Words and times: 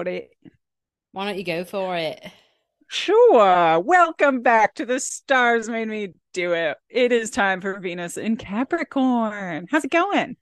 Got 0.00 0.08
it. 0.08 0.30
Why 1.12 1.26
don't 1.26 1.36
you 1.36 1.44
go 1.44 1.62
for 1.62 1.94
it? 1.94 2.24
Sure. 2.88 3.78
Welcome 3.80 4.40
back 4.40 4.74
to 4.76 4.86
the 4.86 4.98
Stars 4.98 5.68
Made 5.68 5.88
Me 5.88 6.14
Do 6.32 6.54
It. 6.54 6.78
It 6.88 7.12
is 7.12 7.30
time 7.30 7.60
for 7.60 7.78
Venus 7.78 8.16
in 8.16 8.38
Capricorn. 8.38 9.66
How's 9.70 9.84
it 9.84 9.90
going? 9.90 10.38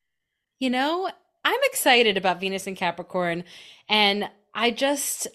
You 0.61 0.71
know, 0.71 1.11
I'm 1.45 1.59
excited 1.65 2.17
about 2.17 2.39
Venus 2.39 2.69
and 2.69 2.77
Capricorn, 2.77 3.43
and 3.89 4.31
I 4.55 4.71
just, 4.71 5.27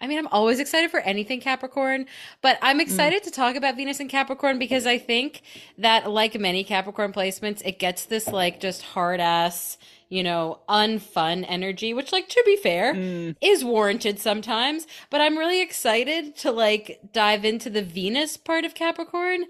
I 0.00 0.08
mean, 0.08 0.18
I'm 0.18 0.26
always 0.28 0.58
excited 0.58 0.90
for 0.90 0.98
anything 0.98 1.40
Capricorn, 1.40 2.06
but 2.42 2.58
I'm 2.60 2.78
hmm. 2.78 2.80
excited 2.80 3.22
to 3.24 3.30
talk 3.30 3.54
about 3.54 3.76
Venus 3.76 4.00
and 4.00 4.10
Capricorn 4.10 4.58
because 4.58 4.88
I 4.88 4.98
think 4.98 5.42
that, 5.78 6.10
like 6.10 6.38
many 6.38 6.64
Capricorn 6.64 7.12
placements, 7.12 7.62
it 7.64 7.78
gets 7.78 8.06
this 8.06 8.26
like 8.26 8.58
just 8.58 8.82
hard 8.82 9.20
ass, 9.20 9.78
you 10.08 10.22
know, 10.22 10.60
unfun 10.68 11.44
energy, 11.48 11.92
which, 11.92 12.12
like, 12.12 12.28
to 12.28 12.42
be 12.46 12.56
fair, 12.56 12.94
mm. 12.94 13.36
is 13.40 13.64
warranted 13.64 14.18
sometimes. 14.18 14.86
But 15.10 15.20
I'm 15.20 15.36
really 15.36 15.60
excited 15.60 16.36
to 16.38 16.50
like 16.50 17.00
dive 17.12 17.44
into 17.44 17.70
the 17.70 17.82
Venus 17.82 18.36
part 18.36 18.64
of 18.64 18.74
Capricorn 18.74 19.44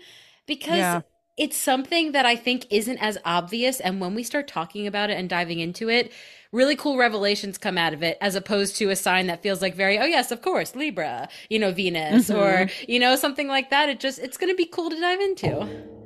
because 0.47 0.79
Yeah. 0.79 1.01
it's 1.37 1.57
something 1.57 2.13
that 2.13 2.27
I 2.27 2.37
think 2.37 2.67
isn't 2.71 2.99
as 2.99 3.19
obvious. 3.25 3.81
And 3.81 4.01
when 4.01 4.15
we 4.15 4.23
start 4.23 4.49
talking 4.49 4.87
about 4.87 5.11
it 5.11 5.19
and 5.19 5.29
diving 5.29 5.61
into 5.61 5.89
it, 5.89 6.13
really 6.51 6.75
cool 6.75 6.97
revelations 6.97 7.59
come 7.59 7.77
out 7.77 7.93
of 7.93 8.03
it, 8.03 8.17
as 8.21 8.35
opposed 8.35 8.77
to 8.77 8.91
a 8.91 8.97
sign 8.97 9.27
that 9.27 9.43
feels 9.43 9.61
like 9.61 9.75
very, 9.75 9.99
oh, 9.99 10.07
yes, 10.07 10.33
of 10.33 10.41
course, 10.41 10.75
Libra, 10.75 11.29
you 11.51 11.59
know, 11.59 11.73
Venus, 11.73 12.31
or, 12.31 12.53
mm-hmm. 12.53 12.91
you 12.91 12.99
know, 12.99 13.17
something 13.17 13.49
like 13.49 13.71
that. 13.71 13.89
It 13.89 14.01
just, 14.01 14.19
it's 14.19 14.39
going 14.39 14.51
to 14.51 14.57
be 14.57 14.65
cool 14.65 14.91
to 14.91 14.99
dive 14.99 15.21
into. 15.21 15.98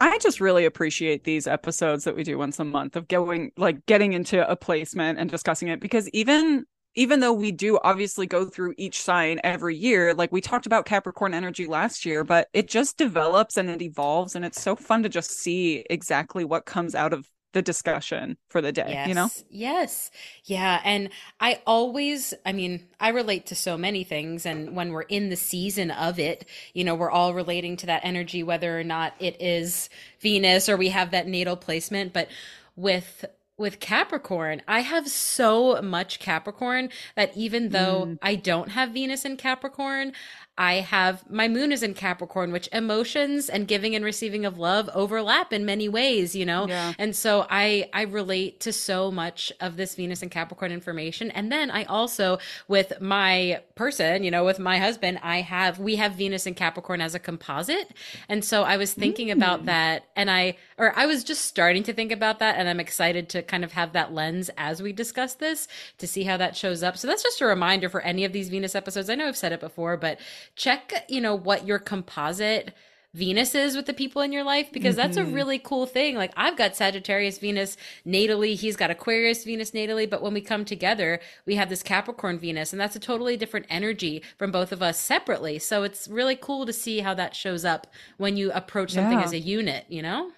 I 0.00 0.16
just 0.18 0.40
really 0.40 0.64
appreciate 0.64 1.24
these 1.24 1.46
episodes 1.46 2.04
that 2.04 2.16
we 2.16 2.24
do 2.24 2.38
once 2.38 2.58
a 2.58 2.64
month 2.64 2.96
of 2.96 3.06
going 3.06 3.52
like 3.58 3.84
getting 3.84 4.14
into 4.14 4.48
a 4.50 4.56
placement 4.56 5.18
and 5.18 5.30
discussing 5.30 5.68
it 5.68 5.78
because 5.78 6.08
even 6.10 6.64
even 6.96 7.20
though 7.20 7.32
we 7.32 7.52
do 7.52 7.78
obviously 7.84 8.26
go 8.26 8.46
through 8.46 8.74
each 8.76 9.00
sign 9.00 9.40
every 9.44 9.76
year, 9.76 10.12
like 10.12 10.32
we 10.32 10.40
talked 10.40 10.66
about 10.66 10.86
Capricorn 10.86 11.34
energy 11.34 11.66
last 11.66 12.04
year, 12.04 12.24
but 12.24 12.48
it 12.52 12.66
just 12.66 12.96
develops 12.96 13.56
and 13.56 13.70
it 13.70 13.80
evolves 13.80 14.34
and 14.34 14.44
it's 14.44 14.60
so 14.60 14.74
fun 14.74 15.02
to 15.04 15.08
just 15.08 15.30
see 15.30 15.84
exactly 15.88 16.44
what 16.44 16.64
comes 16.64 16.94
out 16.94 17.12
of 17.12 17.28
the 17.52 17.62
discussion 17.62 18.36
for 18.48 18.60
the 18.60 18.72
day, 18.72 18.86
Yes. 18.88 19.08
you 19.08 19.14
know? 19.14 19.28
Yes. 19.50 20.10
Yeah. 20.44 20.80
And 20.84 21.10
I 21.40 21.60
always, 21.66 22.32
I 22.46 22.52
mean, 22.52 22.86
I 23.00 23.08
relate 23.08 23.46
to 23.46 23.54
so 23.54 23.76
many 23.76 24.04
things. 24.04 24.46
And 24.46 24.76
when 24.76 24.92
we're 24.92 25.02
in 25.02 25.30
the 25.30 25.36
season 25.36 25.90
of 25.90 26.18
it, 26.18 26.46
you 26.74 26.84
know, 26.84 26.94
we're 26.94 27.10
all 27.10 27.34
relating 27.34 27.76
to 27.78 27.86
that 27.86 28.02
energy, 28.04 28.42
whether 28.42 28.78
or 28.78 28.84
not 28.84 29.14
it 29.18 29.40
is 29.40 29.90
Venus 30.20 30.68
or 30.68 30.76
we 30.76 30.90
have 30.90 31.10
that 31.10 31.26
natal 31.26 31.56
placement. 31.56 32.12
But 32.12 32.28
with, 32.76 33.24
with 33.56 33.80
Capricorn, 33.80 34.62
I 34.68 34.80
have 34.80 35.08
so 35.08 35.82
much 35.82 36.20
Capricorn 36.20 36.88
that 37.16 37.36
even 37.36 37.70
though 37.70 38.06
mm. 38.06 38.18
I 38.22 38.36
don't 38.36 38.70
have 38.70 38.90
Venus 38.90 39.24
in 39.24 39.36
Capricorn, 39.36 40.12
I 40.60 40.74
have 40.74 41.28
my 41.30 41.48
moon 41.48 41.72
is 41.72 41.82
in 41.82 41.94
Capricorn, 41.94 42.52
which 42.52 42.68
emotions 42.70 43.48
and 43.48 43.66
giving 43.66 43.94
and 43.94 44.04
receiving 44.04 44.44
of 44.44 44.58
love 44.58 44.90
overlap 44.92 45.54
in 45.54 45.64
many 45.64 45.88
ways, 45.88 46.36
you 46.36 46.44
know? 46.44 46.68
Yeah. 46.68 46.92
And 46.98 47.16
so 47.16 47.46
I 47.48 47.88
I 47.94 48.02
relate 48.02 48.60
to 48.60 48.72
so 48.74 49.10
much 49.10 49.50
of 49.60 49.78
this 49.78 49.94
Venus 49.94 50.20
and 50.20 50.30
Capricorn 50.30 50.70
information. 50.70 51.30
And 51.30 51.50
then 51.50 51.70
I 51.70 51.84
also 51.84 52.40
with 52.68 53.00
my 53.00 53.62
person, 53.74 54.22
you 54.22 54.30
know, 54.30 54.44
with 54.44 54.58
my 54.58 54.76
husband, 54.76 55.20
I 55.22 55.40
have 55.40 55.78
we 55.78 55.96
have 55.96 56.12
Venus 56.12 56.44
and 56.44 56.54
Capricorn 56.54 57.00
as 57.00 57.14
a 57.14 57.18
composite. 57.18 57.94
And 58.28 58.44
so 58.44 58.62
I 58.62 58.76
was 58.76 58.92
thinking 58.92 59.28
hmm. 59.28 59.38
about 59.38 59.64
that 59.64 60.10
and 60.14 60.30
I 60.30 60.58
or 60.76 60.92
I 60.94 61.06
was 61.06 61.24
just 61.24 61.46
starting 61.46 61.84
to 61.84 61.94
think 61.94 62.12
about 62.12 62.38
that 62.40 62.56
and 62.56 62.68
I'm 62.68 62.80
excited 62.80 63.30
to 63.30 63.42
kind 63.42 63.64
of 63.64 63.72
have 63.72 63.94
that 63.94 64.12
lens 64.12 64.50
as 64.58 64.82
we 64.82 64.92
discuss 64.92 65.32
this 65.32 65.68
to 65.96 66.06
see 66.06 66.24
how 66.24 66.36
that 66.36 66.54
shows 66.54 66.82
up. 66.82 66.98
So 66.98 67.06
that's 67.06 67.22
just 67.22 67.40
a 67.40 67.46
reminder 67.46 67.88
for 67.88 68.02
any 68.02 68.26
of 68.26 68.34
these 68.34 68.50
Venus 68.50 68.74
episodes. 68.74 69.08
I 69.08 69.14
know 69.14 69.26
I've 69.26 69.38
said 69.38 69.52
it 69.52 69.60
before, 69.60 69.96
but 69.96 70.20
check, 70.56 71.04
you 71.08 71.20
know, 71.20 71.34
what 71.34 71.66
your 71.66 71.78
composite 71.78 72.74
Venus 73.12 73.56
is 73.56 73.74
with 73.74 73.86
the 73.86 73.92
people 73.92 74.22
in 74.22 74.30
your 74.30 74.44
life 74.44 74.70
because 74.72 74.94
that's 74.94 75.16
a 75.16 75.22
mm-hmm. 75.22 75.32
really 75.32 75.58
cool 75.58 75.84
thing. 75.84 76.14
Like 76.14 76.32
I've 76.36 76.56
got 76.56 76.76
Sagittarius 76.76 77.38
Venus 77.38 77.76
natally, 78.06 78.54
he's 78.54 78.76
got 78.76 78.90
Aquarius 78.90 79.42
Venus 79.42 79.72
natally, 79.72 80.08
but 80.08 80.22
when 80.22 80.32
we 80.32 80.40
come 80.40 80.64
together, 80.64 81.18
we 81.44 81.56
have 81.56 81.68
this 81.68 81.82
Capricorn 81.82 82.38
Venus, 82.38 82.72
and 82.72 82.80
that's 82.80 82.94
a 82.94 83.00
totally 83.00 83.36
different 83.36 83.66
energy 83.68 84.22
from 84.38 84.52
both 84.52 84.70
of 84.70 84.80
us 84.80 84.96
separately. 84.96 85.58
So 85.58 85.82
it's 85.82 86.06
really 86.06 86.36
cool 86.36 86.66
to 86.66 86.72
see 86.72 87.00
how 87.00 87.14
that 87.14 87.34
shows 87.34 87.64
up 87.64 87.88
when 88.16 88.36
you 88.36 88.52
approach 88.52 88.92
something 88.92 89.18
Yeah. 89.18 89.24
as 89.24 89.32
a 89.32 89.40
unit, 89.40 89.86
you 89.88 90.02
know? 90.02 90.30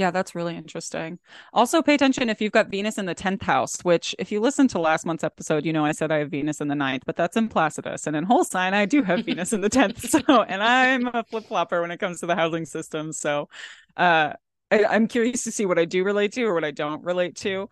Yeah, 0.00 0.10
that's 0.10 0.34
really 0.34 0.56
interesting. 0.56 1.18
Also, 1.52 1.82
pay 1.82 1.92
attention 1.92 2.30
if 2.30 2.40
you've 2.40 2.52
got 2.52 2.70
Venus 2.70 2.96
in 2.96 3.04
the 3.04 3.14
10th 3.14 3.42
house, 3.42 3.82
which, 3.82 4.14
if 4.18 4.32
you 4.32 4.40
listen 4.40 4.66
to 4.68 4.78
last 4.78 5.04
month's 5.04 5.22
episode, 5.22 5.66
you 5.66 5.74
know 5.74 5.84
I 5.84 5.92
said 5.92 6.10
I 6.10 6.20
have 6.20 6.30
Venus 6.30 6.62
in 6.62 6.68
the 6.68 6.74
ninth, 6.74 7.02
but 7.04 7.16
that's 7.16 7.36
in 7.36 7.50
Placidus. 7.50 8.06
And 8.06 8.16
in 8.16 8.24
whole 8.24 8.42
sign, 8.42 8.72
I 8.72 8.86
do 8.86 9.02
have 9.02 9.22
Venus 9.26 9.52
in 9.52 9.60
the 9.60 9.68
10th. 9.68 10.08
So, 10.08 10.42
and 10.42 10.62
I'm 10.62 11.06
a 11.08 11.22
flip 11.24 11.44
flopper 11.48 11.82
when 11.82 11.90
it 11.90 11.98
comes 11.98 12.20
to 12.20 12.26
the 12.26 12.34
housing 12.34 12.64
system. 12.64 13.12
So, 13.12 13.50
uh, 13.98 14.32
I, 14.70 14.84
I'm 14.86 15.06
curious 15.06 15.44
to 15.44 15.52
see 15.52 15.66
what 15.66 15.78
I 15.78 15.84
do 15.84 16.02
relate 16.02 16.32
to 16.32 16.44
or 16.44 16.54
what 16.54 16.64
I 16.64 16.70
don't 16.70 17.04
relate 17.04 17.36
to. 17.36 17.68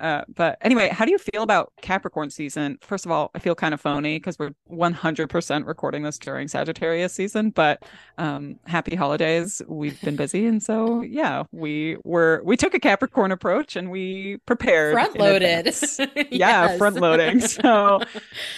Uh, 0.00 0.22
but 0.34 0.56
anyway, 0.62 0.88
how 0.88 1.04
do 1.04 1.10
you 1.10 1.18
feel 1.18 1.42
about 1.42 1.72
Capricorn 1.82 2.30
season? 2.30 2.78
First 2.80 3.04
of 3.04 3.12
all, 3.12 3.30
I 3.34 3.38
feel 3.38 3.54
kind 3.54 3.74
of 3.74 3.80
phony 3.80 4.16
because 4.16 4.38
we're 4.38 4.52
100% 4.70 5.66
recording 5.66 6.02
this 6.02 6.18
during 6.18 6.48
Sagittarius 6.48 7.12
season, 7.12 7.50
but 7.50 7.84
um, 8.18 8.58
happy 8.66 8.96
holidays. 8.96 9.60
We've 9.68 10.00
been 10.00 10.16
busy. 10.16 10.46
And 10.46 10.62
so, 10.62 11.02
yeah, 11.02 11.44
we 11.52 11.98
were, 12.04 12.40
we 12.44 12.56
took 12.56 12.74
a 12.74 12.80
Capricorn 12.80 13.30
approach 13.30 13.76
and 13.76 13.90
we 13.90 14.38
prepared. 14.46 14.94
Front 14.94 15.18
loaded. 15.18 15.74
Yeah, 16.30 16.76
front 16.78 16.96
loading. 16.96 17.40
So, 17.50 18.00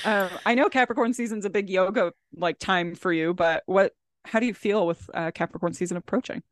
um, 0.04 0.28
I 0.46 0.54
know 0.54 0.68
Capricorn 0.68 1.14
season's 1.14 1.44
a 1.44 1.50
big 1.50 1.68
yoga 1.68 2.12
like 2.36 2.58
time 2.58 2.94
for 2.94 3.12
you, 3.12 3.34
but 3.34 3.62
what, 3.66 3.94
how 4.26 4.38
do 4.38 4.46
you 4.46 4.54
feel 4.54 4.86
with 4.86 5.08
uh, 5.14 5.30
Capricorn 5.32 5.72
season 5.72 5.96
approaching? 5.96 6.42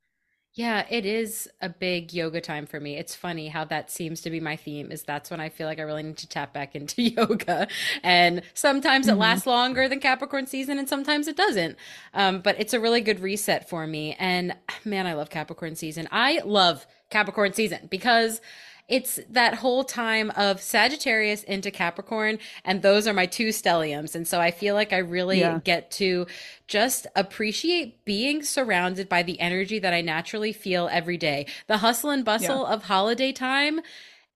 Yeah, 0.54 0.84
it 0.90 1.06
is 1.06 1.48
a 1.60 1.68
big 1.68 2.12
yoga 2.12 2.40
time 2.40 2.66
for 2.66 2.80
me. 2.80 2.96
It's 2.96 3.14
funny 3.14 3.48
how 3.48 3.64
that 3.66 3.88
seems 3.88 4.20
to 4.22 4.30
be 4.30 4.40
my 4.40 4.56
theme 4.56 4.90
is 4.90 5.04
that's 5.04 5.30
when 5.30 5.38
I 5.38 5.48
feel 5.48 5.68
like 5.68 5.78
I 5.78 5.82
really 5.82 6.02
need 6.02 6.16
to 6.18 6.28
tap 6.28 6.52
back 6.52 6.74
into 6.74 7.02
yoga. 7.02 7.68
And 8.02 8.42
sometimes 8.52 9.06
it 9.06 9.14
lasts 9.14 9.46
longer 9.46 9.88
than 9.88 10.00
Capricorn 10.00 10.46
season 10.48 10.78
and 10.78 10.88
sometimes 10.88 11.28
it 11.28 11.36
doesn't. 11.36 11.76
Um, 12.14 12.40
but 12.40 12.58
it's 12.58 12.74
a 12.74 12.80
really 12.80 13.00
good 13.00 13.20
reset 13.20 13.68
for 13.68 13.86
me. 13.86 14.16
And 14.18 14.56
man, 14.84 15.06
I 15.06 15.14
love 15.14 15.30
Capricorn 15.30 15.76
season. 15.76 16.08
I 16.10 16.40
love 16.44 16.84
Capricorn 17.10 17.52
season 17.52 17.86
because 17.88 18.40
it's 18.90 19.20
that 19.30 19.54
whole 19.54 19.84
time 19.84 20.30
of 20.32 20.60
Sagittarius 20.60 21.44
into 21.44 21.70
Capricorn, 21.70 22.38
and 22.64 22.82
those 22.82 23.06
are 23.06 23.14
my 23.14 23.26
two 23.26 23.48
stelliums. 23.48 24.14
And 24.14 24.26
so 24.28 24.40
I 24.40 24.50
feel 24.50 24.74
like 24.74 24.92
I 24.92 24.98
really 24.98 25.38
Yeah. 25.40 25.60
get 25.64 25.90
to 25.92 26.26
just 26.66 27.06
appreciate 27.16 28.04
being 28.04 28.42
surrounded 28.42 29.08
by 29.08 29.22
the 29.22 29.40
energy 29.40 29.78
that 29.78 29.94
I 29.94 30.00
naturally 30.00 30.52
feel 30.52 30.88
every 30.90 31.16
day. 31.16 31.46
The 31.68 31.78
hustle 31.78 32.10
and 32.10 32.24
bustle 32.24 32.66
of 32.66 32.82
holiday 32.84 33.32
time 33.32 33.80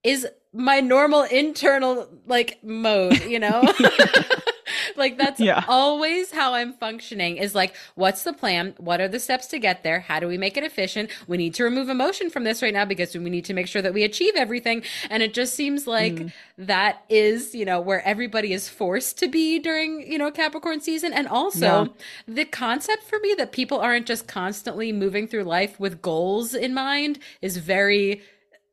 is 0.05 0.27
my 0.53 0.81
normal 0.81 1.25
internal 1.25 2.09
like 2.27 2.59
mode, 2.63 3.25
you 3.25 3.41
know? 3.41 3.73
like 4.97 5.19
that's 5.19 5.41
Yeah. 5.41 5.65
always 5.69 6.31
how 6.31 6.55
I'm 6.55 6.73
functioning 6.73 7.37
is 7.37 7.55
like 7.55 7.75
what's 7.95 8.23
the 8.23 8.33
plan? 8.33 8.75
What 8.79 9.01
are 9.01 9.09
the 9.09 9.21
steps 9.21 9.47
to 9.49 9.59
get 9.59 9.83
there? 9.83 10.01
How 10.01 10.21
do 10.21 10.29
we 10.29 10.39
make 10.39 10.57
it 10.57 10.65
efficient? 10.65 11.11
We 11.27 11.37
need 11.37 11.55
to 11.55 11.65
remove 11.65 11.89
emotion 11.89 12.31
from 12.31 12.45
this 12.45 12.63
right 12.63 12.73
now 12.73 12.85
because 12.85 13.15
we 13.17 13.31
need 13.31 13.45
to 13.47 13.55
make 13.55 13.67
sure 13.67 13.83
that 13.83 13.95
we 13.95 14.05
achieve 14.05 14.35
everything. 14.37 14.83
And 15.11 15.23
it 15.23 15.35
just 15.35 15.55
seems 15.55 15.87
like 15.87 16.15
mm. 16.15 16.33
that 16.59 17.05
is, 17.09 17.55
you 17.55 17.65
know, 17.65 17.81
where 17.81 18.07
everybody 18.07 18.53
is 18.53 18.69
forced 18.69 19.19
to 19.19 19.29
be 19.29 19.59
during, 19.59 20.11
you 20.11 20.19
know, 20.19 20.31
Capricorn 20.31 20.81
season 20.81 21.13
and 21.13 21.29
also 21.29 21.85
Yeah. 21.85 21.87
the 22.27 22.45
concept 22.45 23.05
for 23.05 23.19
me 23.21 23.35
that 23.39 23.53
people 23.53 23.79
aren't 23.81 24.07
just 24.07 24.27
constantly 24.27 24.93
moving 24.93 25.27
through 25.27 25.45
life 25.45 25.79
with 25.79 26.03
goals 26.03 26.55
in 26.55 26.75
mind 26.75 27.19
is 27.41 27.57
very 27.57 28.23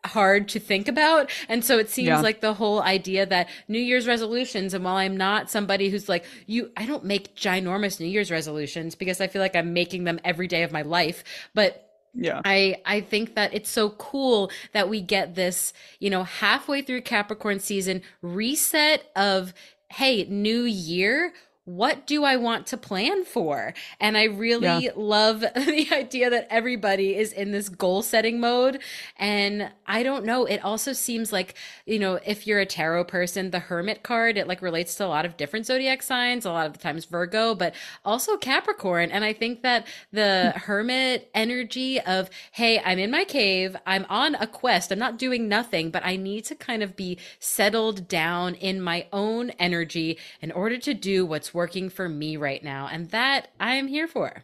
hard 0.06 0.48
to 0.50 0.60
think 0.60 0.88
about. 0.88 1.30
And 1.48 1.64
so 1.64 1.78
it 1.78 1.90
seems 1.90 2.08
Yeah. 2.08 2.22
like 2.22 2.42
the 2.42 2.54
whole 2.56 2.82
idea 2.82 3.26
that 3.26 3.48
New 3.68 3.80
Year's 3.80 4.08
resolutions, 4.08 4.74
and 4.74 4.84
while 4.84 4.96
I'm 4.96 5.16
not 5.18 5.50
somebody 5.50 5.90
who's 5.90 6.10
like, 6.10 6.26
you, 6.48 6.72
I 6.76 6.86
don't 6.86 7.06
make 7.06 7.36
ginormous 7.36 8.00
New 8.00 8.08
Year's 8.08 8.32
resolutions 8.32 8.96
because 8.96 9.22
I 9.22 9.28
feel 9.28 9.42
like 9.42 9.56
I'm 9.56 9.74
making 9.74 10.04
them 10.06 10.20
every 10.24 10.48
day 10.48 10.64
of 10.64 10.72
my 10.72 10.82
life. 10.82 11.24
But 11.54 11.88
Yeah. 12.14 12.42
I 12.44 12.78
I 12.86 13.02
think 13.02 13.36
that 13.36 13.54
it's 13.54 13.70
so 13.70 13.92
cool 13.92 14.52
that 14.74 14.90
we 14.90 15.02
get 15.02 15.36
this, 15.36 15.72
you 16.00 16.10
know, 16.10 16.24
halfway 16.24 16.82
through 16.82 17.02
Capricorn 17.04 17.60
season 17.60 18.02
reset 18.22 19.10
of 19.16 19.54
hey, 19.94 20.24
new 20.30 20.64
year, 20.64 21.34
what 21.66 22.08
do 22.08 22.24
I 22.24 22.38
want 22.38 22.66
to 22.68 22.78
plan 22.78 23.24
for? 23.24 23.74
And 24.00 24.18
I 24.18 24.24
really 24.24 24.90
love 24.96 25.42
the 25.56 25.88
idea 25.92 26.30
that 26.32 26.48
everybody 26.50 27.16
is 27.16 27.32
in 27.32 27.52
this 27.52 27.70
goal 27.70 28.02
setting 28.02 28.40
mode. 28.40 28.82
And 29.18 29.72
I 29.86 30.02
don't 30.02 30.26
know, 30.26 30.46
it 30.46 30.64
also 30.64 30.92
seems 30.92 31.32
like, 31.32 31.54
you 31.86 32.00
know, 32.00 32.20
if 32.26 32.48
you're 32.48 32.60
a 32.60 32.66
tarot 32.66 33.06
person, 33.06 33.52
the 33.52 33.60
hermit 33.60 34.02
card, 34.02 34.38
it 34.38 34.48
like 34.48 34.64
relates 34.64 34.96
to 34.96 35.06
a 35.06 35.08
lot 35.08 35.24
of 35.26 35.38
different 35.38 35.68
zodiac 35.68 36.02
signs, 36.02 36.46
a 36.46 36.52
lot 36.52 36.66
of 36.66 36.74
the 36.74 36.80
times 36.80 37.06
Virgo, 37.06 37.54
but 37.54 37.76
also 38.04 38.38
Capricorn. 38.38 39.12
And 39.12 39.24
I 39.24 39.34
think 39.34 39.62
that 39.62 39.86
the 40.12 40.54
hmm. 40.54 40.60
hermit 40.62 41.30
energy 41.36 42.00
of, 42.02 42.30
hey, 42.54 42.80
I'm 42.84 42.98
in 42.98 43.12
my 43.12 43.24
cave, 43.24 43.76
I'm 43.86 44.06
on 44.10 44.34
a 44.36 44.48
quest, 44.48 44.92
I'm 44.92 45.00
not 45.00 45.20
doing 45.20 45.48
nothing, 45.48 45.92
but 45.92 46.04
I 46.04 46.16
need 46.16 46.46
to 46.46 46.56
kind 46.56 46.82
of 46.82 46.96
be 46.96 47.20
settled 47.40 48.08
down 48.08 48.56
in 48.56 48.82
my 48.82 49.06
own 49.14 49.52
energy 49.52 50.18
in 50.42 50.52
order 50.52 50.80
to 50.80 50.96
do 50.96 51.24
what's 51.24 51.54
working 51.62 51.92
for 51.92 52.10
me 52.10 52.38
right 52.38 52.64
now. 52.64 52.88
And 52.92 53.10
that 53.12 53.50
I 53.60 53.76
am 53.76 53.88
here 53.88 54.08
for. 54.08 54.44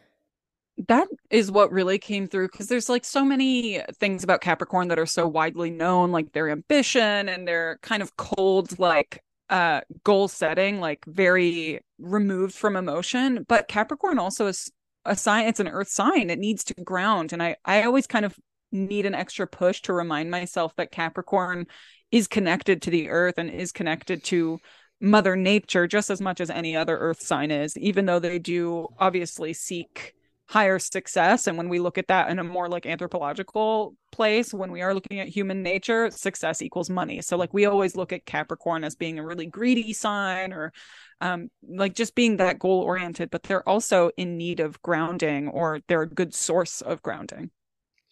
that 0.86 1.08
is 1.30 1.50
what 1.50 1.72
really 1.72 1.98
came 1.98 2.28
through 2.28 2.46
because 2.46 2.68
there's 2.68 2.88
like 2.88 3.04
so 3.04 3.24
many 3.24 3.82
things 3.98 4.22
about 4.22 4.40
Capricorn 4.40 4.88
that 4.88 4.98
are 4.98 5.06
so 5.06 5.26
widely 5.26 5.70
known, 5.70 6.12
like 6.12 6.32
their 6.32 6.48
ambition 6.50 7.28
and 7.28 7.48
their 7.48 7.78
kind 7.82 8.02
of 8.02 8.16
cold, 8.16 8.78
like 8.78 9.20
uh 9.50 9.80
goal 10.04 10.28
setting, 10.28 10.78
like 10.80 11.04
very 11.06 11.80
removed 11.98 12.54
from 12.54 12.76
emotion. 12.76 13.44
But 13.48 13.66
Capricorn 13.66 14.18
also 14.20 14.46
is 14.46 14.70
a 15.04 15.16
sign, 15.16 15.48
it's 15.48 15.60
an 15.60 15.68
earth 15.68 15.88
sign. 15.88 16.30
It 16.30 16.38
needs 16.38 16.62
to 16.64 16.74
ground. 16.84 17.32
And 17.32 17.42
I 17.42 17.56
I 17.64 17.82
always 17.82 18.06
kind 18.06 18.24
of 18.24 18.36
need 18.70 19.06
an 19.06 19.14
extra 19.14 19.46
push 19.48 19.82
to 19.82 19.92
remind 19.92 20.30
myself 20.30 20.72
that 20.76 20.92
Capricorn 20.92 21.66
is 22.12 22.28
connected 22.28 22.82
to 22.82 22.90
the 22.90 23.08
earth 23.08 23.34
and 23.38 23.50
is 23.50 23.72
connected 23.72 24.22
to 24.24 24.60
mother 25.00 25.36
nature 25.36 25.86
just 25.86 26.10
as 26.10 26.20
much 26.20 26.40
as 26.40 26.50
any 26.50 26.76
other 26.76 26.98
earth 26.98 27.20
sign 27.20 27.50
is 27.50 27.76
even 27.78 28.06
though 28.06 28.18
they 28.18 28.38
do 28.38 28.88
obviously 28.98 29.52
seek 29.52 30.14
higher 30.48 30.78
success 30.78 31.46
and 31.46 31.58
when 31.58 31.68
we 31.68 31.78
look 31.78 31.98
at 31.98 32.08
that 32.08 32.30
in 32.30 32.38
a 32.38 32.44
more 32.44 32.68
like 32.68 32.86
anthropological 32.86 33.94
place 34.12 34.52
when 34.54 34.72
we 34.72 34.80
are 34.80 34.94
looking 34.94 35.20
at 35.20 35.28
human 35.28 35.62
nature 35.62 36.10
success 36.10 36.62
equals 36.62 36.88
money 36.88 37.20
so 37.20 37.36
like 37.36 37.52
we 37.52 37.66
always 37.66 37.94
look 37.94 38.12
at 38.12 38.24
capricorn 38.24 38.82
as 38.82 38.96
being 38.96 39.18
a 39.18 39.24
really 39.24 39.46
greedy 39.46 39.92
sign 39.92 40.52
or 40.52 40.72
um 41.20 41.48
like 41.68 41.94
just 41.94 42.14
being 42.14 42.38
that 42.38 42.58
goal 42.58 42.80
oriented 42.80 43.30
but 43.30 43.42
they're 43.42 43.68
also 43.68 44.10
in 44.16 44.38
need 44.38 44.58
of 44.58 44.80
grounding 44.82 45.48
or 45.48 45.80
they're 45.86 46.02
a 46.02 46.08
good 46.08 46.34
source 46.34 46.80
of 46.80 47.02
grounding 47.02 47.50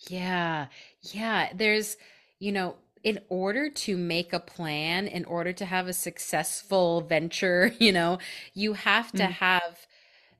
Yeah. 0.08 0.66
Yeah. 1.02 1.50
There's, 1.54 1.96
you 2.38 2.52
know, 2.52 2.76
in 3.06 3.20
order 3.30 3.70
to 3.70 3.96
make 3.96 4.34
a 4.34 4.40
plan, 4.40 5.06
in 5.06 5.24
order 5.26 5.54
to 5.54 5.64
have 5.66 5.88
a 5.88 5.94
successful 5.94 7.02
venture, 7.02 7.72
you 7.80 7.92
know, 7.92 8.18
you 8.54 8.74
have 8.74 9.14
to 9.14 9.24
Mm. 9.24 9.30
have 9.30 9.86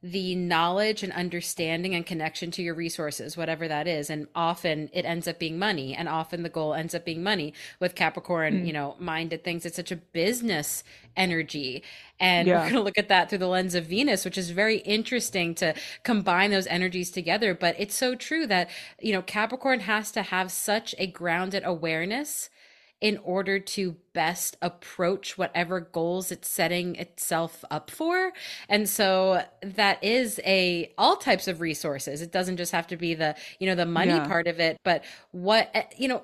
the 0.03 0.35
knowledge 0.37 1.03
and 1.03 1.13
understanding 1.13 1.95
and 1.95 2.07
connection 2.07 2.51
to 2.53 2.63
your 2.63 2.75
resources, 2.75 3.37
whatever 3.37 3.69
that 3.69 3.89
is. 3.89 4.11
And 4.11 4.29
often 4.35 4.91
it 4.93 5.05
ends 5.07 5.29
up 5.29 5.39
being 5.39 5.59
money, 5.59 5.95
and 5.95 6.09
often 6.09 6.43
the 6.43 6.51
goal 6.51 6.75
ends 6.75 6.95
up 6.95 7.05
being 7.05 7.23
money. 7.23 7.55
With 7.81 7.95
Capricorn, 7.97 8.63
Mm. 8.63 8.67
you 8.67 8.73
know, 8.73 8.97
minded 9.01 9.45
things, 9.45 9.67
it's 9.67 9.77
such 9.77 9.93
a 9.93 9.97
business 9.97 10.85
energy. 11.17 11.85
And 12.21 12.53
we're 12.53 12.61
going 12.61 12.75
to 12.75 12.83
look 12.83 12.99
at 12.99 13.09
that 13.09 13.29
through 13.31 13.39
the 13.39 13.49
lens 13.49 13.75
of 13.75 13.87
Venus, 13.87 14.25
which 14.25 14.39
is 14.39 14.51
very 14.51 14.79
interesting 14.79 15.55
to 15.57 15.75
combine 16.05 16.51
those 16.51 16.67
energies 16.69 17.11
together. 17.11 17.55
But 17.55 17.77
it's 17.79 17.95
so 17.95 18.15
true 18.15 18.47
that, 18.49 18.71
you 19.01 19.13
know, 19.13 19.23
Capricorn 19.23 19.81
has 19.81 20.13
to 20.13 20.23
have 20.23 20.53
such 20.53 20.95
a 20.99 21.07
grounded 21.07 21.63
awareness 21.65 22.51
in 23.00 23.19
order 23.19 23.58
to 23.58 23.96
best 24.14 24.56
approach 24.62 25.37
whatever 25.37 25.81
goals 25.81 26.32
it's 26.32 26.48
setting 26.48 26.96
itself 26.96 27.64
up 27.70 27.90
for. 27.90 28.32
And 28.69 28.88
so 28.88 29.43
that 29.62 30.02
is 30.02 30.40
a 30.46 30.93
all 30.96 31.16
types 31.16 31.46
of 31.46 31.60
resources. 31.60 32.22
It 32.22 32.32
doesn't 32.32 32.56
just 32.56 32.72
have 32.72 32.87
to 32.88 32.96
be 32.96 33.14
the, 33.14 33.34
you 33.60 33.66
know, 33.66 33.75
the 33.75 33.87
money 33.87 34.19
Yeah. 34.19 34.20
part 34.20 34.46
of 34.46 34.60
it, 34.60 34.78
but 34.82 35.04
what, 35.32 35.70
eh, 35.75 35.84
you 35.98 36.08
know, 36.08 36.22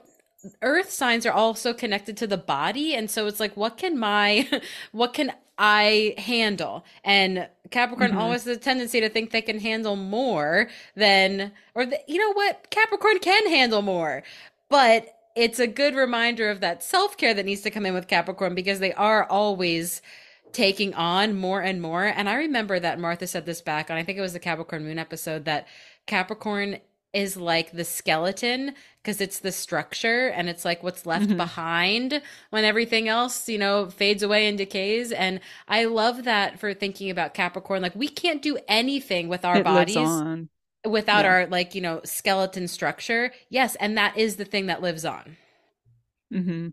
earth 0.62 0.90
signs 0.90 1.24
are 1.26 1.32
also 1.32 1.72
connected 1.72 2.16
to 2.16 2.26
the 2.26 2.36
body 2.36 2.94
and 2.96 3.08
so 3.10 3.26
it's 3.26 3.38
like 3.38 3.56
what 3.56 3.76
can 3.78 3.96
my 3.98 4.48
what 4.92 5.14
can 5.14 5.32
i 5.58 6.14
handle 6.18 6.84
and 7.04 7.48
capricorn 7.70 8.10
Mhm. 8.10 8.16
always 8.16 8.42
has 8.44 8.56
a 8.56 8.60
tendency 8.60 9.00
to 9.00 9.08
think 9.08 9.30
they 9.30 9.40
can 9.42 9.60
handle 9.60 9.94
more 9.94 10.68
than 10.96 11.52
or 11.76 11.86
the, 11.86 11.98
you 12.08 12.18
know 12.18 12.32
what 12.32 12.68
capricorn 12.70 13.18
can 13.20 13.46
handle 13.48 13.82
more 13.82 14.24
but 14.68 15.06
it's 15.34 15.58
a 15.58 15.66
good 15.66 15.94
reminder 15.94 16.50
of 16.50 16.60
that 16.60 16.82
self-care 16.82 17.34
that 17.34 17.46
needs 17.46 17.62
to 17.62 17.70
come 17.70 17.86
in 17.86 17.94
with 17.94 18.08
capricorn 18.08 18.54
because 18.54 18.80
they 18.80 18.92
are 18.94 19.24
always 19.26 20.02
taking 20.52 20.92
on 20.94 21.34
more 21.34 21.62
and 21.62 21.80
more 21.80 22.04
and 22.04 22.28
i 22.28 22.34
remember 22.34 22.78
that 22.78 22.98
martha 23.00 23.26
said 23.26 23.46
this 23.46 23.62
back 23.62 23.90
on 23.90 23.96
i 23.96 24.02
think 24.02 24.18
it 24.18 24.22
was 24.22 24.34
the 24.34 24.38
capricorn 24.40 24.84
moon 24.84 24.98
episode 24.98 25.44
that 25.44 25.66
capricorn 26.06 26.78
is 27.14 27.36
like 27.36 27.72
the 27.72 27.84
skeleton 27.84 28.74
because 29.02 29.20
it's 29.20 29.40
the 29.40 29.52
structure 29.52 30.28
and 30.28 30.48
it's 30.48 30.64
like 30.64 30.82
what's 30.82 31.04
left 31.04 31.36
Mhm. 31.36 31.36
behind 31.36 32.22
when 32.48 32.64
everything 32.64 33.06
else, 33.06 33.50
you 33.50 33.58
know, 33.58 33.90
fades 33.90 34.22
away 34.22 34.46
and 34.46 34.56
decays. 34.56 35.12
And 35.12 35.40
I 35.68 35.84
love 35.84 36.24
that 36.24 36.58
for 36.58 36.72
thinking 36.72 37.10
about 37.10 37.34
Capricorn. 37.34 37.82
Like 37.82 37.94
we 37.94 38.08
can't 38.08 38.40
do 38.40 38.56
anything 38.66 39.28
with 39.28 39.44
our 39.44 39.60
it 39.60 39.62
bodies 39.62 40.24
without 40.88 41.24
Yeah. 41.24 41.26
our 41.26 41.46
like, 41.46 41.74
you 41.74 41.80
know, 41.80 42.00
skeleton 42.04 42.68
structure. 42.68 43.32
Yes, 43.48 43.76
and 43.76 43.96
that 43.98 44.16
is 44.16 44.36
the 44.36 44.44
thing 44.44 44.66
that 44.66 44.82
lives 44.82 45.04
on. 45.04 45.36
hmm 46.30 46.68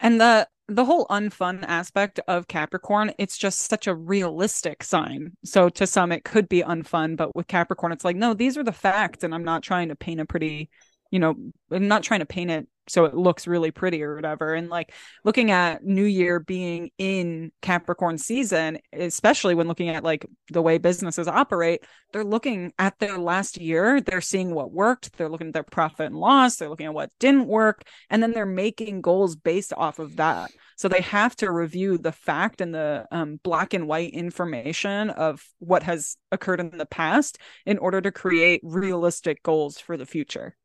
And 0.00 0.20
the 0.20 0.48
the 0.68 0.84
whole 0.86 1.06
unfun 1.08 1.64
aspect 1.66 2.20
of 2.28 2.48
Capricorn, 2.48 3.12
it's 3.18 3.38
just 3.38 3.60
such 3.70 3.86
a 3.86 3.94
realistic 3.94 4.82
sign. 4.84 5.32
So 5.44 5.68
to 5.70 5.86
some 5.86 6.12
it 6.12 6.24
could 6.24 6.48
be 6.48 6.62
unfun, 6.62 7.16
but 7.16 7.36
with 7.36 7.48
Capricorn 7.48 7.92
it's 7.92 8.04
like, 8.04 8.16
no, 8.16 8.34
these 8.34 8.58
are 8.58 8.64
the 8.64 8.72
facts 8.72 9.24
and 9.24 9.34
I'm 9.34 9.44
not 9.44 9.62
trying 9.62 9.88
to 9.90 9.96
paint 9.96 10.20
a 10.20 10.26
pretty, 10.26 10.70
you 11.10 11.20
know, 11.20 11.36
I'm 11.70 11.88
not 11.88 12.02
trying 12.04 12.20
to 12.20 12.26
paint 12.26 12.50
it 12.50 12.68
so 12.88 13.04
it 13.04 13.14
looks 13.14 13.46
really 13.46 13.70
pretty 13.70 14.02
or 14.02 14.14
whatever. 14.14 14.54
And 14.54 14.68
like 14.68 14.92
looking 15.24 15.50
at 15.50 15.84
New 15.84 16.04
Year 16.04 16.40
being 16.40 16.90
in 16.98 17.52
Capricorn 17.62 18.18
season, 18.18 18.78
especially 18.92 19.54
when 19.54 19.68
looking 19.68 19.88
at 19.88 20.02
like 20.02 20.26
the 20.50 20.62
way 20.62 20.78
businesses 20.78 21.28
operate, 21.28 21.84
they're 22.12 22.24
looking 22.24 22.72
at 22.78 22.98
their 22.98 23.18
last 23.18 23.56
year, 23.56 24.00
they're 24.00 24.20
seeing 24.20 24.54
what 24.54 24.72
worked, 24.72 25.16
they're 25.16 25.28
looking 25.28 25.48
at 25.48 25.54
their 25.54 25.62
profit 25.62 26.06
and 26.06 26.16
loss, 26.16 26.56
they're 26.56 26.68
looking 26.68 26.86
at 26.86 26.94
what 26.94 27.10
didn't 27.20 27.46
work, 27.46 27.82
and 28.10 28.22
then 28.22 28.32
they're 28.32 28.46
making 28.46 29.00
goals 29.00 29.36
based 29.36 29.72
off 29.76 29.98
of 29.98 30.16
that. 30.16 30.50
So 30.76 30.88
they 30.88 31.02
have 31.02 31.36
to 31.36 31.50
review 31.52 31.98
the 31.98 32.12
fact 32.12 32.60
and 32.60 32.74
the 32.74 33.06
um, 33.12 33.38
black 33.44 33.74
and 33.74 33.86
white 33.86 34.12
information 34.12 35.10
of 35.10 35.44
what 35.60 35.84
has 35.84 36.16
occurred 36.32 36.60
in 36.60 36.76
the 36.76 36.86
past 36.86 37.38
in 37.64 37.78
order 37.78 38.00
to 38.00 38.10
create 38.10 38.60
realistic 38.64 39.42
goals 39.44 39.78
for 39.78 39.96
the 39.96 40.06
future. 40.06 40.56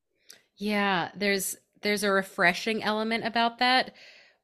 Yeah, 0.58 1.10
there's 1.16 1.56
there's 1.82 2.04
a 2.04 2.12
refreshing 2.12 2.84
element 2.84 3.26
about 3.26 3.60
that 3.60 3.94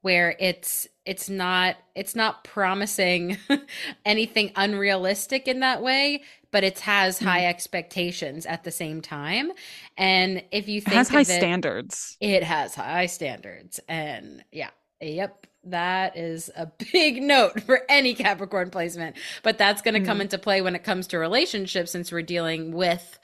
where 0.02 0.36
it's 0.40 0.88
it's 1.06 1.30
not 1.30 1.76
it's 1.96 2.16
not 2.16 2.44
promising 2.44 3.38
anything 4.06 4.52
unrealistic 4.56 5.48
in 5.48 5.62
that 5.62 5.82
way, 5.82 6.22
but 6.52 6.64
it 6.64 6.80
has 6.80 7.18
Mm-hmm. 7.18 7.26
high 7.28 7.46
expectations 7.46 8.46
at 8.46 8.64
the 8.64 8.72
same 8.72 9.02
time. 9.02 9.52
And 9.98 10.44
if 10.52 10.68
you 10.68 10.82
think 10.82 10.94
It 10.94 10.98
has 10.98 11.10
high 11.10 11.22
it, 11.22 11.28
standards. 11.28 12.18
it 12.20 12.44
has 12.44 12.76
high 12.76 13.06
standards. 13.06 13.80
And 13.88 14.44
yeah, 14.52 14.70
yep. 15.02 15.48
That 15.66 16.18
is 16.18 16.50
a 16.58 16.66
big 16.92 17.22
note 17.24 17.62
for 17.62 17.82
any 17.88 18.14
Capricorn 18.16 18.70
placement. 18.70 19.16
But 19.44 19.58
that's 19.58 19.82
going 19.82 19.94
to 19.94 20.02
come 20.06 20.18
Mhm. 20.18 20.24
into 20.24 20.38
play 20.38 20.62
when 20.62 20.76
it 20.76 20.84
comes 20.84 21.08
to 21.08 21.18
relationships 21.18 21.92
since 21.92 22.12
we're 22.12 22.22
dealing 22.22 22.74
with 22.74 23.18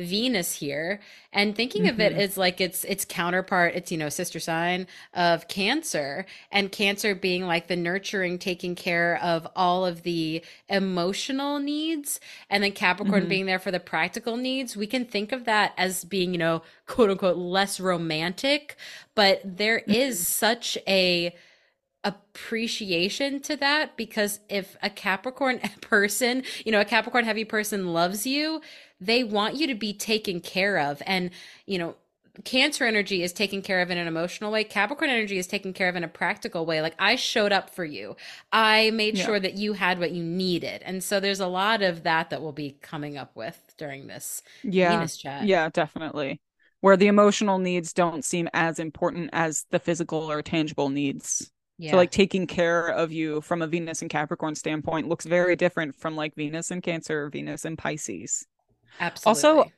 Venus 0.00 0.54
here. 0.54 1.00
And 1.32 1.54
thinking 1.54 1.86
of 1.88 2.00
it 2.00 2.14
Mhm. 2.14 2.18
as 2.18 2.36
like 2.38 2.60
it's 2.60 2.84
its 2.84 3.04
counterpart 3.04 3.74
it's 3.76 3.92
you 3.92 3.98
know 3.98 4.08
sister 4.08 4.40
sign 4.40 4.86
of 5.14 5.48
cancer. 5.48 6.26
And 6.50 6.72
cancer 6.72 7.14
being 7.14 7.46
like 7.46 7.68
the 7.68 7.76
nurturing 7.76 8.38
taking 8.38 8.74
care 8.74 9.18
of 9.22 9.46
all 9.54 9.86
of 9.86 10.02
the 10.02 10.44
emotional 10.68 11.58
needs. 11.60 12.20
And 12.48 12.62
then 12.64 12.72
capricorn 12.72 13.26
Mhm. 13.26 13.28
being 13.28 13.46
there 13.46 13.60
for 13.60 13.70
the 13.70 13.80
practical 13.80 14.36
needs. 14.36 14.76
We 14.76 14.86
can 14.88 15.04
think 15.04 15.32
of 15.32 15.44
that 15.44 15.72
as 15.78 16.04
being 16.04 16.32
you 16.32 16.38
know 16.38 16.62
quote 16.86 17.10
unquote 17.10 17.36
less 17.36 17.78
romantic. 17.80 18.76
But 19.14 19.40
there 19.44 19.82
is 19.86 20.26
such 20.26 20.78
a 20.88 21.34
appreciation 22.02 23.40
to 23.40 23.56
that 23.56 23.96
because 23.96 24.40
if 24.48 24.76
a 24.82 24.88
Capricorn 24.90 25.58
person, 25.82 26.42
you 26.64 26.72
know, 26.72 26.80
a 26.80 26.84
Capricorn 26.84 27.24
heavy 27.24 27.44
person 27.44 27.92
loves 27.92 28.26
you, 28.26 28.62
they 29.00 29.24
want 29.24 29.56
you 29.56 29.66
to 29.66 29.74
be 29.74 29.92
taken 29.92 30.40
care 30.40 30.78
of. 30.78 31.02
And, 31.06 31.30
you 31.66 31.78
know, 31.78 31.96
Cancer 32.44 32.84
energy 32.84 33.22
is 33.22 33.32
taken 33.32 33.60
care 33.60 33.80
of 33.82 33.90
in 33.90 33.98
an 33.98 34.06
emotional 34.06 34.52
way. 34.52 34.64
Capricorn 34.64 35.10
energy 35.10 35.36
is 35.36 35.46
taken 35.46 35.72
care 35.72 35.88
of 35.88 35.96
in 35.96 36.04
a 36.04 36.08
practical 36.08 36.64
way. 36.64 36.80
Like 36.80 36.94
I 36.98 37.16
showed 37.16 37.52
up 37.52 37.70
for 37.70 37.84
you. 37.84 38.16
I 38.52 38.90
made 38.92 39.18
Yeah. 39.18 39.26
sure 39.26 39.40
that 39.40 39.54
you 39.54 39.72
had 39.74 39.98
what 39.98 40.12
you 40.12 40.22
needed. 40.22 40.82
And 40.84 41.02
so 41.02 41.20
there's 41.20 41.40
a 41.40 41.48
lot 41.48 41.82
of 41.82 42.04
that 42.04 42.30
that 42.30 42.40
we'll 42.40 42.52
be 42.52 42.78
coming 42.80 43.18
up 43.18 43.34
with 43.34 43.58
during 43.76 44.06
this 44.06 44.42
Yeah. 44.62 44.90
Venus 44.92 45.16
chat. 45.16 45.44
Yeah, 45.44 45.68
definitely. 45.70 46.40
Where 46.80 46.96
the 46.96 47.08
emotional 47.08 47.58
needs 47.58 47.92
don't 47.92 48.24
seem 48.24 48.48
as 48.54 48.78
important 48.78 49.30
as 49.32 49.66
the 49.70 49.80
physical 49.80 50.30
or 50.30 50.40
tangible 50.40 50.88
needs. 50.88 51.50
Yeah. 51.78 51.90
So 51.90 51.96
like 51.96 52.10
taking 52.12 52.46
care 52.46 52.86
of 52.88 53.12
you 53.12 53.40
from 53.40 53.60
a 53.60 53.66
Venus 53.66 54.02
and 54.02 54.10
Capricorn 54.10 54.54
standpoint 54.54 55.08
looks 55.08 55.26
very 55.26 55.56
different 55.56 55.96
from 55.96 56.14
like 56.14 56.36
Venus 56.36 56.70
and 56.70 56.82
Cancer 56.82 57.24
or 57.24 57.30
Venus 57.30 57.64
and 57.64 57.76
Pisces. 57.76 58.46
Absolutely. 58.98 59.28
Also, 59.28 59.70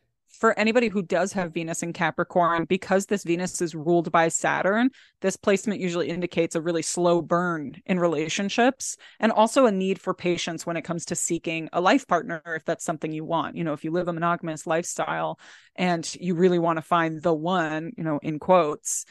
for 0.42 0.58
anybody 0.58 0.88
who 0.88 1.02
does 1.02 1.32
have 1.34 1.54
Venus 1.54 1.84
in 1.84 1.92
Capricorn, 1.92 2.64
because 2.64 3.06
this 3.06 3.22
Venus 3.22 3.60
is 3.60 3.76
ruled 3.76 4.10
by 4.10 4.26
Saturn, 4.26 4.90
this 5.20 5.36
placement 5.36 5.78
usually 5.78 6.08
indicates 6.08 6.56
a 6.56 6.60
really 6.60 6.82
slow 6.82 7.22
burn 7.22 7.80
in 7.86 8.00
relationships 8.00 8.96
and 9.20 9.30
also 9.30 9.66
a 9.66 9.70
need 9.70 10.00
for 10.00 10.14
patience 10.14 10.66
when 10.66 10.76
it 10.76 10.82
comes 10.82 11.04
to 11.04 11.14
seeking 11.14 11.68
a 11.72 11.80
life 11.80 12.08
partner 12.08 12.42
if 12.44 12.64
that's 12.64 12.84
something 12.84 13.12
you 13.12 13.24
want. 13.24 13.54
You 13.56 13.62
know, 13.62 13.72
if 13.72 13.84
you 13.84 13.92
live 13.92 14.08
a 14.08 14.12
monogamous 14.12 14.66
lifestyle 14.66 15.38
and 15.76 16.12
you 16.16 16.34
really 16.34 16.58
want 16.58 16.78
to 16.78 16.82
find 16.82 17.22
the 17.22 17.34
one, 17.34 17.92
you 17.96 18.02
know, 18.02 18.18
in 18.20 18.40
quotes, 18.40 19.04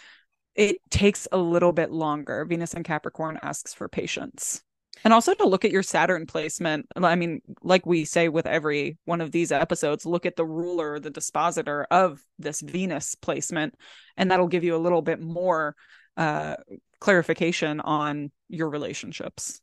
it 0.54 0.78
takes 0.90 1.30
a 1.32 1.38
little 1.38 1.72
bit 1.72 1.92
longer. 1.92 2.44
Venus 2.44 2.74
in 2.74 2.84
Capricorn 2.84 3.40
asks 3.42 3.74
for 3.74 3.88
patience. 3.88 4.64
And 5.04 5.14
also 5.14 5.34
to 5.34 5.48
look 5.48 5.66
at 5.66 5.72
your 5.72 5.84
Saturn 5.84 6.26
placement. 6.26 6.88
I 6.96 7.16
mean, 7.16 7.42
like 7.64 7.86
we 7.86 8.06
say 8.06 8.30
with 8.30 8.46
every 8.46 8.98
one 9.06 9.22
of 9.22 9.32
these 9.32 9.52
episodes, 9.52 10.06
look 10.06 10.26
at 10.26 10.36
the 10.36 10.46
ruler, 10.46 11.00
the 11.00 11.10
dispositor 11.10 11.88
of 11.90 12.24
this 12.38 12.62
Venus 12.62 13.16
placement, 13.16 13.76
and 14.16 14.30
that'll 14.30 14.48
give 14.48 14.64
you 14.64 14.76
a 14.76 14.78
little 14.78 15.02
bit 15.02 15.20
more 15.20 15.76
uh, 16.18 16.56
clarification 17.00 17.80
on 17.80 18.32
your 18.48 18.70
relationships. 18.70 19.62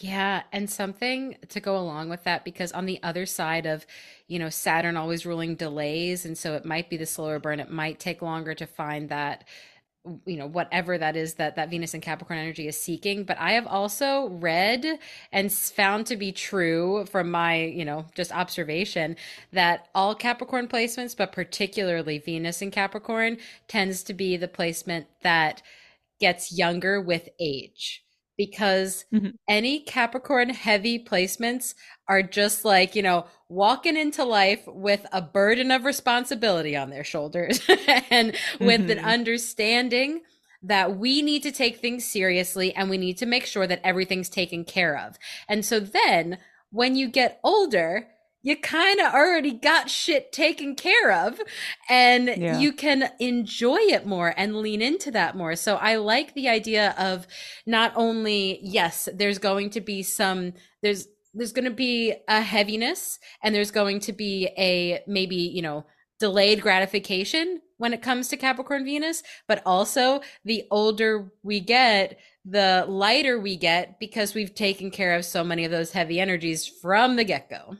Yeah, 0.00 0.42
and 0.50 0.68
something 0.68 1.36
to 1.50 1.60
go 1.60 1.76
along 1.76 2.08
with 2.08 2.24
that 2.24 2.44
because 2.44 2.72
on 2.72 2.86
the 2.86 3.00
other 3.04 3.26
side 3.26 3.64
of, 3.64 3.86
you 4.26 4.40
know, 4.40 4.48
Saturn 4.48 4.96
always 4.96 5.24
ruling 5.24 5.54
delays, 5.54 6.24
and 6.24 6.36
so 6.36 6.54
it 6.54 6.64
might 6.64 6.90
be 6.90 6.96
the 6.96 7.06
slower 7.06 7.38
burn. 7.38 7.60
It 7.60 7.70
might 7.70 8.00
take 8.00 8.20
longer 8.20 8.54
to 8.54 8.66
find 8.66 9.08
that, 9.10 9.44
you 10.26 10.36
know, 10.36 10.46
whatever 10.46 10.98
that 10.98 11.16
is 11.16 11.34
that 11.34 11.56
that 11.56 11.70
Venus 11.70 11.94
and 11.94 12.02
Capricorn 12.02 12.38
energy 12.38 12.68
is 12.68 12.78
seeking. 12.80 13.24
But 13.24 13.38
I 13.38 13.52
have 13.52 13.66
also 13.66 14.28
read 14.28 14.98
and 15.32 15.50
found 15.50 16.06
to 16.06 16.16
be 16.16 16.32
true 16.32 17.06
from 17.06 17.30
my, 17.30 17.62
you 17.62 17.84
know, 17.84 18.06
just 18.14 18.32
observation 18.32 19.16
that 19.52 19.88
all 19.94 20.14
Capricorn 20.14 20.68
placements, 20.68 21.16
but 21.16 21.32
particularly 21.32 22.18
Venus 22.18 22.60
in 22.60 22.70
Capricorn, 22.70 23.38
tends 23.66 24.02
to 24.04 24.14
be 24.14 24.36
the 24.36 24.48
placement 24.48 25.06
that 25.22 25.62
gets 26.20 26.56
younger 26.56 27.00
with 27.00 27.28
age 27.40 28.04
because 28.36 29.04
Mhm. 29.12 29.34
any 29.48 29.80
Capricorn 29.80 30.48
heavy 30.50 30.98
placements 30.98 31.74
are 32.08 32.22
just 32.22 32.64
like, 32.64 32.94
you 32.94 33.02
know, 33.02 33.26
walking 33.48 33.96
into 33.96 34.24
life 34.24 34.62
with 34.66 35.06
a 35.12 35.20
burden 35.20 35.70
of 35.70 35.84
responsibility 35.84 36.76
on 36.76 36.90
their 36.90 37.04
shoulders 37.04 37.60
and 38.10 38.36
with 38.60 38.88
an 38.90 38.98
Mhm. 38.98 39.04
understanding 39.04 40.22
that 40.62 40.96
we 40.96 41.20
need 41.20 41.42
to 41.42 41.52
take 41.52 41.78
things 41.78 42.04
seriously 42.06 42.74
and 42.74 42.88
we 42.88 42.96
need 42.96 43.18
to 43.18 43.26
make 43.26 43.44
sure 43.44 43.66
that 43.66 43.80
everything's 43.84 44.30
taken 44.30 44.64
care 44.64 44.96
of. 44.96 45.18
And 45.48 45.64
so 45.64 45.78
then 45.78 46.38
when 46.70 46.96
you 46.96 47.08
get 47.08 47.38
older, 47.44 48.08
you 48.44 48.56
kind 48.56 49.00
of 49.00 49.12
already 49.12 49.52
got 49.52 49.90
shit 49.90 50.30
taken 50.30 50.76
care 50.76 51.10
of 51.10 51.40
and 51.88 52.28
Yeah. 52.28 52.58
you 52.60 52.72
can 52.72 53.10
enjoy 53.18 53.78
it 53.78 54.06
more 54.06 54.32
and 54.36 54.56
lean 54.58 54.82
into 54.82 55.10
that 55.12 55.34
more. 55.34 55.56
So 55.56 55.76
I 55.76 55.96
like 55.96 56.34
the 56.34 56.48
idea 56.48 56.94
of 56.98 57.26
not 57.66 57.92
only 57.96 58.60
yes, 58.62 59.08
there's 59.12 59.38
going 59.38 59.70
to 59.70 59.80
be 59.80 60.02
some 60.04 60.52
there's 60.82 61.08
there's 61.32 61.52
going 61.52 61.64
to 61.64 61.70
be 61.72 62.14
a 62.28 62.40
heaviness 62.42 63.18
and 63.42 63.52
there's 63.54 63.72
going 63.72 63.98
to 64.00 64.12
be 64.12 64.50
a 64.56 65.02
maybe, 65.08 65.34
you 65.34 65.62
know, 65.62 65.84
delayed 66.20 66.60
gratification 66.60 67.60
when 67.78 67.92
it 67.92 68.02
comes 68.02 68.28
to 68.28 68.36
Capricorn 68.36 68.84
Venus, 68.84 69.22
but 69.48 69.60
also 69.66 70.20
the 70.44 70.62
older 70.70 71.32
we 71.42 71.58
get, 71.58 72.18
the 72.44 72.84
lighter 72.86 73.40
we 73.40 73.56
get 73.56 73.98
because 73.98 74.32
we've 74.34 74.54
taken 74.54 74.90
care 74.92 75.16
of 75.16 75.24
so 75.24 75.42
many 75.42 75.64
of 75.64 75.72
those 75.72 75.90
heavy 75.92 76.20
energies 76.20 76.68
from 76.68 77.16
the 77.16 77.24
get-go. 77.24 77.76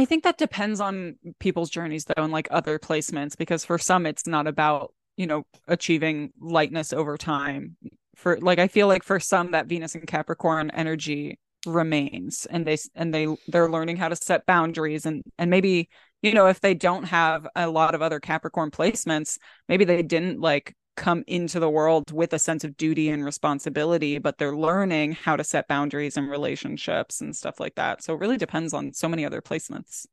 I 0.00 0.06
think 0.06 0.24
that 0.24 0.38
depends 0.38 0.80
on 0.80 1.16
people's 1.40 1.68
journeys 1.68 2.06
though 2.06 2.22
and 2.22 2.32
like 2.32 2.48
other 2.50 2.78
placements 2.78 3.36
because 3.36 3.66
for 3.66 3.76
some 3.76 4.06
it's 4.06 4.26
not 4.26 4.46
about, 4.46 4.94
you 5.16 5.26
know, 5.26 5.44
achieving 5.68 6.32
lightness 6.40 6.94
over 6.94 7.18
time. 7.18 7.76
For 8.16 8.38
like 8.40 8.58
I 8.58 8.66
feel 8.68 8.86
like 8.86 9.02
for 9.02 9.20
some 9.20 9.50
that 9.50 9.66
Venus 9.66 9.94
and 9.94 10.06
Capricorn 10.06 10.70
energy 10.70 11.38
remains 11.66 12.46
and 12.46 12.66
they 12.66 12.78
and 12.94 13.12
they 13.12 13.26
they're 13.48 13.70
learning 13.70 13.98
how 13.98 14.08
to 14.08 14.16
set 14.16 14.46
boundaries 14.46 15.04
and 15.04 15.22
and 15.38 15.50
maybe 15.50 15.90
you 16.22 16.32
know 16.32 16.46
if 16.46 16.60
they 16.60 16.72
don't 16.72 17.04
have 17.04 17.46
a 17.54 17.68
lot 17.68 17.94
of 17.94 18.00
other 18.00 18.20
Capricorn 18.20 18.70
placements, 18.70 19.38
maybe 19.68 19.84
they 19.84 20.02
didn't 20.02 20.40
like 20.40 20.74
come 21.00 21.24
into 21.26 21.58
the 21.58 21.70
world 21.70 22.12
with 22.12 22.32
a 22.34 22.38
sense 22.38 22.62
of 22.62 22.76
duty 22.76 23.08
and 23.08 23.24
responsibility, 23.24 24.18
but 24.18 24.36
they're 24.36 24.54
learning 24.54 25.12
how 25.12 25.34
to 25.34 25.42
set 25.42 25.66
boundaries 25.66 26.16
and 26.16 26.30
relationships 26.30 27.22
and 27.22 27.34
stuff 27.34 27.58
like 27.58 27.74
that. 27.74 28.04
So 28.04 28.14
it 28.14 28.20
really 28.20 28.36
depends 28.36 28.74
on 28.74 28.92
so 28.92 29.08
many 29.08 29.24
other 29.24 29.40
placements. 29.40 30.06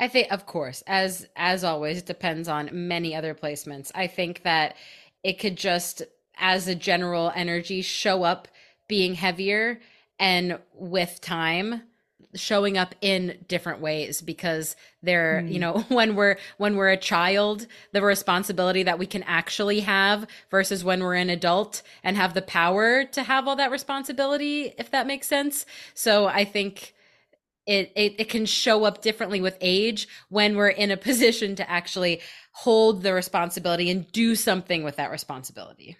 I 0.00 0.08
think, 0.08 0.32
of 0.32 0.46
course, 0.46 0.82
as 0.88 1.28
as 1.36 1.62
always, 1.62 1.98
it 1.98 2.06
depends 2.06 2.48
on 2.48 2.70
many 2.72 3.14
other 3.14 3.34
placements. 3.34 3.92
I 3.94 4.08
think 4.08 4.42
that 4.42 4.74
it 5.22 5.38
could 5.38 5.56
just, 5.56 6.02
as 6.36 6.66
a 6.66 6.74
general 6.74 7.30
energy, 7.36 7.80
show 7.80 8.24
up 8.24 8.48
being 8.88 9.14
heavier, 9.14 9.80
and 10.18 10.58
with 10.74 11.20
time, 11.20 11.82
showing 12.34 12.78
up 12.78 12.94
in 13.00 13.38
different 13.48 13.80
ways 13.80 14.20
because 14.22 14.76
they're, 15.02 15.44
you 15.48 15.58
Mm. 15.58 15.60
know, 15.60 15.80
when 15.88 16.14
we're 16.16 16.36
when 16.58 16.76
we're 16.76 16.90
a 16.90 16.96
child, 16.96 17.66
the 17.92 18.02
responsibility 18.02 18.82
that 18.84 18.98
we 18.98 19.06
can 19.06 19.22
actually 19.24 19.80
have 19.80 20.26
versus 20.50 20.84
when 20.84 21.02
we're 21.02 21.14
an 21.14 21.30
adult 21.30 21.82
and 22.04 22.16
have 22.16 22.34
the 22.34 22.42
power 22.42 23.04
to 23.04 23.22
have 23.22 23.48
all 23.48 23.56
that 23.56 23.70
responsibility, 23.70 24.72
if 24.78 24.90
that 24.90 25.06
makes 25.06 25.26
sense. 25.26 25.66
So 25.94 26.26
I 26.26 26.44
think 26.44 26.94
it, 27.66 27.92
it 27.96 28.14
it 28.18 28.28
can 28.28 28.46
show 28.46 28.84
up 28.84 29.02
differently 29.02 29.40
with 29.40 29.56
age 29.60 30.08
when 30.28 30.56
we're 30.56 30.68
in 30.68 30.90
a 30.90 30.96
position 31.08 31.54
to 31.56 31.70
actually 31.70 32.20
hold 32.52 33.02
the 33.02 33.14
responsibility 33.14 33.90
and 33.90 34.10
do 34.12 34.34
something 34.36 34.82
with 34.84 34.96
that 34.96 35.10
responsibility. 35.10 35.96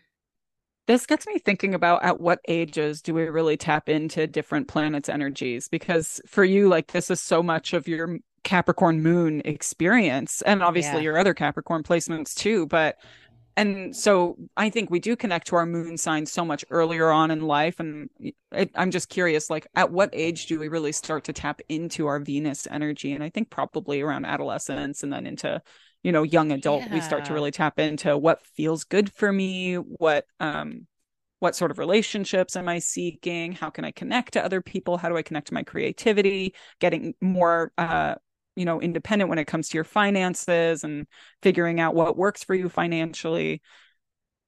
This 0.86 1.06
gets 1.06 1.26
me 1.26 1.38
thinking 1.38 1.74
about 1.74 2.02
at 2.02 2.20
what 2.20 2.40
ages 2.48 3.02
do 3.02 3.14
we 3.14 3.22
really 3.28 3.56
tap 3.56 3.88
into 3.88 4.26
different 4.26 4.68
planets' 4.68 5.08
energies? 5.08 5.68
Because 5.68 6.20
for 6.26 6.44
you, 6.44 6.68
like 6.68 6.92
this 6.92 7.10
is 7.10 7.20
so 7.20 7.42
much 7.42 7.72
of 7.72 7.86
your 7.86 8.18
Capricorn 8.42 9.00
moon 9.02 9.42
experience, 9.44 10.42
and 10.42 10.62
obviously 10.62 10.98
Yeah. 10.98 11.04
your 11.04 11.18
other 11.18 11.34
Capricorn 11.34 11.84
placements 11.84 12.34
too. 12.34 12.66
But 12.66 12.96
and 13.56 13.94
so 13.94 14.36
I 14.56 14.70
think 14.70 14.90
we 14.90 14.98
do 14.98 15.14
connect 15.14 15.48
to 15.48 15.56
our 15.56 15.66
moon 15.66 15.98
sign 15.98 16.24
so 16.24 16.42
much 16.44 16.64
earlier 16.70 17.10
on 17.10 17.30
in 17.30 17.42
life. 17.42 17.78
And 17.78 18.08
it, 18.50 18.70
I'm 18.74 18.90
just 18.90 19.10
curious, 19.10 19.50
like 19.50 19.66
at 19.74 19.92
what 19.92 20.08
age 20.14 20.46
do 20.46 20.58
we 20.58 20.68
really 20.68 20.92
start 20.92 21.24
to 21.24 21.34
tap 21.34 21.60
into 21.68 22.06
our 22.06 22.18
Venus 22.18 22.66
energy? 22.70 23.12
And 23.12 23.22
I 23.22 23.28
think 23.28 23.50
probably 23.50 24.00
around 24.00 24.24
adolescence 24.24 25.02
and 25.02 25.12
then 25.12 25.26
into 25.26 25.60
you 26.02 26.12
know 26.12 26.22
young 26.22 26.52
adult 26.52 26.86
we 26.90 27.00
start 27.00 27.24
to 27.26 27.34
really 27.34 27.50
tap 27.50 27.78
into 27.78 28.16
what 28.16 28.44
feels 28.56 28.84
good 28.84 29.12
for 29.12 29.32
me 29.32 29.76
what 29.76 30.26
um 30.40 30.86
what 31.40 31.56
sort 31.56 31.70
of 31.72 31.78
relationships 31.78 32.56
am 32.56 32.68
i 32.68 32.78
seeking? 32.78 33.52
How 33.52 33.70
can 33.70 33.84
i 33.84 33.90
connect 33.90 34.34
to 34.34 34.44
other 34.44 34.60
people? 34.60 34.96
How 34.96 35.08
do 35.08 35.16
i 35.16 35.22
connect 35.22 35.48
to 35.48 35.54
my 35.54 35.62
creativity? 35.64 36.54
Getting 36.80 37.14
more 37.20 37.72
uh 37.78 38.14
you 38.56 38.64
know 38.64 38.80
independent 38.80 39.28
when 39.28 39.38
it 39.38 39.46
comes 39.46 39.68
to 39.70 39.76
your 39.76 39.84
finances 39.84 40.84
and 40.84 41.06
figuring 41.42 41.80
out 41.80 41.94
what 41.94 42.16
works 42.16 42.44
for 42.44 42.54
you 42.54 42.68
financially. 42.68 43.62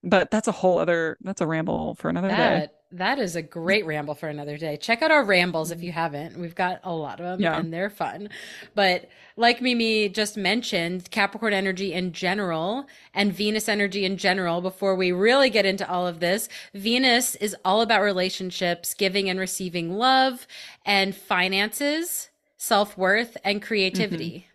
But 0.02 0.30
that's 0.30 0.48
a 0.48 0.52
whole 0.52 0.78
other 0.78 1.16
that's 1.22 1.40
a 1.40 1.46
ramble 1.46 1.94
for 1.96 2.08
another 2.08 2.34
day 2.34 2.64
That 2.96 3.18
is 3.18 3.34
a 3.34 3.42
great 3.42 3.84
ramble 3.86 4.14
for 4.14 4.28
another 4.28 4.56
day. 4.56 4.76
Check 4.76 5.02
out 5.02 5.10
our 5.10 5.24
rambles 5.24 5.72
if 5.72 5.82
you 5.82 5.90
haven't. 5.90 6.38
We've 6.38 6.54
got 6.54 6.78
a 6.84 6.92
lot 6.92 7.18
of 7.18 7.26
them 7.26 7.40
Yeah. 7.40 7.58
and 7.58 7.72
they're 7.72 7.90
fun. 7.90 8.28
But 8.76 9.08
like 9.36 9.60
Mimi 9.60 10.08
just 10.08 10.36
mentioned, 10.36 11.10
Capricorn 11.10 11.52
energy 11.52 11.92
in 11.92 12.12
general 12.12 12.86
and 13.12 13.32
Venus 13.32 13.68
energy 13.68 14.04
in 14.04 14.16
general, 14.16 14.60
before 14.60 14.94
we 14.94 15.10
really 15.10 15.50
get 15.50 15.66
into 15.66 15.88
all 15.90 16.06
of 16.06 16.20
this, 16.20 16.48
Venus 16.72 17.34
is 17.36 17.56
all 17.64 17.80
about 17.80 18.00
relationships, 18.02 18.94
giving 18.94 19.28
and 19.28 19.40
receiving 19.40 19.98
love 19.98 20.46
and 20.86 21.16
finances, 21.16 22.30
self-worth 22.58 23.36
and 23.42 23.60
creativity. 23.60 24.30
Mm-hmm. 24.30 24.46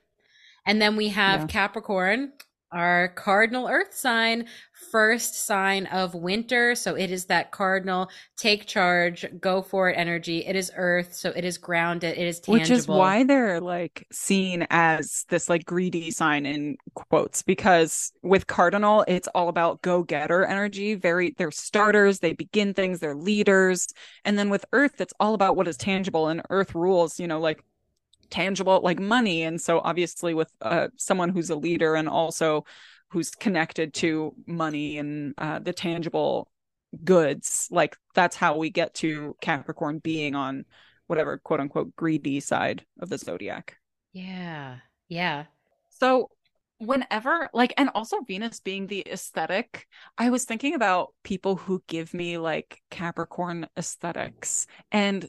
And 0.65 0.81
then 0.81 0.95
we 0.95 1.09
have 1.09 1.41
Yeah. 1.41 1.47
Capricorn 1.47 2.31
our 2.71 3.09
cardinal 3.09 3.67
earth 3.67 3.93
sign 3.93 4.45
first 4.91 5.45
sign 5.45 5.85
of 5.87 6.13
winter. 6.13 6.75
So 6.75 6.95
it 6.95 7.11
is 7.11 7.25
that 7.25 7.51
cardinal 7.51 8.09
take 8.37 8.65
charge 8.65 9.25
go 9.39 9.61
for 9.61 9.89
it 9.89 9.97
energy. 9.97 10.45
It 10.45 10.55
is 10.55 10.71
earth 10.75 11.13
so 11.13 11.31
it 11.35 11.43
is 11.43 11.57
grounded 11.57 12.17
it 12.17 12.25
is 12.27 12.39
tangible 12.39 12.59
which 12.59 12.69
is 12.69 12.87
why 12.87 13.23
they're 13.23 13.59
like 13.59 14.07
seen 14.11 14.65
as 14.69 15.25
this 15.29 15.49
like 15.49 15.65
greedy 15.65 16.11
sign 16.11 16.45
in 16.45 16.77
quotes 16.93 17.41
because 17.41 18.11
with 18.23 18.47
cardinal 18.47 19.03
it's 19.07 19.27
all 19.35 19.49
about 19.49 19.81
go-getter 19.81 20.45
energy. 20.45 20.95
Very 20.95 21.35
they're 21.37 21.51
starters 21.51 22.19
they 22.19 22.33
begin 22.33 22.73
things 22.73 22.99
they're 22.99 23.15
leaders. 23.15 23.87
And 24.25 24.37
then 24.39 24.49
with 24.49 24.65
earth 24.73 25.01
it's 25.01 25.13
all 25.19 25.33
about 25.33 25.55
what 25.55 25.67
is 25.67 25.77
tangible 25.77 26.27
and 26.27 26.41
earth 26.49 26.73
rules 26.75 27.19
you 27.19 27.27
know 27.27 27.39
like 27.39 27.63
tangible 28.29 28.79
like 28.83 28.99
money. 28.99 29.43
And 29.43 29.59
so 29.59 29.79
obviously 29.79 30.33
with 30.33 30.51
uh, 30.61 30.89
someone 30.97 31.29
who's 31.29 31.49
a 31.49 31.55
leader 31.55 31.95
and 31.95 32.09
also 32.09 32.65
who's 33.09 33.31
connected 33.31 33.93
to 33.95 34.33
money 34.45 34.97
and 34.97 35.33
uh, 35.37 35.59
the 35.59 35.73
tangible 35.73 36.51
goods 37.03 37.67
like 37.69 37.95
that's 38.15 38.35
how 38.35 38.57
we 38.57 38.71
get 38.71 38.95
to 38.95 39.35
capricorn 39.41 39.99
being 39.99 40.33
on 40.33 40.65
whatever 41.05 41.37
quote 41.37 41.59
unquote 41.59 41.95
greedy 41.95 42.39
side 42.39 42.85
of 42.99 43.09
the 43.09 43.17
zodiac. 43.17 43.77
Yeah. 44.13 44.77
Yeah. 45.07 45.45
So 45.89 46.29
whenever 46.79 47.49
like 47.53 47.73
and 47.77 47.89
also 47.93 48.21
venus 48.21 48.61
being 48.61 48.87
the 48.87 49.05
aesthetic 49.05 49.85
i 50.17 50.29
was 50.29 50.45
thinking 50.45 50.75
about 50.75 51.13
people 51.23 51.57
who 51.57 51.83
give 51.87 52.13
me 52.13 52.37
like 52.37 52.81
capricorn 52.89 53.67
aesthetics. 53.77 54.65
And 54.91 55.27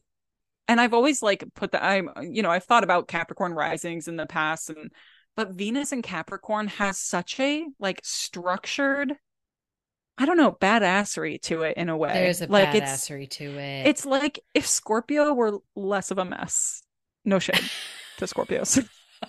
and 0.71 0.81
I've 0.81 0.95
always 0.95 1.21
like 1.21 1.45
put 1.55 1.73
that 1.73 1.83
I'm 1.83 2.11
you 2.23 2.43
know 2.43 2.51
I've 2.51 2.65
thought 2.65 2.85
about 2.85 3.09
Capricorn 3.09 3.53
risings 3.53 4.07
in 4.07 4.17
the 4.17 4.25
past 4.25 4.71
and 4.71 4.93
but 5.37 5.51
Venus 5.51 5.91
and 5.91 6.03
Capricorn 6.03 6.69
has 6.69 6.99
such 6.99 7.41
a 7.41 7.67
like 7.81 8.01
structured 8.05 9.17
I 10.17 10.27
don't 10.27 10.37
know 10.37 10.53
badassery 10.53 11.41
to 11.43 11.63
it 11.63 11.79
in 11.79 11.89
a 11.89 11.97
way. 11.97 12.13
There's 12.13 12.43
a 12.43 12.47
like 12.47 12.69
badassery 12.69 13.29
to 13.31 13.45
it. 13.59 13.87
It's 13.87 14.05
like 14.05 14.39
if 14.55 14.67
Scorpio 14.67 15.33
were 15.33 15.61
less 15.75 16.11
of 16.11 16.19
a 16.19 16.27
mess. 16.27 16.83
No 17.25 17.39
shade 17.39 17.63
to 18.19 18.27
Scorpios. 18.27 18.87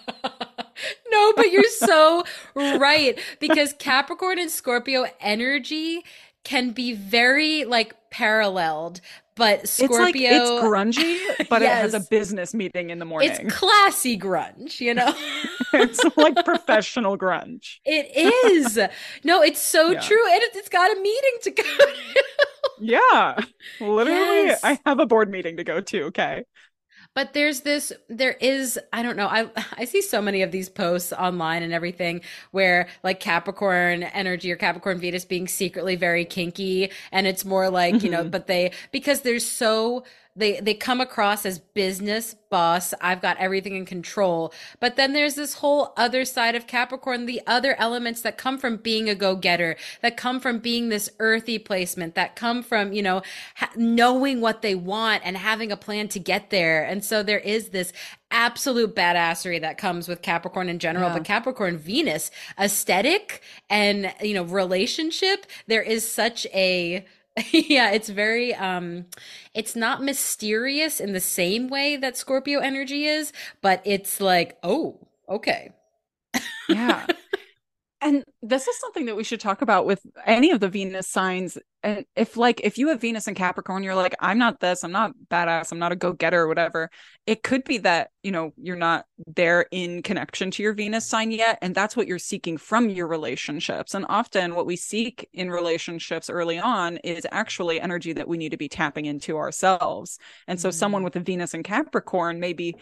no, 1.11 1.33
but 1.33 1.51
you're 1.51 1.63
so 1.63 2.25
right 2.55 3.17
because 3.39 3.73
Capricorn 3.79 4.37
and 4.37 4.51
Scorpio 4.51 5.05
energy 5.21 6.03
can 6.43 6.71
be 6.71 6.93
very 6.93 7.65
like 7.65 7.95
paralleled 8.09 9.01
but 9.35 9.67
Scorpio 9.67 9.97
it's, 9.97 10.09
like, 10.09 10.15
it's 10.15 10.97
grungy, 10.99 11.47
but 11.49 11.61
yes. 11.61 11.79
it 11.79 11.81
has 11.81 11.93
a 11.95 12.07
business 12.09 12.53
meeting 12.53 12.89
in 12.89 12.99
the 12.99 13.05
morning. 13.05 13.31
It's 13.31 13.55
classy 13.55 14.17
grunge, 14.17 14.79
you 14.79 14.93
know. 14.93 15.13
it's 15.73 16.03
like 16.15 16.43
professional 16.45 17.17
grunge. 17.17 17.77
It 17.85 18.11
is. 18.15 18.77
No, 19.23 19.41
it's 19.41 19.59
so 19.61 19.91
yeah. 19.91 19.99
true, 19.99 20.31
and 20.31 20.41
it's 20.43 20.69
got 20.69 20.95
a 20.95 20.99
meeting 21.01 21.31
to 21.43 21.51
go. 21.51 21.63
to. 21.63 22.23
yeah, 22.81 23.37
literally, 23.79 24.47
yes. 24.47 24.63
I 24.63 24.79
have 24.85 24.99
a 24.99 25.05
board 25.05 25.31
meeting 25.31 25.57
to 25.57 25.63
go 25.63 25.81
to. 25.81 26.03
Okay, 26.03 26.43
but 27.13 27.33
there's 27.33 27.61
this 27.61 27.91
there 28.09 28.33
is 28.33 28.79
i 28.93 29.03
don't 29.03 29.15
know 29.17 29.27
i 29.27 29.49
i 29.77 29.85
see 29.85 30.01
so 30.01 30.21
many 30.21 30.41
of 30.41 30.51
these 30.51 30.69
posts 30.69 31.13
online 31.13 31.63
and 31.63 31.73
everything 31.73 32.21
where 32.51 32.87
like 33.03 33.19
capricorn 33.19 34.03
energy 34.03 34.51
or 34.51 34.55
capricorn 34.55 34.99
venus 34.99 35.25
being 35.25 35.47
secretly 35.47 35.95
very 35.95 36.25
kinky 36.25 36.91
and 37.11 37.27
it's 37.27 37.45
more 37.45 37.69
like 37.69 37.95
mm-hmm. 37.95 38.05
you 38.05 38.11
know 38.11 38.21
mm-hmm. 38.21 38.29
but 38.29 38.47
they 38.47 38.71
because 38.91 39.21
there's 39.21 39.45
so 39.45 40.03
they 40.41 40.59
they 40.59 40.73
come 40.73 40.99
across 40.99 41.45
as 41.45 41.59
business 41.59 42.35
boss. 42.49 42.93
I've 42.99 43.21
got 43.21 43.37
everything 43.37 43.75
in 43.75 43.85
control. 43.85 44.53
But 44.79 44.97
then 44.97 45.13
there's 45.13 45.35
this 45.35 45.55
whole 45.55 45.93
other 45.95 46.25
side 46.25 46.55
of 46.55 46.67
capricorn 46.67 47.25
the 47.25 47.41
other 47.47 47.75
elements 47.79 48.21
that 48.23 48.37
come 48.37 48.57
from 48.57 48.77
being 48.77 49.07
a 49.07 49.15
go-getter 49.15 49.77
that 50.01 50.17
come 50.17 50.39
from 50.39 50.59
being 50.59 50.89
this 50.89 51.09
earthy 51.19 51.57
placement 51.59 52.15
that 52.15 52.35
come 52.35 52.63
from 52.63 52.91
you 52.91 53.01
know 53.01 53.21
ha- 53.55 53.71
knowing 53.75 54.41
what 54.41 54.61
they 54.61 54.75
want 54.75 55.21
and 55.23 55.37
having 55.37 55.71
a 55.71 55.77
plan 55.77 56.07
to 56.09 56.19
get 56.19 56.49
there. 56.49 56.83
And 56.83 57.05
so 57.05 57.23
there 57.23 57.39
is 57.39 57.69
this 57.69 57.93
absolute 58.31 58.95
badassery 58.95 59.61
that 59.61 59.77
comes 59.77 60.07
with 60.07 60.21
Capricorn 60.21 60.69
in 60.69 60.79
general, 60.79 61.09
yeah. 61.09 61.17
but 61.17 61.23
Capricorn 61.23 61.77
Venus 61.77 62.31
aesthetic 62.59 63.41
and 63.69 64.13
you 64.21 64.33
know 64.33 64.43
relationship, 64.43 65.45
there 65.67 65.83
is 65.83 66.09
such 66.09 66.47
a 66.47 67.05
yeah, 67.51 67.91
it's 67.91 68.09
very 68.09 68.53
um 68.55 69.05
it's 69.53 69.75
not 69.75 70.03
mysterious 70.03 70.99
in 70.99 71.13
the 71.13 71.19
same 71.19 71.69
way 71.69 71.95
that 71.97 72.17
Scorpio 72.17 72.59
energy 72.59 73.05
is, 73.05 73.31
but 73.61 73.81
it's 73.85 74.19
like, 74.19 74.57
oh, 74.63 74.99
okay. 75.29 75.71
yeah. 76.69 77.07
And 78.01 78.23
this 78.41 78.67
is 78.67 78.79
something 78.79 79.05
that 79.05 79.15
we 79.15 79.23
should 79.23 79.39
talk 79.39 79.61
about 79.61 79.85
with 79.85 80.01
any 80.25 80.51
of 80.51 80.59
the 80.59 80.69
Venus 80.69 81.07
signs. 81.07 81.57
And 81.83 82.05
if 82.15 82.37
like 82.37 82.61
if 82.63 82.77
you 82.77 82.89
have 82.89 83.01
venus 83.01 83.25
and 83.25 83.35
capricorn 83.35 83.81
you're 83.81 83.95
like 83.95 84.13
i'm 84.19 84.37
not 84.37 84.59
this 84.59 84.83
i'm 84.83 84.91
not 84.91 85.13
badass 85.31 85.71
i'm 85.71 85.79
not 85.79 85.91
a 85.91 85.95
go-getter 85.95 86.41
or 86.41 86.47
whatever 86.47 86.91
it 87.25 87.41
could 87.41 87.63
be 87.63 87.79
that 87.79 88.11
you 88.21 88.31
know 88.31 88.51
you're 88.55 88.75
not 88.75 89.05
there 89.25 89.65
in 89.71 90.03
connection 90.03 90.51
to 90.51 90.61
your 90.61 90.73
venus 90.73 91.07
sign 91.07 91.31
yet 91.31 91.57
and 91.63 91.73
that's 91.73 91.97
what 91.97 92.05
you're 92.05 92.19
seeking 92.19 92.57
from 92.57 92.89
your 92.89 93.07
relationships. 93.07 93.93
And 93.93 94.05
often 94.09 94.55
what 94.55 94.65
we 94.65 94.75
seek 94.75 95.29
in 95.33 95.49
relationships 95.51 96.29
early 96.29 96.59
on 96.59 96.97
is 96.97 97.27
actually 97.31 97.79
energy 97.79 98.13
that 98.13 98.27
we 98.27 98.37
need 98.37 98.49
to 98.49 98.57
be 98.57 98.69
tapping 98.69 99.05
into 99.05 99.37
ourselves. 99.37 100.17
And 100.47 100.59
so 100.59 100.69
mm-hmm. 100.69 100.75
someone 100.75 101.03
with 101.03 101.15
a 101.15 101.19
venus 101.19 101.53
and 101.53 101.63
capricorn 101.63 102.39
may 102.39 102.53
be 102.53 102.75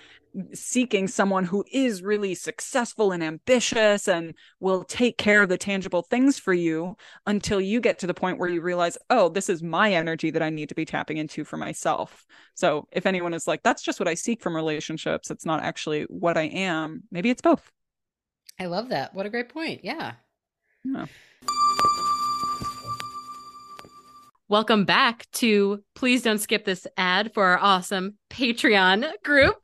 seeking 0.53 1.07
someone 1.07 1.43
who 1.43 1.65
is 1.71 2.03
really 2.03 2.35
successful 2.35 3.11
and 3.11 3.23
ambitious 3.23 4.07
and 4.07 4.35
will 4.59 4.83
take 4.83 5.17
care 5.17 5.41
of 5.41 5.48
the 5.49 5.57
tangible 5.57 6.01
things 6.01 6.39
for 6.39 6.53
you 6.53 6.95
until 7.25 7.59
you 7.59 7.81
get 7.81 7.99
to 7.99 8.07
the 8.07 8.13
point 8.13 8.39
where 8.39 8.49
you 8.49 8.61
realize 8.61 8.97
oh, 9.09 9.29
this 9.29 9.49
is 9.49 9.61
my 9.61 9.93
energy 9.93 10.31
that 10.31 10.41
I 10.41 10.49
need 10.49 10.69
to 10.69 10.75
be 10.75 10.85
tapping 10.85 11.17
into 11.17 11.43
for 11.43 11.57
myself. 11.57 12.25
So 12.53 12.87
if 12.91 13.05
anyone 13.05 13.33
is 13.33 13.47
like, 13.47 13.63
that's 13.63 13.81
just 13.81 13.99
what 13.99 14.07
I 14.07 14.13
seek 14.13 14.41
from 14.41 14.55
relationships, 14.55 15.29
it's 15.29 15.45
not 15.45 15.61
actually 15.61 16.03
what 16.03 16.37
I 16.37 16.43
am, 16.43 17.03
maybe 17.11 17.29
it's 17.29 17.41
both. 17.41 17.71
I 18.59 18.65
love 18.65 18.89
that. 18.89 19.13
What 19.13 19.25
a 19.25 19.29
great 19.29 19.49
point. 19.49 19.81
Yeah. 19.83 20.13
Yeah. 20.83 21.05
Welcome 24.49 24.83
back 24.85 25.27
to 25.33 25.83
Please 25.93 26.23
Don't 26.23 26.39
Skip 26.39 26.65
This 26.65 26.87
ad 26.97 27.33
for 27.33 27.45
our 27.45 27.59
awesome 27.59 28.17
Patreon 28.31 29.07
group. 29.23 29.55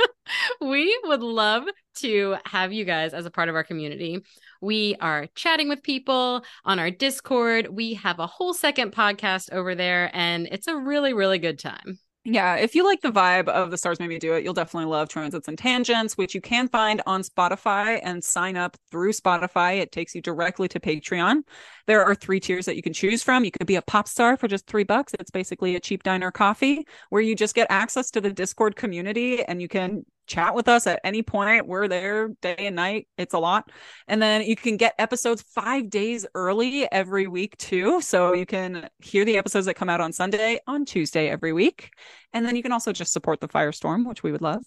we 0.60 0.96
would 1.04 1.22
love 1.22 1.64
to 1.96 2.36
have 2.44 2.72
you 2.72 2.84
guys 2.84 3.14
as 3.14 3.26
a 3.26 3.30
part 3.30 3.48
of 3.48 3.54
our 3.54 3.64
community. 3.64 4.24
We 4.60 4.96
are 5.00 5.26
chatting 5.34 5.68
with 5.68 5.82
people 5.82 6.44
on 6.64 6.78
our 6.78 6.90
Discord. 6.90 7.68
We 7.68 7.94
have 7.94 8.18
a 8.18 8.26
whole 8.26 8.54
second 8.54 8.92
podcast 8.92 9.52
over 9.52 9.74
there, 9.74 10.10
and 10.14 10.48
it's 10.50 10.68
a 10.68 10.76
really, 10.76 11.12
really 11.12 11.38
good 11.38 11.58
time. 11.58 11.98
Yeah, 12.24 12.56
if 12.56 12.74
you 12.74 12.84
like 12.84 13.00
the 13.00 13.10
vibe 13.10 13.48
of 13.48 13.70
the 13.70 13.78
Stars 13.78 13.98
Made 13.98 14.08
Me 14.08 14.18
Do 14.18 14.34
It, 14.34 14.44
you'll 14.44 14.52
definitely 14.52 14.90
love 14.90 15.08
Transits 15.08 15.48
and 15.48 15.56
Tangents, 15.56 16.18
which 16.18 16.34
you 16.34 16.42
can 16.42 16.68
find 16.68 17.00
on 17.06 17.22
Spotify 17.22 17.98
and 18.02 18.22
sign 18.22 18.58
up 18.58 18.76
through 18.90 19.12
Spotify. 19.12 19.78
It 19.78 19.90
takes 19.90 20.14
you 20.14 20.20
directly 20.20 20.68
to 20.68 20.78
Patreon. 20.78 21.44
There 21.86 22.04
are 22.04 22.14
three 22.14 22.38
tiers 22.38 22.66
that 22.66 22.76
you 22.76 22.82
can 22.82 22.92
choose 22.92 23.22
from. 23.22 23.42
You 23.42 23.50
could 23.50 23.66
be 23.66 23.76
a 23.76 23.82
pop 23.82 24.06
star 24.06 24.36
for 24.36 24.48
just 24.48 24.66
three 24.66 24.84
bucks. 24.84 25.14
It's 25.18 25.30
basically 25.30 25.76
a 25.76 25.80
cheap 25.80 26.02
diner 26.02 26.30
coffee 26.30 26.86
where 27.08 27.22
you 27.22 27.34
just 27.34 27.54
get 27.54 27.68
access 27.70 28.10
to 28.10 28.20
the 28.20 28.30
Discord 28.30 28.76
community 28.76 29.42
and 29.42 29.62
you 29.62 29.68
can 29.68 30.04
chat 30.30 30.54
with 30.54 30.68
us 30.68 30.86
at 30.86 31.00
any 31.04 31.22
point. 31.22 31.66
We're 31.66 31.88
there 31.88 32.28
day 32.40 32.54
and 32.58 32.76
night. 32.76 33.08
It's 33.18 33.34
a 33.34 33.38
lot. 33.38 33.70
And 34.08 34.22
then 34.22 34.42
you 34.42 34.56
can 34.56 34.76
get 34.76 34.94
episodes 34.98 35.42
five 35.42 35.90
days 35.90 36.24
early 36.34 36.90
every 36.90 37.26
week, 37.26 37.56
too. 37.58 38.00
So 38.00 38.32
you 38.32 38.46
can 38.46 38.88
hear 39.00 39.24
the 39.24 39.36
episodes 39.36 39.66
that 39.66 39.74
come 39.74 39.90
out 39.90 40.00
on 40.00 40.12
Sunday 40.12 40.60
on 40.66 40.84
Tuesday 40.84 41.28
every 41.28 41.52
week. 41.52 41.90
And 42.32 42.46
then 42.46 42.56
you 42.56 42.62
can 42.62 42.72
also 42.72 42.92
just 42.92 43.12
support 43.12 43.40
the 43.40 43.48
Firestorm, 43.48 44.06
which 44.06 44.22
we 44.22 44.32
would 44.32 44.42
love. 44.42 44.62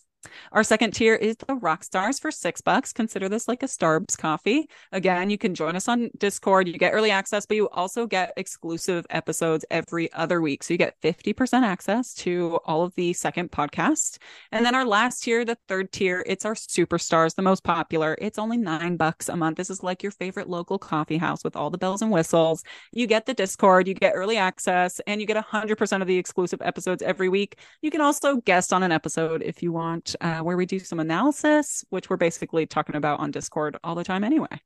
Our 0.51 0.63
second 0.63 0.91
tier 0.91 1.15
is 1.15 1.35
the 1.37 1.55
rock 1.55 1.83
stars 1.83 2.19
for 2.19 2.31
six 2.31 2.61
bucks. 2.61 2.93
Consider 2.93 3.29
this 3.29 3.47
like 3.47 3.63
a 3.63 3.67
Starbucks 3.67 4.17
coffee. 4.17 4.69
Again, 4.91 5.29
you 5.29 5.37
can 5.37 5.55
join 5.55 5.75
us 5.75 5.87
on 5.87 6.09
Discord. 6.17 6.67
You 6.67 6.77
get 6.77 6.93
early 6.93 7.11
access, 7.11 7.45
but 7.45 7.57
you 7.57 7.69
also 7.69 8.05
get 8.05 8.33
exclusive 8.37 9.05
episodes 9.09 9.65
every 9.71 10.11
other 10.13 10.41
week. 10.41 10.63
So 10.63 10.73
you 10.73 10.77
get 10.77 10.99
50% 11.01 11.63
access 11.63 12.13
to 12.15 12.59
all 12.65 12.83
of 12.83 12.93
the 12.95 13.13
second 13.13 13.51
podcast. 13.51 14.17
And 14.51 14.65
then 14.65 14.75
our 14.75 14.85
last 14.85 15.23
tier, 15.23 15.45
the 15.45 15.57
third 15.67 15.91
tier, 15.91 16.23
it's 16.27 16.45
our 16.45 16.55
superstars, 16.55 17.35
the 17.35 17.41
most 17.41 17.63
popular. 17.63 18.17
It's 18.19 18.39
only 18.39 18.57
nine 18.57 18.97
bucks 18.97 19.29
a 19.29 19.35
month. 19.35 19.57
This 19.57 19.69
is 19.69 19.83
like 19.83 20.03
your 20.03 20.11
favorite 20.11 20.49
local 20.49 20.77
coffee 20.77 21.17
house 21.17 21.43
with 21.43 21.55
all 21.55 21.69
the 21.69 21.77
bells 21.77 22.01
and 22.01 22.11
whistles. 22.11 22.63
You 22.91 23.07
get 23.07 23.25
the 23.25 23.33
Discord, 23.33 23.87
you 23.87 23.93
get 23.93 24.13
early 24.15 24.37
access, 24.37 24.99
and 25.07 25.19
you 25.19 25.27
get 25.27 25.43
100% 25.43 26.01
of 26.01 26.07
the 26.07 26.17
exclusive 26.17 26.61
episodes 26.61 27.01
every 27.01 27.29
week. 27.29 27.57
You 27.81 27.91
can 27.91 28.01
also 28.01 28.37
guest 28.37 28.73
on 28.73 28.83
an 28.83 28.91
episode 28.91 29.41
if 29.41 29.61
you 29.63 29.71
want 29.71 30.12
uh, 30.21 30.39
where 30.39 30.57
we 30.57 30.65
do 30.65 30.79
some 30.79 30.99
analysis, 30.99 31.83
which 31.89 32.09
we're 32.09 32.17
basically 32.17 32.65
talking 32.65 32.95
about 32.95 33.19
on 33.19 33.31
Discord 33.31 33.77
all 33.83 33.95
the 33.95 34.03
time 34.03 34.23
anyway. 34.23 34.61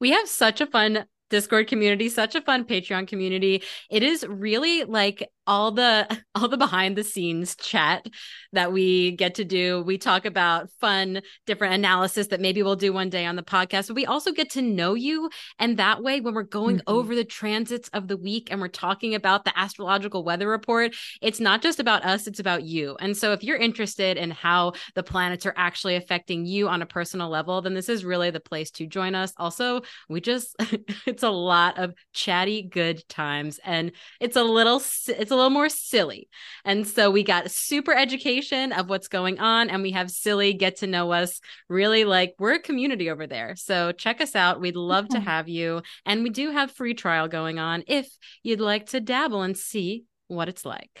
We 0.00 0.10
have 0.10 0.28
such 0.28 0.60
a 0.60 0.66
fun 0.66 1.06
Discord 1.30 1.66
community, 1.66 2.08
such 2.08 2.34
a 2.34 2.40
fun 2.40 2.64
Patreon 2.64 3.08
community. 3.08 3.62
It 3.90 4.02
is 4.02 4.26
really 4.28 4.84
like 4.84 5.28
all 5.46 5.70
the 5.72 6.06
all 6.34 6.48
the 6.48 6.56
behind 6.56 6.96
the 6.96 7.04
scenes 7.04 7.54
chat 7.56 8.06
that 8.52 8.72
we 8.72 9.12
get 9.12 9.34
to 9.36 9.44
do. 9.44 9.82
We 9.82 9.98
talk 9.98 10.24
about 10.24 10.70
fun 10.80 11.22
different 11.46 11.74
analysis 11.74 12.28
that 12.28 12.40
maybe 12.40 12.62
we'll 12.62 12.76
do 12.76 12.92
one 12.92 13.10
day 13.10 13.26
on 13.26 13.36
the 13.36 13.42
podcast. 13.42 13.88
But 13.88 13.96
we 13.96 14.06
also 14.06 14.32
get 14.32 14.50
to 14.50 14.62
know 14.62 14.94
you 14.94 15.30
and 15.58 15.76
that 15.76 16.02
way 16.02 16.20
when 16.20 16.34
we're 16.34 16.42
going 16.42 16.78
mm-hmm. 16.78 16.94
over 16.94 17.14
the 17.14 17.24
transits 17.24 17.88
of 17.90 18.08
the 18.08 18.16
week 18.16 18.48
and 18.50 18.60
we're 18.60 18.68
talking 18.68 19.14
about 19.14 19.44
the 19.44 19.56
astrological 19.58 20.24
weather 20.24 20.48
report, 20.48 20.94
it's 21.20 21.40
not 21.40 21.62
just 21.62 21.80
about 21.80 22.04
us, 22.04 22.26
it's 22.26 22.40
about 22.40 22.64
you. 22.64 22.96
And 23.00 23.16
so 23.16 23.32
if 23.32 23.42
you're 23.42 23.56
interested 23.56 24.16
in 24.16 24.30
how 24.30 24.72
the 24.94 25.02
planets 25.02 25.46
are 25.46 25.54
actually 25.56 25.96
affecting 25.96 26.46
you 26.46 26.68
on 26.68 26.82
a 26.82 26.86
personal 26.86 27.28
level, 27.28 27.60
then 27.62 27.74
this 27.74 27.88
is 27.88 28.04
really 28.04 28.30
the 28.30 28.40
place 28.40 28.70
to 28.72 28.86
join 28.86 29.14
us. 29.14 29.32
Also, 29.36 29.82
we 30.08 30.20
just 30.20 30.54
it's 31.06 31.22
a 31.22 31.30
lot 31.30 31.78
of 31.78 31.94
chatty 32.12 32.62
good 32.62 33.06
times 33.08 33.60
and 33.64 33.92
it's 34.20 34.36
a 34.36 34.42
little 34.42 34.76
it's 35.08 35.30
a 35.30 35.33
little 35.34 35.50
more 35.50 35.68
silly. 35.68 36.28
And 36.64 36.86
so 36.86 37.10
we 37.10 37.22
got 37.22 37.50
super 37.50 37.92
education 37.92 38.72
of 38.72 38.88
what's 38.88 39.08
going 39.08 39.38
on 39.38 39.70
and 39.70 39.82
we 39.82 39.92
have 39.92 40.10
silly 40.10 40.54
get 40.54 40.76
to 40.76 40.86
know 40.86 41.12
us 41.12 41.40
really 41.68 42.04
like 42.04 42.34
we're 42.38 42.54
a 42.54 42.60
community 42.60 43.10
over 43.10 43.26
there. 43.26 43.56
So 43.56 43.92
check 43.92 44.20
us 44.20 44.34
out. 44.34 44.60
We'd 44.60 44.76
love 44.76 45.08
to 45.08 45.18
mm-hmm. 45.18 45.26
have 45.26 45.48
you 45.48 45.82
and 46.06 46.22
we 46.22 46.30
do 46.30 46.50
have 46.50 46.70
free 46.70 46.94
trial 46.94 47.28
going 47.28 47.58
on 47.58 47.84
if 47.86 48.08
you'd 48.42 48.60
like 48.60 48.90
to 48.90 49.00
dabble 49.00 49.42
and 49.42 49.56
see 49.56 50.04
what 50.28 50.48
it's 50.48 50.64
like. 50.64 51.00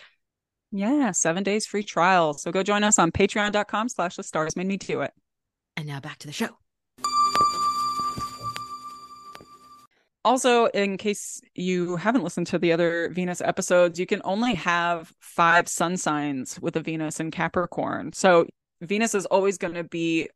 Yeah, 0.70 1.12
seven 1.12 1.44
days 1.44 1.66
free 1.66 1.84
trial. 1.84 2.34
So 2.34 2.50
go 2.50 2.62
join 2.62 2.82
us 2.82 2.98
on 2.98 3.12
patreon.com 3.12 3.88
slash 3.88 4.16
the 4.16 4.24
stars 4.24 4.56
made 4.56 4.66
me 4.66 4.76
do 4.76 5.02
it. 5.02 5.12
And 5.76 5.86
now 5.86 6.00
back 6.00 6.18
to 6.18 6.26
the 6.26 6.32
show. 6.32 6.56
Also, 10.24 10.66
in 10.66 10.96
case 10.96 11.42
you 11.54 11.96
haven't 11.96 12.24
listened 12.24 12.46
to 12.48 12.58
the 12.58 12.72
other 12.72 13.10
Venus 13.10 13.40
episodes, 13.40 14.00
you 14.00 14.06
can 14.06 14.22
only 14.24 14.54
have 14.54 15.12
five 15.20 15.68
sun 15.68 15.96
signs 15.96 16.58
with 16.60 16.76
a 16.76 16.80
Venus 16.80 17.20
in 17.20 17.30
Capricorn. 17.30 18.12
So 18.12 18.46
Venus 18.80 19.14
is 19.14 19.26
always 19.26 19.58
going 19.58 19.74
to 19.74 19.84
be 19.84 20.28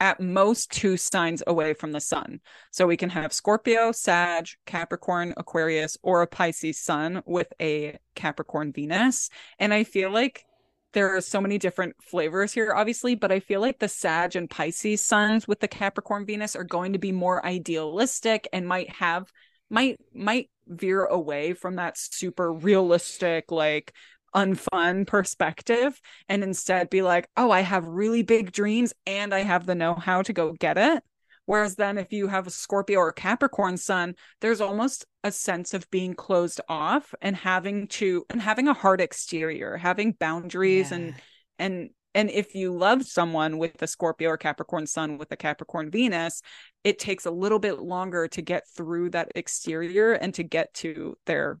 at 0.00 0.20
most 0.20 0.70
two 0.72 0.96
signs 0.96 1.44
away 1.46 1.72
from 1.72 1.92
the 1.92 2.00
sun. 2.00 2.40
So 2.72 2.86
we 2.88 2.96
can 2.96 3.08
have 3.10 3.32
Scorpio, 3.32 3.92
Sag, 3.92 4.48
Capricorn, 4.66 5.32
Aquarius, 5.36 5.96
or 6.02 6.22
a 6.22 6.26
Pisces 6.26 6.78
sun 6.78 7.22
with 7.24 7.52
a 7.60 7.98
Capricorn 8.16 8.72
Venus. 8.72 9.30
And 9.60 9.72
I 9.72 9.84
feel 9.84 10.10
like 10.10 10.44
there 10.92 11.16
are 11.16 11.20
so 11.20 11.40
many 11.40 11.58
different 11.58 11.96
flavors 12.02 12.52
here, 12.52 12.72
obviously, 12.74 13.14
but 13.14 13.32
I 13.32 13.40
feel 13.40 13.60
like 13.60 13.78
the 13.78 13.88
Sag 13.88 14.36
and 14.36 14.48
Pisces 14.48 15.04
suns 15.04 15.48
with 15.48 15.60
the 15.60 15.68
Capricorn 15.68 16.26
Venus 16.26 16.54
are 16.54 16.64
going 16.64 16.92
to 16.92 16.98
be 16.98 17.12
more 17.12 17.44
idealistic 17.44 18.48
and 18.52 18.66
might 18.66 18.90
have 18.90 19.30
might 19.70 19.98
might 20.14 20.50
veer 20.66 21.04
away 21.04 21.54
from 21.54 21.76
that 21.76 21.96
super 21.98 22.52
realistic 22.52 23.50
like 23.50 23.94
unfun 24.34 25.06
perspective 25.06 26.00
and 26.28 26.42
instead 26.42 26.90
be 26.90 27.02
like, 27.02 27.28
oh, 27.36 27.50
I 27.50 27.60
have 27.60 27.86
really 27.86 28.22
big 28.22 28.52
dreams 28.52 28.94
and 29.06 29.34
I 29.34 29.40
have 29.40 29.66
the 29.66 29.74
know 29.74 29.94
how 29.94 30.22
to 30.22 30.32
go 30.32 30.52
get 30.52 30.78
it. 30.78 31.02
Whereas 31.46 31.74
then 31.74 31.98
if 31.98 32.12
you 32.12 32.28
have 32.28 32.46
a 32.46 32.50
Scorpio 32.50 32.98
or 32.98 33.12
Capricorn 33.12 33.76
sun, 33.76 34.14
there's 34.40 34.60
almost 34.60 35.04
a 35.24 35.32
sense 35.32 35.74
of 35.74 35.90
being 35.90 36.14
closed 36.14 36.60
off 36.68 37.14
and 37.20 37.36
having 37.36 37.88
to 37.88 38.24
and 38.30 38.40
having 38.40 38.68
a 38.68 38.74
hard 38.74 39.00
exterior, 39.00 39.76
having 39.76 40.12
boundaries 40.12 40.90
yeah. 40.90 40.96
and 40.96 41.14
and 41.58 41.90
and 42.14 42.30
if 42.30 42.54
you 42.54 42.72
love 42.72 43.04
someone 43.04 43.58
with 43.58 43.80
a 43.80 43.86
Scorpio 43.86 44.30
or 44.30 44.36
Capricorn 44.36 44.86
sun 44.86 45.18
with 45.18 45.32
a 45.32 45.36
Capricorn 45.36 45.90
Venus, 45.90 46.42
it 46.84 46.98
takes 46.98 47.24
a 47.24 47.30
little 47.30 47.58
bit 47.58 47.80
longer 47.80 48.28
to 48.28 48.42
get 48.42 48.64
through 48.76 49.10
that 49.10 49.32
exterior 49.34 50.12
and 50.12 50.34
to 50.34 50.42
get 50.42 50.74
to 50.74 51.16
their 51.26 51.58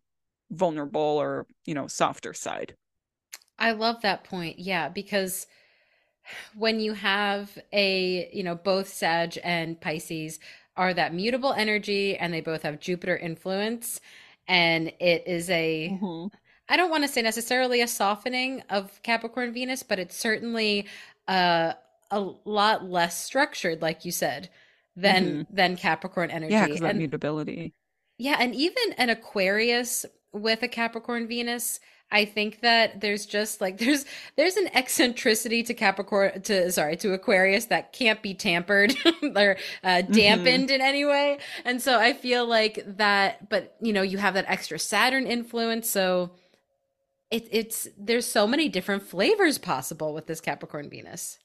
vulnerable 0.50 1.00
or, 1.00 1.46
you 1.64 1.74
know, 1.74 1.86
softer 1.86 2.34
side. 2.34 2.74
I 3.58 3.72
love 3.72 4.02
that 4.02 4.24
point. 4.24 4.58
Yeah, 4.58 4.88
because 4.88 5.46
when 6.56 6.80
you 6.80 6.92
have 6.94 7.58
a, 7.72 8.30
you 8.32 8.42
know, 8.42 8.54
both 8.54 8.88
Sag 8.88 9.38
and 9.42 9.80
Pisces 9.80 10.38
are 10.76 10.94
that 10.94 11.14
mutable 11.14 11.52
energy 11.52 12.16
and 12.16 12.32
they 12.32 12.40
both 12.40 12.62
have 12.62 12.80
Jupiter 12.80 13.16
influence 13.16 14.00
and 14.48 14.88
it 15.00 15.24
is 15.26 15.50
a 15.50 15.90
mm-hmm. 16.00 16.34
I 16.68 16.76
don't 16.76 16.90
want 16.90 17.04
to 17.04 17.08
say 17.08 17.22
necessarily 17.22 17.82
a 17.82 17.88
softening 17.88 18.62
of 18.70 19.02
Capricorn 19.02 19.52
Venus, 19.52 19.82
but 19.82 19.98
it's 19.98 20.16
certainly 20.16 20.86
uh, 21.28 21.74
a 22.10 22.20
lot 22.44 22.84
less 22.84 23.22
structured 23.22 23.82
like 23.82 24.04
you 24.04 24.12
said 24.12 24.48
than 24.96 25.24
mm-hmm. 25.24 25.54
than 25.54 25.76
Capricorn 25.76 26.30
energy. 26.30 26.52
Yeah, 26.52 26.66
because 26.66 26.80
that 26.80 26.96
mutability. 26.96 27.74
Yeah, 28.18 28.36
and 28.38 28.54
even 28.54 28.92
an 28.96 29.10
Aquarius 29.10 30.06
with 30.32 30.62
a 30.62 30.68
Capricorn 30.68 31.26
Venus 31.26 31.80
I 32.12 32.26
think 32.26 32.60
that 32.60 33.00
there's 33.00 33.26
just 33.26 33.60
like 33.60 33.78
there's 33.84 34.04
there's 34.36 34.56
an 34.56 34.68
eccentricity 34.74 35.62
to 35.64 35.74
Capricorn 35.74 36.42
to 36.42 36.70
sorry 36.70 36.96
to 36.98 37.14
Aquarius 37.14 37.64
that 37.66 37.92
can't 37.92 38.22
be 38.22 38.34
tampered 38.34 38.94
or 39.04 39.56
uh, 39.82 39.88
mm-hmm. 39.88 40.12
dampened 40.12 40.68
mm-hmm. 40.68 40.74
in 40.74 40.80
any 40.80 41.04
way, 41.04 41.38
and 41.64 41.82
so 41.82 41.98
I 41.98 42.12
feel 42.12 42.46
like 42.46 42.82
that. 42.86 43.48
But 43.48 43.74
you 43.80 43.92
know, 43.92 44.02
you 44.02 44.18
have 44.18 44.34
that 44.34 44.44
extra 44.46 44.78
Saturn 44.78 45.26
influence, 45.26 45.90
so 45.90 46.32
it, 47.30 47.48
it's 47.50 47.88
there's 47.98 48.26
so 48.26 48.46
many 48.46 48.68
different 48.68 49.02
flavors 49.02 49.58
possible 49.58 50.14
with 50.14 50.26
this 50.26 50.40
Capricorn 50.40 50.90
Venus. 50.90 51.38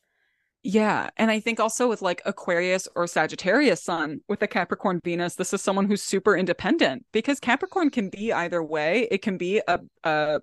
Yeah. 0.63 1.09
And 1.15 1.31
I 1.31 1.39
think 1.39 1.59
also 1.59 1.87
with 1.87 2.01
like 2.01 2.21
Aquarius 2.25 2.87
or 2.95 3.07
Sagittarius 3.07 3.83
sun 3.83 4.19
with 4.27 4.39
the 4.39 4.47
Capricorn 4.47 4.99
Venus, 5.03 5.35
this 5.35 5.53
is 5.53 5.61
someone 5.61 5.85
who's 5.85 6.01
super 6.01 6.35
independent 6.35 7.05
because 7.13 7.39
Capricorn 7.39 7.89
can 7.89 8.09
be 8.09 8.33
either 8.33 8.61
way. 8.61 9.07
It 9.09 9.21
can 9.21 9.37
be 9.37 9.61
a, 9.67 9.79
a 10.03 10.39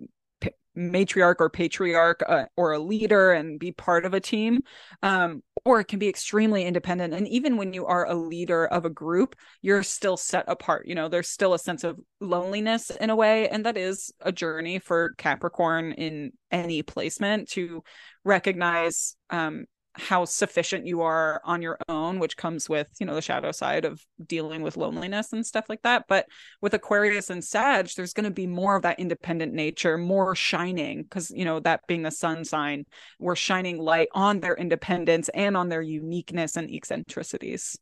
matriarch 0.75 1.35
or 1.39 1.49
patriarch 1.49 2.21
uh, 2.27 2.45
or 2.57 2.73
a 2.73 2.79
leader 2.79 3.31
and 3.31 3.59
be 3.59 3.71
part 3.71 4.05
of 4.05 4.13
a 4.13 4.19
team 4.19 4.61
um, 5.03 5.41
or 5.63 5.79
it 5.79 5.85
can 5.85 5.99
be 5.99 6.09
extremely 6.09 6.65
independent 6.65 7.13
and 7.13 7.27
even 7.27 7.57
when 7.57 7.73
you 7.73 7.85
are 7.85 8.05
a 8.05 8.13
leader 8.13 8.65
of 8.65 8.85
a 8.85 8.89
group 8.89 9.35
you're 9.61 9.83
still 9.83 10.17
set 10.17 10.43
apart 10.47 10.85
you 10.85 10.93
know 10.93 11.07
there's 11.07 11.29
still 11.29 11.53
a 11.53 11.59
sense 11.59 11.83
of 11.83 11.99
loneliness 12.19 12.89
in 12.89 13.09
a 13.09 13.15
way 13.15 13.47
and 13.49 13.65
that 13.65 13.77
is 13.77 14.11
a 14.21 14.31
journey 14.31 14.79
for 14.79 15.13
capricorn 15.17 15.93
in 15.93 16.31
any 16.51 16.81
placement 16.81 17.49
to 17.49 17.81
recognize 18.23 19.15
um, 19.29 19.65
how 19.97 20.25
sufficient 20.25 20.85
you 20.85 21.01
are 21.01 21.41
on 21.43 21.61
your 21.61 21.77
own 21.87 22.19
which 22.19 22.37
comes 22.37 22.67
with 22.67 22.87
you 22.99 23.05
know 23.05 23.15
the 23.15 23.21
shadow 23.21 23.51
side 23.51 23.85
of 23.85 24.01
dealing 24.25 24.61
with 24.61 24.77
loneliness 24.77 25.33
and 25.33 25.45
stuff 25.45 25.65
like 25.69 25.81
that. 25.83 26.05
But 26.07 26.27
with 26.61 26.73
aquarius 26.73 27.29
and 27.29 27.43
sag 27.43 27.89
there's 27.95 28.13
going 28.13 28.25
to 28.25 28.31
be 28.31 28.47
more 28.47 28.75
of 28.75 28.83
that 28.83 28.99
independent 28.99 29.53
nature 29.53 29.97
more 29.97 30.35
shining 30.35 31.03
because 31.03 31.31
you 31.31 31.45
know 31.45 31.59
that 31.61 31.81
being 31.87 32.03
the 32.03 32.11
sun 32.11 32.45
sign 32.45 32.85
we're 33.19 33.35
shining 33.35 33.77
light 33.77 34.07
on 34.13 34.39
their 34.39 34.55
independence 34.55 35.29
and 35.29 35.57
on 35.57 35.69
their 35.69 35.81
uniqueness 35.81 36.55
and 36.55 36.69
eccentricities. 36.69 37.77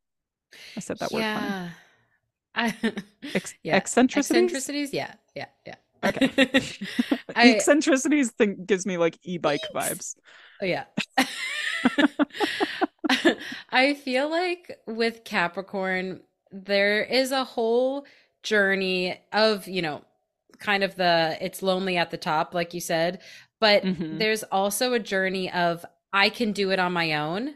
I 0.77 0.79
said 0.79 0.99
that 0.99 1.11
yeah. 1.11 1.41
word 1.41 1.49
funny. 1.59 1.71
Ex- 3.33 3.55
yeah. 3.63 3.75
eccentricities? 3.75 4.43
Eccentricities? 4.43 4.93
Yeah. 4.93 5.13
Yeah. 5.35 5.45
Yeah. 5.65 5.75
Okay. 6.03 6.29
I, 7.35 7.49
eccentricities 7.51 8.31
thing 8.31 8.65
gives 8.65 8.85
me 8.85 8.97
like 8.97 9.17
e-bike 9.23 9.61
vibes 9.73 10.15
oh 10.61 10.65
yeah 10.65 10.85
I 13.69 13.93
feel 13.93 14.29
like 14.29 14.79
with 14.87 15.23
Capricorn, 15.23 16.21
there 16.51 17.03
is 17.03 17.31
a 17.31 17.43
whole 17.43 18.05
journey 18.43 19.19
of, 19.31 19.67
you 19.67 19.81
know, 19.81 20.03
kind 20.59 20.83
of 20.83 20.95
the 20.95 21.37
it's 21.41 21.63
lonely 21.63 21.97
at 21.97 22.11
the 22.11 22.17
top, 22.17 22.53
like 22.53 22.73
you 22.73 22.79
said, 22.79 23.21
but 23.59 23.83
mm-hmm. 23.83 24.17
there's 24.17 24.43
also 24.43 24.93
a 24.93 24.99
journey 24.99 25.51
of 25.51 25.85
I 26.11 26.29
can 26.29 26.51
do 26.51 26.71
it 26.71 26.79
on 26.79 26.93
my 26.93 27.13
own. 27.13 27.55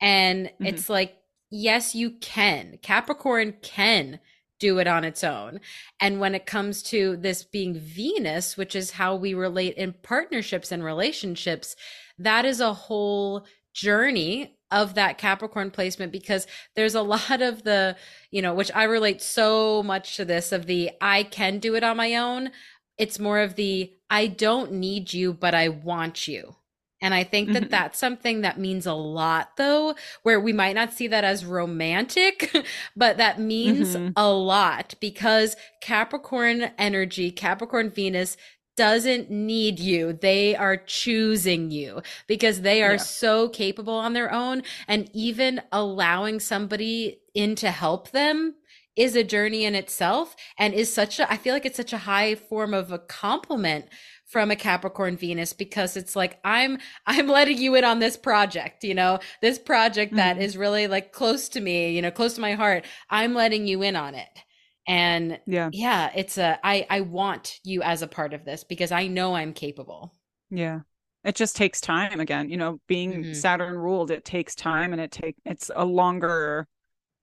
And 0.00 0.46
mm-hmm. 0.46 0.66
it's 0.66 0.88
like, 0.88 1.16
yes, 1.50 1.94
you 1.94 2.10
can. 2.10 2.78
Capricorn 2.82 3.54
can 3.62 4.20
do 4.58 4.78
it 4.78 4.86
on 4.86 5.04
its 5.04 5.22
own. 5.22 5.60
And 6.00 6.18
when 6.18 6.34
it 6.34 6.46
comes 6.46 6.82
to 6.84 7.16
this 7.16 7.44
being 7.44 7.78
Venus, 7.78 8.56
which 8.56 8.74
is 8.74 8.92
how 8.92 9.14
we 9.14 9.34
relate 9.34 9.74
in 9.74 9.94
partnerships 10.02 10.72
and 10.72 10.82
relationships, 10.82 11.76
that 12.18 12.44
is 12.44 12.60
a 12.60 12.72
whole 12.72 13.46
journey 13.72 14.56
of 14.70 14.94
that 14.94 15.18
Capricorn 15.18 15.70
placement 15.70 16.12
because 16.12 16.46
there's 16.74 16.94
a 16.94 17.02
lot 17.14 17.42
of 17.42 17.62
the, 17.62 17.96
you 18.30 18.42
know, 18.42 18.54
which 18.54 18.70
I 18.74 18.84
relate 18.84 19.22
so 19.22 19.82
much 19.82 20.16
to 20.16 20.24
this 20.24 20.52
of 20.52 20.66
the 20.66 20.90
I 21.00 21.22
can 21.24 21.58
do 21.58 21.74
it 21.74 21.84
on 21.84 21.96
my 21.96 22.14
own. 22.14 22.50
It's 22.98 23.18
more 23.18 23.40
of 23.40 23.56
the 23.56 23.92
I 24.08 24.26
don't 24.26 24.72
need 24.72 25.12
you, 25.12 25.32
but 25.32 25.54
I 25.54 25.68
want 25.68 26.26
you. 26.28 26.56
And 27.02 27.12
I 27.12 27.24
think 27.24 27.52
that 27.52 27.64
mm-hmm. 27.64 27.70
that's 27.70 27.98
something 27.98 28.40
that 28.40 28.58
means 28.58 28.86
a 28.86 28.94
lot, 28.94 29.58
though, 29.58 29.94
where 30.22 30.40
we 30.40 30.54
might 30.54 30.74
not 30.74 30.94
see 30.94 31.08
that 31.08 31.24
as 31.24 31.44
romantic, 31.44 32.56
but 32.96 33.18
that 33.18 33.38
means 33.38 33.94
mm-hmm. 33.94 34.12
a 34.16 34.32
lot 34.32 34.94
because 34.98 35.56
Capricorn 35.82 36.70
energy, 36.78 37.30
Capricorn 37.30 37.90
Venus 37.90 38.38
doesn't 38.76 39.30
need 39.30 39.80
you. 39.80 40.12
They 40.12 40.54
are 40.54 40.76
choosing 40.76 41.70
you 41.70 42.02
because 42.26 42.60
they 42.60 42.82
are 42.82 42.92
yeah. 42.92 42.98
so 42.98 43.48
capable 43.48 43.94
on 43.94 44.12
their 44.12 44.32
own. 44.32 44.62
And 44.86 45.10
even 45.12 45.62
allowing 45.72 46.40
somebody 46.40 47.20
in 47.34 47.54
to 47.56 47.70
help 47.70 48.10
them 48.10 48.54
is 48.96 49.14
a 49.14 49.22
journey 49.22 49.64
in 49.64 49.74
itself 49.74 50.34
and 50.58 50.72
is 50.72 50.92
such 50.92 51.20
a 51.20 51.30
I 51.30 51.36
feel 51.36 51.52
like 51.52 51.66
it's 51.66 51.76
such 51.76 51.92
a 51.92 51.98
high 51.98 52.34
form 52.34 52.72
of 52.72 52.90
a 52.90 52.98
compliment 52.98 53.86
from 54.26 54.50
a 54.50 54.56
Capricorn 54.56 55.16
Venus 55.16 55.52
because 55.52 55.96
it's 55.96 56.16
like 56.16 56.38
I'm 56.44 56.78
I'm 57.06 57.28
letting 57.28 57.58
you 57.58 57.74
in 57.74 57.84
on 57.84 57.98
this 57.98 58.16
project, 58.16 58.84
you 58.84 58.94
know, 58.94 59.20
this 59.42 59.58
project 59.58 60.10
mm-hmm. 60.10 60.16
that 60.16 60.38
is 60.38 60.56
really 60.56 60.86
like 60.86 61.12
close 61.12 61.48
to 61.50 61.60
me, 61.60 61.90
you 61.90 62.02
know, 62.02 62.10
close 62.10 62.34
to 62.34 62.40
my 62.40 62.54
heart. 62.54 62.84
I'm 63.10 63.34
letting 63.34 63.66
you 63.66 63.82
in 63.82 63.96
on 63.96 64.14
it. 64.14 64.28
And 64.86 65.40
yeah, 65.46 65.70
yeah, 65.72 66.10
it's 66.14 66.38
a 66.38 66.58
I 66.64 66.86
I 66.88 67.00
want 67.00 67.58
you 67.64 67.82
as 67.82 68.02
a 68.02 68.06
part 68.06 68.34
of 68.34 68.44
this 68.44 68.64
because 68.64 68.92
I 68.92 69.08
know 69.08 69.34
I'm 69.34 69.52
capable. 69.52 70.14
Yeah. 70.50 70.80
It 71.24 71.34
just 71.34 71.56
takes 71.56 71.80
time 71.80 72.20
again, 72.20 72.50
you 72.50 72.56
know, 72.56 72.78
being 72.86 73.12
mm-hmm. 73.12 73.32
Saturn 73.32 73.76
ruled, 73.76 74.12
it 74.12 74.24
takes 74.24 74.54
time 74.54 74.92
and 74.92 75.02
it 75.02 75.10
take 75.10 75.34
it's 75.44 75.70
a 75.74 75.84
longer 75.84 76.68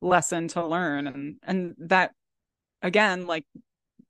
lesson 0.01 0.49
to 0.49 0.65
learn 0.65 1.07
and 1.07 1.37
and 1.43 1.75
that 1.77 2.11
again 2.81 3.25
like 3.25 3.45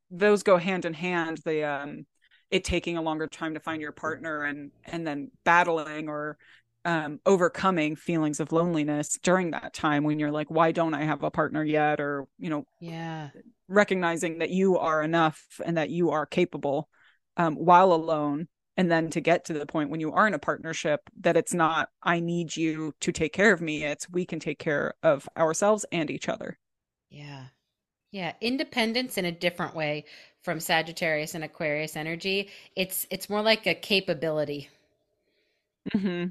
those 0.10 0.42
go 0.42 0.58
hand 0.58 0.86
in 0.86 0.94
hand 0.94 1.40
the 1.46 1.64
um 1.64 2.06
it 2.50 2.64
taking 2.64 2.98
a 2.98 3.02
longer 3.02 3.28
time 3.28 3.54
to 3.54 3.60
find 3.60 3.82
your 3.82 3.92
partner 3.92 4.44
and 4.44 4.72
and 4.86 5.06
then 5.06 5.32
battling 5.44 6.10
or 6.10 6.38
um, 6.86 7.20
overcoming 7.26 7.96
feelings 7.96 8.40
of 8.40 8.52
loneliness 8.52 9.18
during 9.24 9.52
that 9.52 9.74
time 9.74 10.04
when 10.04 10.20
you're 10.20 10.32
like 10.32 10.50
why 10.50 10.72
don't 10.72 10.94
i 10.94 11.04
have 11.04 11.24
a 11.24 11.32
partner 11.32 11.64
yet 11.64 12.00
or 12.00 12.26
you 12.38 12.50
know 12.50 12.66
yeah 12.80 13.30
recognizing 13.68 14.40
that 14.40 14.50
you 14.50 14.78
are 14.78 15.02
enough 15.02 15.42
and 15.66 15.78
that 15.78 15.90
you 15.90 16.12
are 16.12 16.26
capable 16.26 16.90
um, 17.38 17.56
while 17.56 17.94
alone 17.94 18.48
and 18.76 18.92
then 18.92 19.10
to 19.10 19.22
get 19.22 19.46
to 19.46 19.54
the 19.54 19.66
point 19.66 19.90
when 19.90 20.00
you 20.00 20.12
are 20.12 20.28
in 20.28 20.34
a 20.34 20.40
partnership 20.40 21.02
that 21.22 21.38
it's 21.38 21.54
not 21.54 21.90
i 22.02 22.20
need 22.20 22.56
you 22.56 22.94
to 23.00 23.12
take 23.12 23.34
care 23.34 23.54
of 23.54 23.62
me 23.62 23.84
it's 23.84 24.10
we 24.10 24.26
can 24.26 24.40
take 24.40 24.60
care 24.60 24.94
of 25.04 25.28
ourselves 25.38 25.86
and 25.92 26.12
each 26.12 26.28
other 26.28 26.58
yeah 27.10 27.46
yeah 28.12 28.34
independence 28.42 29.18
in 29.18 29.26
a 29.26 29.32
different 29.32 29.76
way 29.76 30.06
from 30.44 30.60
Sagittarius 30.60 31.36
and 31.36 31.44
Aquarius 31.44 31.96
energy. 31.96 32.50
It's 32.76 33.08
it's 33.10 33.30
more 33.30 33.42
like 33.42 33.66
a 33.66 33.74
capability. 33.74 34.70
Mm-hmm. 35.96 36.28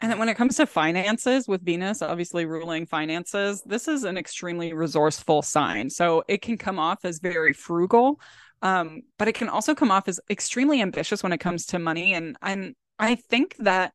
And 0.00 0.10
then 0.10 0.18
when 0.18 0.28
it 0.28 0.36
comes 0.36 0.56
to 0.56 0.66
finances 0.66 1.48
with 1.48 1.64
Venus, 1.64 2.02
obviously 2.02 2.46
ruling 2.46 2.86
finances, 2.86 3.62
this 3.66 3.88
is 3.88 4.04
an 4.04 4.16
extremely 4.16 4.72
resourceful 4.72 5.42
sign. 5.42 5.90
So 5.90 6.22
it 6.28 6.40
can 6.40 6.56
come 6.56 6.78
off 6.78 7.04
as 7.04 7.18
very 7.18 7.52
frugal, 7.52 8.20
um, 8.62 9.02
but 9.18 9.26
it 9.26 9.34
can 9.34 9.48
also 9.48 9.74
come 9.74 9.90
off 9.90 10.06
as 10.06 10.20
extremely 10.30 10.80
ambitious 10.82 11.22
when 11.22 11.32
it 11.32 11.38
comes 11.38 11.66
to 11.66 11.78
money. 11.78 12.14
And 12.14 12.36
and 12.42 12.76
I 12.98 13.16
think 13.16 13.56
that 13.58 13.92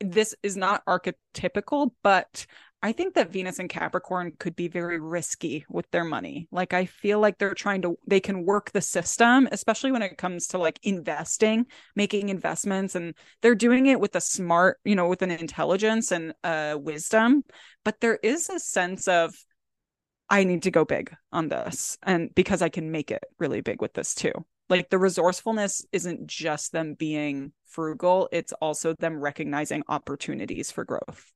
this 0.00 0.34
is 0.42 0.56
not 0.56 0.84
archetypical, 0.86 1.90
but 2.02 2.46
I 2.80 2.92
think 2.92 3.14
that 3.14 3.32
Venus 3.32 3.58
and 3.58 3.68
Capricorn 3.68 4.32
could 4.38 4.54
be 4.54 4.68
very 4.68 5.00
risky 5.00 5.64
with 5.68 5.90
their 5.90 6.04
money. 6.04 6.46
Like 6.52 6.72
I 6.72 6.84
feel 6.86 7.18
like 7.18 7.36
they're 7.38 7.54
trying 7.54 7.82
to 7.82 7.98
they 8.06 8.20
can 8.20 8.44
work 8.44 8.70
the 8.70 8.80
system, 8.80 9.48
especially 9.50 9.90
when 9.90 10.02
it 10.02 10.16
comes 10.16 10.46
to 10.48 10.58
like 10.58 10.78
investing, 10.84 11.66
making 11.96 12.28
investments 12.28 12.94
and 12.94 13.14
they're 13.42 13.56
doing 13.56 13.86
it 13.86 13.98
with 13.98 14.14
a 14.14 14.20
smart, 14.20 14.78
you 14.84 14.94
know, 14.94 15.08
with 15.08 15.22
an 15.22 15.32
intelligence 15.32 16.12
and 16.12 16.32
uh 16.44 16.76
wisdom, 16.78 17.42
but 17.84 18.00
there 18.00 18.18
is 18.22 18.48
a 18.48 18.60
sense 18.60 19.08
of 19.08 19.34
I 20.30 20.44
need 20.44 20.62
to 20.62 20.70
go 20.70 20.84
big 20.84 21.12
on 21.32 21.48
this 21.48 21.98
and 22.04 22.32
because 22.34 22.62
I 22.62 22.68
can 22.68 22.92
make 22.92 23.10
it 23.10 23.24
really 23.38 23.60
big 23.60 23.82
with 23.82 23.94
this 23.94 24.14
too. 24.14 24.32
Like 24.68 24.88
the 24.90 24.98
resourcefulness 24.98 25.84
isn't 25.90 26.28
just 26.28 26.70
them 26.70 26.94
being 26.94 27.52
frugal, 27.64 28.28
it's 28.30 28.52
also 28.52 28.94
them 28.94 29.18
recognizing 29.18 29.82
opportunities 29.88 30.70
for 30.70 30.84
growth. 30.84 31.32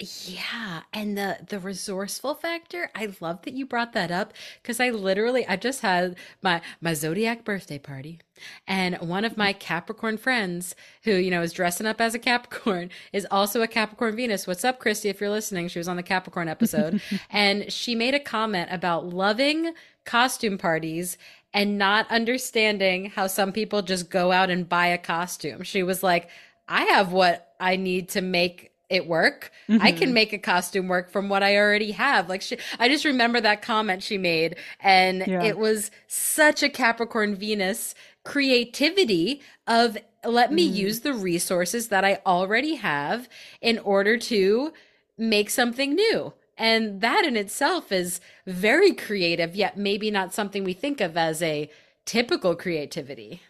Yeah, 0.00 0.82
and 0.92 1.18
the 1.18 1.38
the 1.48 1.58
resourceful 1.58 2.36
factor, 2.36 2.88
I 2.94 3.12
love 3.20 3.42
that 3.42 3.54
you 3.54 3.66
brought 3.66 3.94
that 3.94 4.12
up 4.12 4.32
because 4.62 4.78
I 4.78 4.90
literally 4.90 5.44
I 5.48 5.56
just 5.56 5.80
had 5.80 6.14
my 6.40 6.60
my 6.80 6.94
zodiac 6.94 7.44
birthday 7.44 7.80
party 7.80 8.20
and 8.68 8.96
one 9.00 9.24
of 9.24 9.36
my 9.36 9.52
Capricorn 9.52 10.16
friends 10.16 10.76
who, 11.02 11.14
you 11.14 11.32
know, 11.32 11.42
is 11.42 11.52
dressing 11.52 11.84
up 11.84 12.00
as 12.00 12.14
a 12.14 12.20
Capricorn 12.20 12.90
is 13.12 13.26
also 13.28 13.60
a 13.60 13.66
Capricorn 13.66 14.14
Venus. 14.14 14.46
What's 14.46 14.64
up, 14.64 14.78
Christy, 14.78 15.08
if 15.08 15.20
you're 15.20 15.30
listening? 15.30 15.66
She 15.66 15.80
was 15.80 15.88
on 15.88 15.96
the 15.96 16.04
Capricorn 16.04 16.48
episode 16.48 17.02
and 17.30 17.72
she 17.72 17.96
made 17.96 18.14
a 18.14 18.20
comment 18.20 18.68
about 18.70 19.06
loving 19.06 19.74
costume 20.04 20.58
parties 20.58 21.18
and 21.52 21.76
not 21.76 22.08
understanding 22.08 23.06
how 23.06 23.26
some 23.26 23.50
people 23.50 23.82
just 23.82 24.10
go 24.10 24.30
out 24.30 24.48
and 24.48 24.68
buy 24.68 24.86
a 24.86 24.98
costume. 24.98 25.64
She 25.64 25.82
was 25.82 26.04
like, 26.04 26.28
I 26.68 26.84
have 26.84 27.10
what 27.10 27.54
I 27.58 27.74
need 27.74 28.10
to 28.10 28.20
make 28.20 28.70
it 28.88 29.06
work. 29.06 29.50
Mm-hmm. 29.68 29.82
I 29.82 29.92
can 29.92 30.08
mm-hmm. 30.08 30.14
make 30.14 30.32
a 30.32 30.38
costume 30.38 30.88
work 30.88 31.10
from 31.10 31.28
what 31.28 31.42
I 31.42 31.56
already 31.56 31.92
have. 31.92 32.28
Like 32.28 32.42
she, 32.42 32.58
I 32.78 32.88
just 32.88 33.04
remember 33.04 33.40
that 33.40 33.62
comment 33.62 34.02
she 34.02 34.18
made 34.18 34.56
and 34.80 35.24
yeah. 35.26 35.42
it 35.42 35.58
was 35.58 35.90
such 36.06 36.62
a 36.62 36.68
Capricorn 36.68 37.34
Venus 37.34 37.94
creativity 38.24 39.42
of 39.66 39.96
let 40.24 40.52
me 40.52 40.68
mm. 40.68 40.74
use 40.74 41.00
the 41.00 41.14
resources 41.14 41.88
that 41.88 42.04
I 42.04 42.20
already 42.26 42.74
have 42.76 43.28
in 43.60 43.78
order 43.78 44.18
to 44.18 44.72
make 45.16 45.50
something 45.50 45.94
new. 45.94 46.32
And 46.56 47.00
that 47.00 47.24
in 47.24 47.36
itself 47.36 47.92
is 47.92 48.20
very 48.46 48.92
creative, 48.92 49.54
yet 49.54 49.78
maybe 49.78 50.10
not 50.10 50.34
something 50.34 50.64
we 50.64 50.72
think 50.72 51.00
of 51.00 51.16
as 51.16 51.40
a 51.40 51.70
typical 52.04 52.56
creativity. 52.56 53.42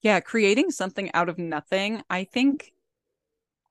Yeah, 0.00 0.20
creating 0.20 0.70
something 0.70 1.10
out 1.12 1.28
of 1.28 1.38
nothing. 1.38 2.02
I 2.08 2.24
think 2.24 2.72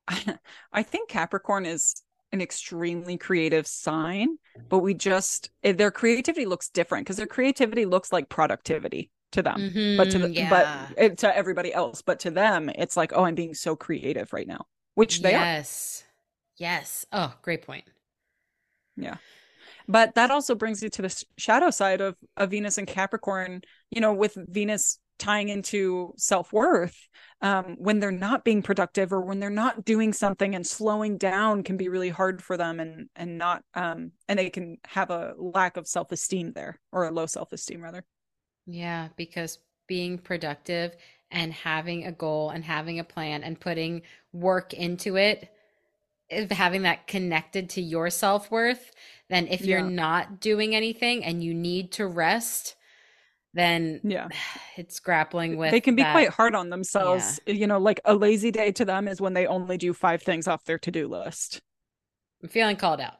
I 0.74 0.84
think 0.84 1.10
Capricorn 1.10 1.66
is 1.66 2.02
an 2.32 2.42
extremely 2.42 3.18
creative 3.18 3.66
sign, 3.68 4.38
but 4.70 4.80
we 4.80 4.94
just 4.94 5.50
eh, 5.64 5.72
their 5.72 5.92
creativity 5.92 6.46
looks 6.46 6.70
different 6.70 7.06
because 7.06 7.18
their 7.18 7.28
creativity 7.28 7.86
looks 7.86 8.12
like 8.12 8.30
productivity 8.30 9.10
to 9.32 9.42
them, 9.42 9.60
mm-hmm, 9.60 9.98
but 9.98 10.12
to 10.12 10.20
the, 10.20 10.30
yeah. 10.30 10.50
but 10.50 10.98
it, 10.98 11.18
to 11.20 11.36
everybody 11.36 11.74
else, 11.74 12.02
but 12.02 12.20
to 12.22 12.32
them, 12.32 12.70
it's 12.70 12.98
like, 12.98 13.12
oh, 13.14 13.24
I'm 13.24 13.36
being 13.36 13.54
so 13.54 13.76
creative 13.76 14.34
right 14.34 14.48
now, 14.48 14.66
which 14.96 15.22
they 15.22 15.32
yes, 15.32 16.04
are. 16.04 16.64
yes. 16.64 17.06
Oh, 17.12 17.34
great 17.42 17.64
point. 17.64 17.86
Yeah, 18.96 19.18
but 19.88 20.16
that 20.16 20.32
also 20.32 20.56
brings 20.56 20.84
you 20.84 20.90
to 20.90 21.02
the 21.04 21.24
shadow 21.38 21.70
side 21.70 22.02
of 22.02 22.16
of 22.38 22.52
Venus 22.52 22.78
and 22.78 22.88
Capricorn. 22.88 23.62
You 23.92 24.02
know, 24.02 24.14
with 24.14 24.36
Venus 24.36 25.00
tying 25.20 25.50
into 25.50 26.14
self-worth 26.18 26.98
um, 27.42 27.76
when 27.78 28.00
they're 28.00 28.12
not 28.12 28.44
being 28.44 28.62
productive 28.62 29.14
or 29.14 29.22
when 29.22 29.40
they're 29.40 29.50
not 29.50 29.86
doing 29.86 30.12
something 30.14 30.56
and 30.56 30.66
slowing 30.66 31.18
down 31.18 31.64
can 31.64 31.78
be 31.78 31.90
really 31.90 32.10
hard 32.10 32.42
for 32.42 32.58
them 32.58 32.80
and 32.80 33.10
and 33.16 33.38
not 33.38 33.64
um 33.76 34.12
and 34.28 34.40
they 34.40 34.50
can 34.50 34.78
have 34.86 35.10
a 35.10 35.34
lack 35.38 35.78
of 35.78 35.88
self-esteem 35.88 36.52
there 36.54 36.80
or 36.92 37.06
a 37.06 37.12
low 37.12 37.26
self-esteem 37.26 37.82
rather. 37.82 38.04
Yeah 38.66 39.10
because 39.16 39.60
being 39.88 40.18
productive 40.18 40.96
and 41.32 41.54
having 41.54 42.06
a 42.06 42.12
goal 42.12 42.50
and 42.50 42.64
having 42.64 43.00
a 43.00 43.04
plan 43.04 43.44
and 43.44 43.60
putting 43.60 44.02
work 44.34 44.74
into 44.74 45.16
it 45.18 45.50
if 46.30 46.52
having 46.52 46.84
that 46.84 47.08
connected 47.08 47.70
to 47.70 47.82
your 47.82 48.10
self-worth 48.10 48.92
then 49.30 49.48
if 49.48 49.66
you're 49.66 49.82
not 49.82 50.40
doing 50.40 50.76
anything 50.76 51.24
and 51.24 51.44
you 51.44 51.54
need 51.54 51.92
to 51.92 52.06
rest 52.06 52.76
then 53.54 54.00
yeah 54.04 54.28
it's 54.78 55.00
grappling 55.00 55.58
with 55.58 55.72
they 55.72 55.82
can 55.82 55.96
be 55.96 56.04
that. 56.04 56.12
quite 56.12 56.30
hard 56.30 56.56
on 56.56 56.70
themselves 56.70 57.40
yeah. 57.46 57.54
you 57.54 57.68
know 57.68 57.80
like 57.80 58.00
a 58.06 58.14
lazy 58.14 58.52
day 58.52 58.72
to 58.72 58.86
them 58.86 59.08
is 59.08 59.20
when 59.22 59.34
they 59.34 59.48
only 59.48 59.78
do 59.78 59.94
five 59.94 60.22
things 60.22 60.48
off 60.48 60.64
their 60.66 60.78
to-do 60.78 61.08
list 61.08 61.62
i'm 62.44 62.50
feeling 62.50 62.76
called 62.76 63.02
out 63.02 63.16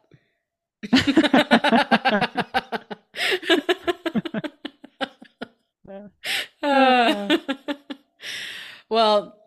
uh, 6.64 7.38
well 8.90 9.40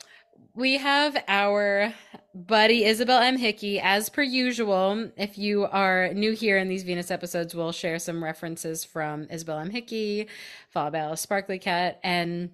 we 0.54 0.76
have 0.76 1.16
our 1.28 1.94
buddy 2.34 2.84
Isabel 2.84 3.20
M. 3.20 3.36
Hickey, 3.36 3.78
as 3.80 4.08
per 4.08 4.22
usual. 4.22 5.10
If 5.16 5.36
you 5.36 5.66
are 5.66 6.12
new 6.14 6.32
here 6.32 6.58
in 6.58 6.68
these 6.68 6.82
Venus 6.82 7.10
episodes, 7.10 7.54
we'll 7.54 7.72
share 7.72 7.98
some 7.98 8.22
references 8.22 8.84
from 8.84 9.26
Isabel 9.30 9.58
M. 9.58 9.70
Hickey, 9.70 10.28
followed 10.70 11.18
Sparkly 11.18 11.58
Cat, 11.58 12.00
and 12.02 12.50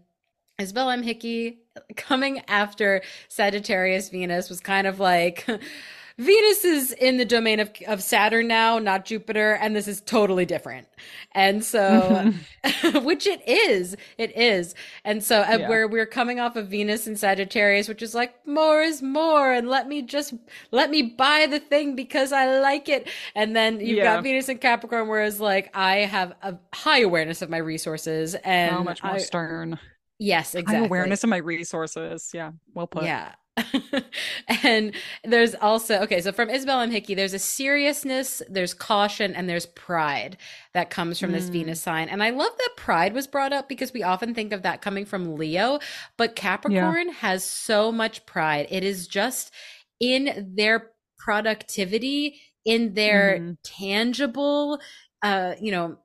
Isabel 0.58 0.90
M. 0.90 1.02
Hickey 1.02 1.60
coming 1.96 2.42
after 2.48 3.02
Sagittarius 3.28 4.08
Venus 4.08 4.48
was 4.48 4.60
kind 4.60 4.86
of 4.86 4.98
like 4.98 5.46
Venus 6.18 6.64
is 6.64 6.90
in 6.92 7.16
the 7.16 7.24
domain 7.24 7.60
of, 7.60 7.70
of 7.86 8.02
Saturn 8.02 8.48
now, 8.48 8.80
not 8.80 9.04
Jupiter, 9.04 9.52
and 9.52 9.76
this 9.76 9.86
is 9.86 10.00
totally 10.00 10.44
different. 10.44 10.88
And 11.32 11.64
so, 11.64 12.32
which 13.02 13.28
it 13.28 13.40
is, 13.46 13.96
it 14.18 14.36
is. 14.36 14.74
And 15.04 15.22
so, 15.22 15.42
uh, 15.42 15.58
yeah. 15.60 15.68
where 15.68 15.86
we're 15.86 16.06
coming 16.06 16.40
off 16.40 16.56
of 16.56 16.66
Venus 16.66 17.06
and 17.06 17.16
Sagittarius, 17.16 17.86
which 17.86 18.02
is 18.02 18.16
like 18.16 18.34
more 18.48 18.82
is 18.82 19.00
more, 19.00 19.52
and 19.52 19.68
let 19.68 19.86
me 19.86 20.02
just 20.02 20.34
let 20.72 20.90
me 20.90 21.02
buy 21.02 21.46
the 21.48 21.60
thing 21.60 21.94
because 21.94 22.32
I 22.32 22.58
like 22.58 22.88
it. 22.88 23.08
And 23.36 23.54
then 23.54 23.78
you've 23.78 23.98
yeah. 23.98 24.16
got 24.16 24.24
Venus 24.24 24.48
and 24.48 24.60
Capricorn, 24.60 25.06
whereas 25.06 25.38
like 25.38 25.70
I 25.72 25.98
have 25.98 26.34
a 26.42 26.56
high 26.74 27.02
awareness 27.02 27.42
of 27.42 27.48
my 27.50 27.58
resources 27.58 28.34
and 28.42 28.84
much 28.84 29.04
more 29.04 29.14
I, 29.14 29.18
stern. 29.18 29.78
Yes, 30.18 30.56
exactly. 30.56 30.80
High 30.80 30.84
awareness 30.86 31.22
of 31.22 31.30
my 31.30 31.36
resources. 31.36 32.32
Yeah, 32.34 32.50
well 32.74 32.88
put. 32.88 33.04
Yeah 33.04 33.34
and 34.64 34.92
there's 35.24 35.54
also 35.56 36.00
okay 36.00 36.20
so 36.20 36.32
from 36.32 36.50
Isabel 36.50 36.80
M. 36.80 36.90
Hickey 36.90 37.14
there's 37.14 37.34
a 37.34 37.38
seriousness 37.38 38.42
there's 38.48 38.74
caution 38.74 39.34
and 39.34 39.48
there's 39.48 39.66
pride 39.66 40.36
that 40.74 40.90
comes 40.90 41.18
from 41.18 41.32
this 41.32 41.48
Mm. 41.48 41.52
venus 41.52 41.80
sign 41.80 42.08
and 42.08 42.22
i 42.22 42.30
love 42.30 42.52
that 42.58 42.70
pride 42.76 43.14
was 43.14 43.26
brought 43.26 43.52
up 43.52 43.68
because 43.68 43.92
we 43.92 44.02
often 44.02 44.34
think 44.34 44.52
of 44.52 44.62
that 44.62 44.82
coming 44.82 45.04
from 45.04 45.36
leo 45.36 45.78
but 46.16 46.36
capricorn 46.36 47.08
has 47.10 47.44
so 47.44 47.90
much 47.92 48.24
pride 48.26 48.66
it 48.70 48.84
is 48.84 49.06
just 49.08 49.52
in 50.00 50.52
their 50.56 50.90
productivity 51.18 52.40
in 52.64 52.94
their 52.94 53.38
Mhm. 53.38 53.56
tangible 53.64 54.80
uh 55.22 55.54
you 55.60 55.70
know 55.72 55.98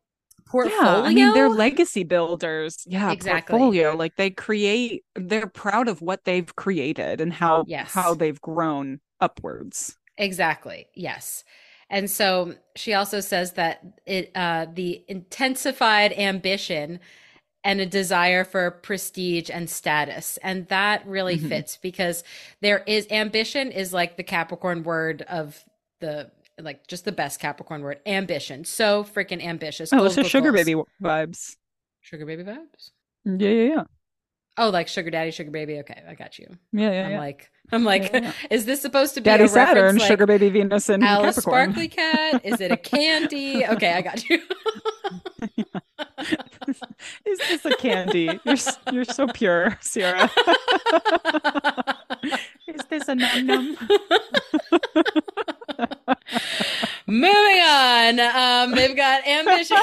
portfolio 0.54 1.02
Yeah, 1.02 1.02
I 1.02 1.14
mean 1.14 1.34
they're 1.34 1.50
legacy 1.66 2.04
builders. 2.04 2.78
Yeah, 2.88 3.12
Exactly. 3.12 3.60
portfolio. 3.60 3.96
Like 3.96 4.16
they 4.18 4.30
create. 4.32 5.04
They're 5.16 5.48
proud 5.48 5.88
of 5.90 6.02
what 6.02 6.26
they've 6.26 6.56
created 6.56 7.22
and 7.22 7.34
how 7.34 7.68
Yes. 7.68 7.92
how 7.94 8.14
they've 8.16 8.40
grown 8.42 9.02
upwards. 9.20 9.98
Exactly. 10.18 10.88
Yes. 10.96 11.44
And 11.90 12.10
so 12.10 12.56
she 12.76 12.94
also 12.94 13.20
says 13.20 13.54
that 13.54 13.82
it 14.06 14.32
uh 14.36 14.68
the 14.74 15.04
intensified 15.08 16.14
ambition 16.14 17.00
and 17.64 17.80
a 17.82 17.86
desire 17.86 18.44
for 18.46 18.72
prestige 18.72 19.50
and 19.50 19.70
status. 19.70 20.38
And 20.44 20.68
that 20.70 21.06
really 21.08 21.40
Mhm. 21.40 21.50
fits 21.50 21.78
because 21.82 22.24
there 22.62 22.84
is 22.88 23.08
ambition 23.12 23.72
is 23.72 23.94
like 23.94 24.18
the 24.18 24.24
Capricorn 24.24 24.84
word 24.84 25.24
of 25.24 25.64
the 26.02 26.32
like 26.60 26.88
just 26.88 27.06
the 27.06 27.12
best 27.12 27.40
Capricorn 27.40 27.82
word. 27.82 28.00
Ambition. 28.06 28.64
So 28.66 29.04
freaking 29.04 29.44
ambitious. 29.44 29.92
Oh, 29.94 30.04
just 30.06 30.16
goals, 30.18 30.28
sugar 30.28 30.52
goals. 30.52 30.66
baby 30.66 30.82
vibes. 31.02 31.56
Sugar 32.02 32.26
baby 32.26 32.44
vibes. 32.44 32.92
Yeah, 33.26 33.50
yeah, 33.50 33.74
yeah, 33.76 33.84
Oh, 34.58 34.70
like 34.70 34.88
sugar 34.88 35.10
daddy, 35.10 35.32
sugar 35.32 35.50
baby. 35.50 35.80
Okay, 35.80 36.04
I 36.08 36.14
got 36.14 36.38
you. 36.38 36.46
yeah, 36.72 36.92
yeah. 36.92 37.06
I'm 37.06 37.12
yeah. 37.12 37.20
like 37.20 37.50
I'm 37.72 37.84
like 37.84 38.12
Yeah, 38.14 38.20
yeah. 38.24 38.32
is 38.52 38.66
this 38.66 38.82
supposed 38.82 39.16
to 39.16 39.22
be 39.22 39.26
Daddy 39.26 39.46
a 39.46 39.48
Saturn, 39.48 39.76
reference 39.76 40.02
like 40.02 40.08
sugar 40.10 40.26
baby 40.28 40.50
Venus, 40.50 40.90
and 40.90 41.04
Alice 41.04 41.38
Capricorn. 41.38 41.72
Sparkly 41.72 41.88
Kat? 41.88 42.42
Is 42.46 42.62
it 42.62 42.72
a 42.72 42.78
candy? 42.78 43.66
Okay, 43.66 43.94
I 43.94 44.02
got 44.02 44.30
you. 44.30 44.40
Is 47.26 47.40
this 47.40 47.66
a 47.66 47.76
candy? 47.76 48.40
You're 48.46 48.56
you're 48.92 49.04
so 49.06 49.28
pure, 49.28 49.78
Sierra. 49.82 50.30
Is 52.68 52.82
this 52.90 53.08
a 53.08 53.16
num 53.16 53.46
num? 53.46 53.78
Moving 57.08 57.62
on. 57.62 58.20
Um, 58.20 58.72
they've 58.72 58.96
got 58.96 59.28
ambition. 59.28 59.78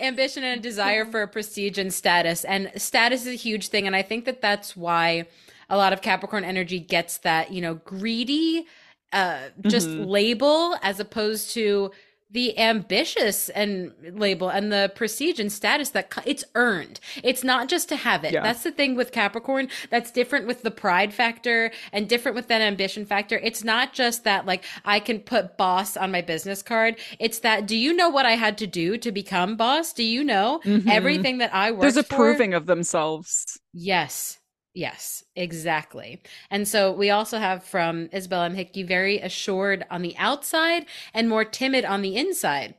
ambition 0.00 0.44
and 0.44 0.58
a 0.58 0.62
desire 0.62 1.04
for 1.06 1.26
prestige 1.26 1.78
and 1.78 1.92
status. 1.92 2.44
And 2.44 2.70
status 2.76 3.22
is 3.22 3.28
a 3.28 3.36
huge 3.36 3.68
thing. 3.68 3.86
And 3.86 3.96
I 3.96 4.02
think 4.02 4.26
that 4.26 4.42
that's 4.42 4.76
why 4.76 5.26
a 5.70 5.76
lot 5.76 5.92
of 5.92 6.02
Capricorn 6.02 6.44
energy 6.44 6.78
gets 6.78 7.18
that, 7.18 7.50
you 7.52 7.60
know, 7.60 7.74
greedy, 7.74 8.66
uh, 9.12 9.48
just 9.66 9.88
Mhm. 9.88 10.06
label 10.06 10.76
as 10.82 11.00
opposed 11.00 11.50
to 11.54 11.90
the 12.30 12.58
ambitious 12.58 13.48
and 13.50 13.92
label 14.12 14.48
and 14.48 14.72
the 14.72 14.90
prestige 14.96 15.38
and 15.38 15.50
status 15.50 15.90
that 15.90 16.12
it's 16.26 16.44
earned. 16.56 16.98
It's 17.22 17.44
not 17.44 17.68
just 17.68 17.88
to 17.90 17.96
have 17.96 18.24
it. 18.24 18.32
Yeah. 18.32 18.42
That's 18.42 18.64
the 18.64 18.72
thing 18.72 18.96
with 18.96 19.12
Capricorn. 19.12 19.68
That's 19.90 20.10
different 20.10 20.46
with 20.46 20.62
the 20.62 20.70
pride 20.72 21.14
factor 21.14 21.70
and 21.92 22.08
different 22.08 22.34
with 22.34 22.48
that 22.48 22.60
ambition 22.60 23.06
factor. 23.06 23.38
It's 23.38 23.62
not 23.62 23.92
just 23.92 24.24
that 24.24 24.44
like 24.44 24.64
I 24.84 24.98
can 24.98 25.20
put 25.20 25.56
boss 25.56 25.96
on 25.96 26.10
my 26.10 26.20
business 26.20 26.62
card. 26.62 26.96
It's 27.20 27.38
that 27.40 27.66
do 27.66 27.76
you 27.76 27.92
know 27.92 28.08
what 28.08 28.26
I 28.26 28.32
had 28.32 28.58
to 28.58 28.66
do 28.66 28.98
to 28.98 29.12
become 29.12 29.56
boss? 29.56 29.92
Do 29.92 30.02
you 30.02 30.24
know 30.24 30.60
Mhm. 30.64 30.88
everything 30.90 31.38
that 31.38 31.54
I 31.54 31.70
worked 31.70 31.82
There's 31.82 31.96
a 31.96 32.02
for? 32.02 32.16
proving 32.16 32.54
of 32.54 32.66
themselves. 32.66 33.58
Yes. 33.72 34.38
Yes, 34.76 35.24
exactly. 35.34 36.20
And 36.50 36.68
so 36.68 36.92
we 36.92 37.08
also 37.08 37.38
have 37.38 37.64
from 37.64 38.10
Isabel 38.12 38.42
M. 38.42 38.54
Hickey 38.54 38.82
very 38.82 39.18
assured 39.18 39.86
on 39.90 40.02
the 40.02 40.14
outside 40.18 40.84
and 41.14 41.30
more 41.30 41.46
timid 41.46 41.86
on 41.86 42.02
the 42.02 42.16
inside. 42.16 42.74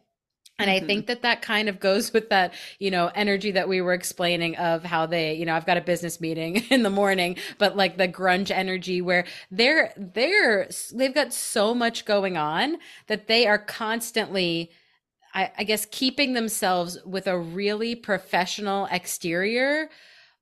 And 0.60 0.70
I 0.70 0.80
Mhm. 0.80 0.88
think 0.88 1.08
that 1.08 1.24
that 1.24 1.42
kind 1.42 1.70
of 1.70 1.80
goes 1.80 2.14
with 2.14 2.30
that, 2.30 2.54
you 2.80 2.92
know, 2.92 3.12
energy 3.16 3.52
that 3.52 3.70
we 3.70 3.82
were 3.82 3.94
explaining 3.94 4.56
of 4.58 4.84
how 4.84 5.08
they, 5.08 5.36
you 5.36 5.46
know, 5.46 5.56
I've 5.56 5.66
got 5.68 5.78
a 5.78 5.82
business 5.82 6.22
meeting 6.22 6.58
in 6.72 6.84
the 6.84 6.92
morning, 6.92 7.38
but 7.60 7.78
like 7.78 7.98
the 7.98 8.08
grunge 8.08 8.52
energy 8.52 9.02
where 9.02 9.26
they're, 9.52 9.94
they're, 9.98 10.70
they've 10.94 11.16
got 11.16 11.34
so 11.34 11.74
much 11.76 12.06
going 12.06 12.38
on 12.38 12.78
that 13.08 13.28
they 13.28 13.48
are 13.48 13.60
constantly, 13.60 14.72
I, 15.34 15.52
I 15.58 15.64
guess, 15.64 15.86
keeping 15.92 16.34
themselves 16.34 16.98
with 17.06 17.28
a 17.28 17.38
really 17.38 17.96
professional 17.96 18.88
exterior 18.92 19.90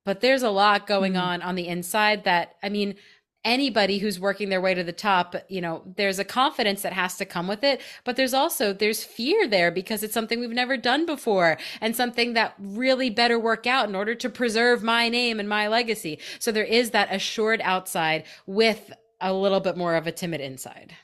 but 0.06 0.22
there's 0.22 0.44
a 0.44 0.50
lot 0.50 0.88
going 0.88 1.14
Mhm. 1.14 1.18
on 1.18 1.42
on 1.42 1.56
the 1.56 1.68
inside 1.68 2.24
that 2.24 2.56
i 2.64 2.70
mean 2.70 2.96
anybody 3.44 4.00
who's 4.00 4.20
working 4.20 4.50
their 4.50 4.62
way 4.62 4.74
to 4.74 4.84
the 4.84 4.92
top 4.92 5.36
you 5.50 5.62
know 5.62 5.84
there's 5.98 6.18
a 6.20 6.26
confidence 6.26 6.82
that 6.82 6.94
has 6.94 7.16
to 7.18 7.26
come 7.26 7.48
with 7.48 7.64
it. 7.64 7.80
But 8.04 8.16
there's 8.16 8.34
also 8.34 8.74
there's 8.74 9.04
fear 9.04 9.48
there 9.48 9.70
because 9.72 10.02
it's 10.02 10.16
something 10.16 10.40
we've 10.40 10.50
never 10.50 10.78
done 10.78 11.06
before 11.06 11.58
and 11.80 11.96
something 11.96 12.34
that 12.34 12.56
really 12.60 13.12
better 13.12 13.38
work 13.40 13.68
out 13.68 13.88
in 13.88 13.96
order 13.96 14.16
to 14.16 14.30
preserve 14.30 14.82
my 14.82 15.10
name 15.10 15.40
and 15.40 15.48
my 15.48 15.68
legacy. 15.68 16.18
So 16.40 16.52
there 16.52 16.64
is 16.64 16.90
that 16.92 17.14
assured 17.14 17.62
outside 17.64 18.24
with 18.48 18.92
a 19.22 19.32
little 19.34 19.60
bit 19.60 19.78
more 19.78 19.96
of 19.96 20.08
a 20.08 20.12
timid 20.12 20.42
inside. 20.42 20.96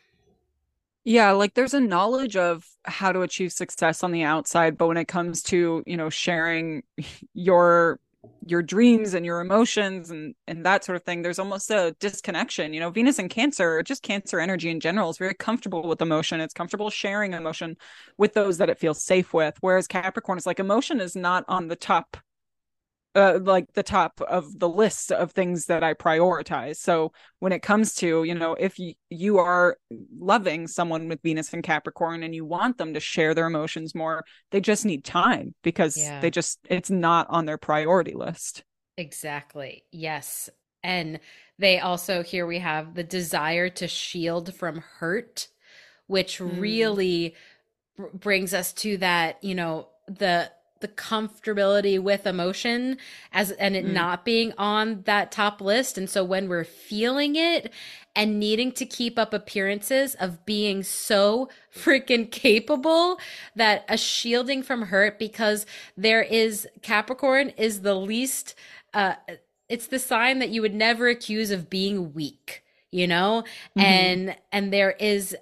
Yeah, 1.03 1.31
like 1.31 1.55
there's 1.55 1.73
a 1.73 1.79
knowledge 1.79 2.35
of 2.37 2.63
how 2.85 3.11
to 3.11 3.21
achieve 3.21 3.51
success 3.51 4.03
on 4.03 4.11
the 4.11 4.21
outside, 4.23 4.77
but 4.77 4.87
when 4.87 4.97
it 4.97 5.07
comes 5.07 5.41
to, 5.43 5.83
you 5.87 5.97
know, 5.97 6.09
sharing 6.09 6.83
your 7.33 7.99
your 8.45 8.61
dreams 8.61 9.13
and 9.13 9.25
your 9.25 9.39
emotions 9.39 10.11
and 10.11 10.35
and 10.47 10.65
that 10.65 10.83
sort 10.83 10.95
of 10.95 11.03
thing, 11.03 11.21
there's 11.21 11.39
almost 11.39 11.69
a 11.71 11.95
disconnection. 11.99 12.73
You 12.73 12.79
know, 12.79 12.89
Venus 12.89 13.19
and 13.19 13.29
Cancer, 13.29 13.81
just 13.83 14.03
Cancer 14.03 14.39
energy 14.39 14.69
in 14.69 14.79
general, 14.79 15.09
is 15.09 15.17
very 15.17 15.33
comfortable 15.33 15.87
with 15.87 16.01
emotion. 16.01 16.39
It's 16.41 16.53
comfortable 16.53 16.89
sharing 16.89 17.33
emotion 17.33 17.77
with 18.17 18.33
those 18.33 18.57
that 18.57 18.69
it 18.69 18.79
feels 18.79 19.03
safe 19.03 19.33
with. 19.33 19.57
Whereas 19.61 19.87
Capricorn 19.87 20.37
is 20.37 20.45
like 20.45 20.59
emotion 20.59 20.99
is 20.99 21.15
not 21.15 21.45
on 21.47 21.67
the 21.67 21.75
top 21.75 22.17
uh, 23.13 23.39
like 23.41 23.73
the 23.73 23.83
top 23.83 24.21
of 24.21 24.57
the 24.59 24.69
list 24.69 25.11
of 25.11 25.31
things 25.31 25.65
that 25.65 25.83
I 25.83 25.93
prioritize. 25.93 26.77
So 26.77 27.11
when 27.39 27.51
it 27.51 27.61
comes 27.61 27.93
to, 27.95 28.23
you 28.23 28.35
know, 28.35 28.53
if 28.53 28.79
you, 28.79 28.93
you 29.09 29.37
are 29.39 29.77
loving 30.17 30.67
someone 30.67 31.07
with 31.09 31.21
Venus 31.21 31.53
and 31.53 31.63
Capricorn 31.63 32.23
and 32.23 32.33
you 32.33 32.45
want 32.45 32.77
them 32.77 32.93
to 32.93 32.99
share 32.99 33.33
their 33.33 33.47
emotions 33.47 33.93
more, 33.93 34.23
they 34.51 34.61
just 34.61 34.85
need 34.85 35.03
time 35.03 35.53
because 35.61 35.97
Yeah. 35.97 36.21
they 36.21 36.29
just, 36.29 36.59
it's 36.69 36.89
not 36.89 37.27
on 37.29 37.45
their 37.45 37.57
priority 37.57 38.13
list. 38.13 38.63
Exactly. 38.97 39.83
Yes. 39.91 40.49
And 40.83 41.19
they 41.59 41.79
also, 41.79 42.23
here 42.23 42.47
we 42.47 42.59
have 42.59 42.95
the 42.95 43.03
desire 43.03 43.69
to 43.69 43.87
shield 43.87 44.53
from 44.55 44.83
hurt, 44.99 45.47
which 46.07 46.39
Mm. 46.39 46.59
really 46.59 47.35
br- 47.97 48.07
brings 48.13 48.53
us 48.53 48.73
to 48.73 48.97
that, 48.97 49.43
you 49.43 49.53
know, 49.55 49.89
the 50.07 50.51
the 50.81 50.87
comfortability 50.87 51.99
with 52.01 52.27
emotion 52.27 52.97
as 53.31 53.51
and 53.51 53.75
it 53.75 53.85
Mm. 53.85 53.93
not 53.93 54.25
being 54.25 54.53
on 54.57 55.03
that 55.03 55.31
top 55.31 55.61
list 55.61 55.97
and 55.97 56.09
so 56.09 56.23
when 56.23 56.49
we're 56.49 56.63
feeling 56.63 57.35
it 57.35 57.71
and 58.15 58.39
needing 58.39 58.71
to 58.73 58.85
keep 58.85 59.17
up 59.17 59.33
appearances 59.33 60.15
of 60.15 60.45
being 60.45 60.83
so 60.83 61.49
freaking 61.73 62.29
capable 62.29 63.19
that 63.55 63.85
a 63.87 63.97
shielding 63.97 64.61
from 64.63 64.83
hurt 64.83 65.17
because 65.17 65.65
there 65.95 66.21
is 66.23 66.67
Capricorn 66.81 67.49
is 67.57 67.81
the 67.81 67.95
least 67.95 68.55
uh 68.93 69.15
it's 69.69 69.87
the 69.87 69.99
sign 69.99 70.39
that 70.39 70.49
you 70.49 70.61
would 70.61 70.75
never 70.75 71.07
accuse 71.07 71.51
of 71.51 71.69
being 71.69 72.13
weak 72.13 72.63
you 72.91 73.07
know 73.07 73.43
Mhm. 73.77 73.81
and 73.83 74.35
and 74.51 74.73
there 74.73 74.91
is 74.91 75.35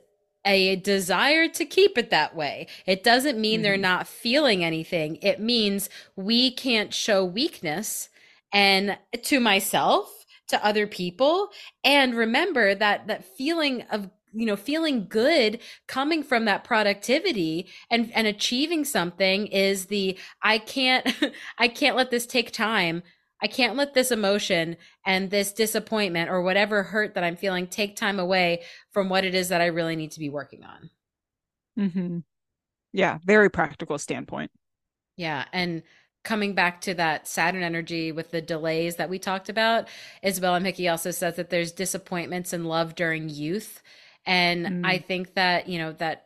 a 0.46 0.78
desire 0.78 1.48
to 1.50 1.66
keep 1.66 1.98
it 1.98 2.10
that 2.12 2.36
way. 2.36 2.68
It 2.86 3.04
doesn't 3.04 3.40
mean 3.40 3.62
they're 3.62 3.78
Mhm. 3.78 3.80
not 3.80 4.08
feeling 4.08 4.64
anything. 4.64 5.18
It 5.22 5.40
means 5.40 5.90
we 6.16 6.52
can't 6.52 6.94
show 6.94 7.26
weakness 7.26 8.10
and 8.52 8.98
to 9.24 9.40
myself 9.40 10.26
to 10.48 10.64
other 10.66 10.88
people. 10.88 11.50
And 11.84 12.16
remember 12.16 12.74
that 12.76 13.08
that 13.08 13.26
feeling 13.38 13.84
of 13.92 14.10
you 14.34 14.46
know 14.46 14.56
feeling 14.56 15.08
good 15.08 15.60
coming 15.88 16.22
from 16.22 16.46
that 16.46 16.64
productivity 16.64 17.68
and 17.90 18.12
and 18.14 18.28
achieving 18.28 18.86
something 18.86 19.48
is 19.48 19.88
the 19.88 20.18
i 20.44 20.60
can't 20.60 21.08
i 21.58 21.68
can't 21.68 21.96
let 21.96 22.12
this 22.12 22.28
take 22.28 22.52
time 22.52 23.02
i 23.42 23.48
can't 23.48 23.76
let 23.76 23.94
this 23.94 24.12
emotion 24.12 24.76
and 25.06 25.30
this 25.30 25.52
disappointment 25.54 26.30
or 26.30 26.42
whatever 26.42 26.84
hurt 26.84 27.14
that 27.16 27.24
i'm 27.24 27.36
feeling 27.36 27.68
take 27.68 27.96
time 27.96 28.20
away 28.20 28.62
from 28.92 29.10
what 29.10 29.24
it 29.26 29.34
is 29.36 29.50
that 29.50 29.62
i 29.62 29.66
really 29.66 29.96
need 29.96 30.12
to 30.12 30.20
be 30.20 30.30
working 30.30 30.64
on 30.64 30.90
Mhm. 31.78 32.24
Yeah, 32.92 33.20
very 33.24 33.50
practical 33.50 33.98
standpoint. 33.98 34.52
Yeah. 35.16 35.46
And 35.54 35.84
coming 36.26 36.54
back 36.56 36.82
to 36.82 36.94
that 36.96 37.28
Saturn 37.28 37.64
energy 37.64 38.12
with 38.12 38.32
the 38.32 38.42
delays 38.42 38.98
that 38.98 39.10
we 39.10 39.18
talked 39.20 39.48
about, 39.48 39.88
Isabel 40.22 40.56
M. 40.56 40.66
Hickey 40.66 40.90
also 40.90 41.12
says 41.12 41.36
that 41.38 41.50
there's 41.50 41.72
disappointments 41.72 42.52
in 42.52 42.66
love 42.66 42.96
during 42.96 43.30
youth. 43.30 43.82
And 44.26 44.66
Mm. 44.66 44.86
I 44.86 44.98
think 44.98 45.36
that, 45.36 45.70
you 45.70 45.78
know, 45.78 45.94
that 45.94 46.26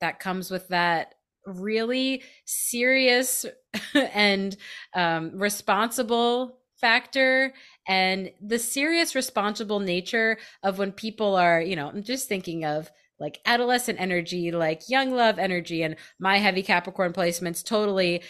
that 0.00 0.20
comes 0.20 0.50
with 0.50 0.68
that 0.68 1.14
really 1.44 2.22
serious 2.46 3.44
and 3.94 4.56
um, 4.94 5.30
responsible 5.34 6.58
factor 6.80 7.52
and 7.86 8.30
the 8.40 8.58
serious 8.58 9.14
responsible 9.14 9.80
nature 9.80 10.36
of 10.62 10.78
when 10.78 10.92
people 10.92 11.34
are 11.36 11.60
you 11.60 11.76
know 11.76 11.88
i'm 11.88 12.02
just 12.02 12.28
thinking 12.28 12.64
of 12.64 12.90
like 13.20 13.40
adolescent 13.46 13.98
energy 14.00 14.50
like 14.50 14.82
young 14.88 15.12
love 15.12 15.38
energy 15.38 15.82
and 15.82 15.96
my 16.18 16.38
heavy 16.38 16.62
capricorn 16.62 17.12
placements 17.12 17.64
totally 17.64 18.22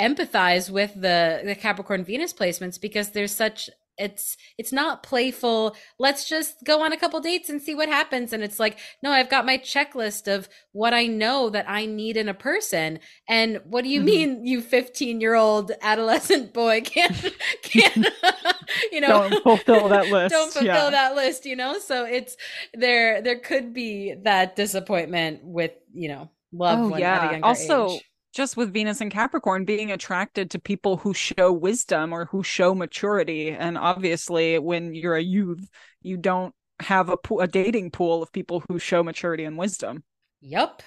empathize 0.00 0.70
with 0.70 0.94
the 0.94 1.42
the 1.44 1.54
capricorn 1.54 2.04
venus 2.04 2.32
placements 2.32 2.80
because 2.80 3.10
there's 3.10 3.34
such 3.34 3.68
it's 3.98 4.36
it's 4.56 4.72
not 4.72 5.02
playful. 5.02 5.76
Let's 5.98 6.28
just 6.28 6.64
go 6.64 6.82
on 6.82 6.92
a 6.92 6.96
couple 6.96 7.20
dates 7.20 7.48
and 7.48 7.60
see 7.60 7.74
what 7.74 7.88
happens. 7.88 8.32
And 8.32 8.42
it's 8.42 8.58
like 8.58 8.78
no 9.02 9.10
i've 9.10 9.30
got 9.30 9.46
my 9.46 9.58
checklist 9.58 10.32
of 10.32 10.48
what 10.72 10.94
i 10.94 11.06
know 11.06 11.50
that 11.50 11.68
i 11.68 11.86
need 11.86 12.16
in 12.16 12.28
a 12.28 12.34
person. 12.34 13.00
And 13.28 13.60
what 13.64 13.84
do 13.84 13.90
you 13.90 14.00
mm-hmm. 14.00 14.06
mean 14.06 14.46
you 14.46 14.60
15 14.60 15.20
year 15.20 15.34
old 15.34 15.72
adolescent 15.82 16.52
boy 16.52 16.80
can't 16.84 17.34
can't 17.62 18.06
you 18.92 19.00
know? 19.00 19.28
Don't 19.28 19.42
fulfill 19.42 19.88
that 19.88 20.08
list 20.10 20.32
don't 20.32 20.52
fulfill 20.52 20.66
yeah. 20.66 20.90
that 20.90 21.14
list 21.14 21.44
you 21.44 21.56
know? 21.56 21.78
So 21.78 22.04
it's 22.04 22.36
there 22.74 23.22
there 23.22 23.38
could 23.38 23.74
be 23.74 24.14
that 24.22 24.56
disappointment 24.56 25.40
with 25.44 25.72
you 25.92 26.08
know 26.08 26.30
love 26.52 26.92
oh, 26.92 26.96
yeah. 26.96 27.40
also 27.42 27.90
age 27.90 28.07
just 28.32 28.56
with 28.56 28.72
Venus 28.72 29.00
and 29.00 29.10
Capricorn 29.10 29.64
being 29.64 29.90
attracted 29.90 30.50
to 30.50 30.58
people 30.58 30.98
who 30.98 31.14
show 31.14 31.52
wisdom 31.52 32.12
or 32.12 32.26
who 32.26 32.42
show 32.42 32.74
maturity. 32.74 33.50
And 33.50 33.78
obviously, 33.78 34.58
when 34.58 34.94
you're 34.94 35.16
a 35.16 35.22
youth, 35.22 35.68
you 36.02 36.16
don't 36.16 36.54
have 36.80 37.08
a, 37.08 37.16
a 37.38 37.46
dating 37.46 37.90
pool 37.90 38.22
of 38.22 38.32
people 38.32 38.62
who 38.68 38.78
show 38.78 39.02
maturity 39.02 39.44
and 39.44 39.58
wisdom. 39.58 40.04
Yep. 40.40 40.82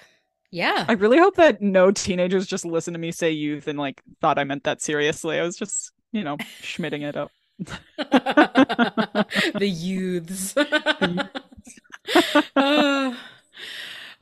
Yeah. 0.50 0.84
I 0.86 0.92
really 0.92 1.18
hope 1.18 1.36
that 1.36 1.60
no 1.60 1.90
teenagers 1.90 2.46
just 2.46 2.64
listen 2.64 2.92
to 2.92 3.00
me 3.00 3.10
say 3.10 3.30
youth 3.30 3.68
and 3.68 3.78
like 3.78 4.02
thought 4.20 4.38
I 4.38 4.44
meant 4.44 4.64
that 4.64 4.82
seriously. 4.82 5.38
I 5.38 5.42
was 5.42 5.56
just, 5.56 5.92
you 6.12 6.24
know, 6.24 6.36
schmitting 6.62 7.02
it 7.02 7.16
up. 7.16 7.30
the 7.58 7.78
youths. 9.60 10.52
the 10.54 11.28
youths. 12.14 12.50
uh, 12.56 13.14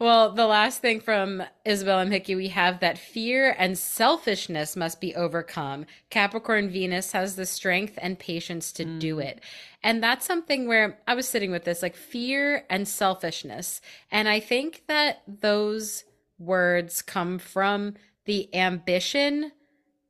well, 0.01 0.32
the 0.32 0.46
last 0.46 0.80
thing 0.80 0.98
from 0.98 1.42
Isabel 1.66 1.98
M. 1.98 2.11
Hickey, 2.11 2.34
we 2.34 2.48
have 2.48 2.80
that 2.80 2.96
fear 2.96 3.55
and 3.59 3.76
selfishness 3.76 4.74
must 4.74 4.98
be 4.98 5.14
overcome. 5.14 5.84
Capricorn 6.09 6.70
Venus 6.70 7.12
has 7.12 7.36
the 7.36 7.44
strength 7.44 7.98
and 8.01 8.18
patience 8.18 8.72
to 8.72 8.86
mm. 8.86 8.98
do 8.98 9.18
it. 9.18 9.42
And 9.82 10.03
that's 10.03 10.24
something 10.24 10.66
where 10.66 10.98
I 11.07 11.14
was 11.14 11.28
sitting 11.28 11.51
with 11.51 11.64
this 11.64 11.82
like 11.82 11.96
fear 11.96 12.64
and 12.70 12.88
selfishness. 12.88 13.82
And 14.11 14.26
I 14.26 14.40
think 14.40 14.84
that 14.88 15.22
those 15.28 16.05
words 16.38 17.03
come 17.03 17.38
from 17.38 17.94
the 18.24 18.55
ambition 18.55 19.53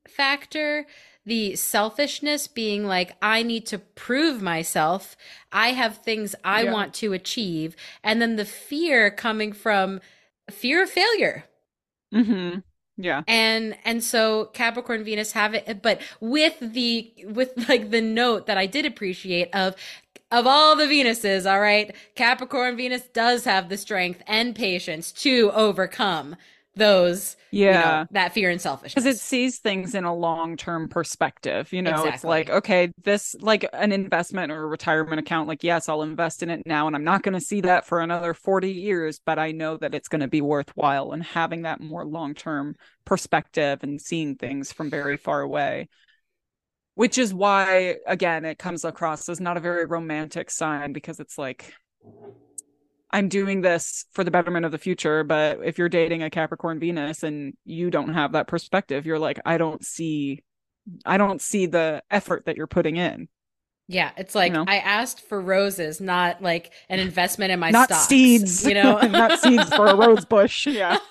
factor 0.07 0.87
the 1.27 1.55
selfishness 1.57 2.49
being 2.49 2.87
like 2.87 3.17
i 3.23 3.43
need 3.43 3.67
to 3.67 3.79
prove 3.79 4.41
myself. 4.43 5.17
I 5.53 5.73
have 5.73 5.99
things 5.99 6.35
i 6.45 6.63
yeah. 6.63 6.73
want 6.73 6.95
to 6.95 7.13
achieve. 7.13 7.77
And 8.03 8.21
then 8.21 8.37
the 8.37 8.45
fear 8.45 9.11
coming 9.11 9.53
from 9.53 10.01
fear 10.51 10.83
of 10.83 10.91
failure. 10.91 11.45
Mm-hmm. 12.15 12.61
Yeah. 12.97 13.23
And 13.27 13.77
and 13.85 14.03
so 14.03 14.47
capricorn 14.53 15.05
venus 15.05 15.33
have 15.33 15.55
it 15.55 15.83
but 15.83 16.01
with 16.21 16.59
the 16.61 17.13
with 17.25 17.69
like 17.69 17.91
the 17.91 18.03
note 18.03 18.47
that 18.47 18.59
i 18.59 18.67
did 18.67 18.85
appreciate 18.85 19.49
of 19.55 19.75
of 20.31 20.47
all 20.47 20.77
the 20.77 20.87
venuses 20.87 21.47
all 21.47 21.61
right 21.61 21.95
capricorn 22.15 22.77
venus 22.77 23.03
does 23.15 23.45
have 23.45 23.69
the 23.69 23.79
strength 23.79 24.23
and 24.27 24.55
patience 24.55 25.13
to 25.13 25.51
overcome 25.55 26.37
those 26.77 27.37
yeah 27.51 27.69
you 27.69 27.73
know, 27.73 28.07
that 28.13 28.33
fear 28.33 28.49
and 28.49 28.61
selfishness. 28.61 28.95
Because 28.95 29.17
it 29.17 29.21
sees 29.21 29.59
things 29.59 29.95
in 29.95 30.05
a 30.05 30.15
long-term 30.15 30.89
perspective 30.89 31.73
you 31.73 31.83
know? 31.83 31.91
Exactly. 31.91 32.15
it's 32.15 32.25
like 32.25 32.51
okay 32.51 32.93
this 33.03 33.35
like 33.41 33.67
an 33.73 33.93
investment 33.93 34.53
or 34.53 34.63
a 34.63 34.67
retirement 34.67 35.19
account 35.19 35.49
like 35.49 35.65
yes 35.65 35.89
i'll 35.89 36.03
invest 36.03 36.43
in 36.43 36.51
it 36.51 36.63
now 36.67 36.87
and 36.87 36.95
i'm 36.95 37.05
not 37.05 37.23
going 37.23 37.35
to 37.35 37.41
see 37.41 37.61
that 37.63 37.87
for 37.87 38.01
another 38.01 38.35
40 38.35 38.71
years 38.71 39.21
but 39.25 39.39
i 39.39 39.51
know 39.51 39.77
that 39.79 39.95
it's 39.95 40.09
going 40.09 40.21
to 40.21 40.29
be 40.29 40.41
worthwhile 40.41 41.11
and 41.11 41.25
having 41.25 41.63
that 41.63 41.81
more 41.81 42.07
long-term 42.07 42.77
perspective 43.05 43.81
and 43.83 44.01
seeing 44.01 44.37
things 44.37 44.73
from 44.73 44.89
very 44.89 45.17
far 45.17 45.41
away. 45.41 45.89
Which 46.95 47.19
is 47.19 47.33
why 47.33 47.97
again 48.07 48.45
it 48.45 48.59
comes 48.59 48.85
across 48.85 49.29
as 49.29 49.41
not 49.41 49.57
a 49.57 49.61
very 49.61 49.87
romantic 49.87 50.51
sign 50.51 50.93
because 50.93 51.19
it's 51.19 51.39
like 51.39 51.75
I'm 53.13 53.29
doing 53.29 53.61
this 53.61 54.05
for 54.13 54.25
the 54.25 54.31
betterment 54.31 54.65
of 54.65 54.73
the 54.73 54.79
future. 54.79 55.25
But 55.25 55.61
if 55.65 55.79
you're 55.79 55.89
dating 55.89 56.23
a 56.23 56.31
Capricorn 56.31 56.79
Venus 56.79 57.23
and 57.23 57.55
you 57.65 57.91
don't 57.91 58.15
have 58.15 58.33
that 58.33 58.47
perspective, 58.47 59.07
you're 59.07 59.19
like, 59.19 59.41
I 59.45 59.59
don't 59.59 59.85
see, 59.85 60.43
I 61.05 61.17
don't 61.19 61.41
see 61.41 61.67
the 61.67 62.03
effort 62.11 62.47
that 62.47 62.57
you're 62.57 62.67
putting 62.67 62.97
in. 62.97 63.29
Yeah, 63.89 64.13
it's 64.17 64.37
like 64.37 64.53
you 64.53 64.59
know? 64.59 64.65
I 64.69 64.77
asked 64.77 65.21
for 65.21 65.41
roses, 65.41 66.01
not 66.01 66.41
like 66.41 66.73
an 66.89 67.01
investment 67.01 67.51
in 67.51 67.59
my 67.59 67.71
not 67.71 67.89
stocks, 67.89 68.07
seeds, 68.07 68.65
you 68.65 68.75
know, 68.75 69.01
not 69.01 69.41
seeds 69.41 69.69
for 69.75 69.89
a 69.89 69.97
rose 69.97 70.25
bush. 70.25 70.69
Yeah. 70.69 70.97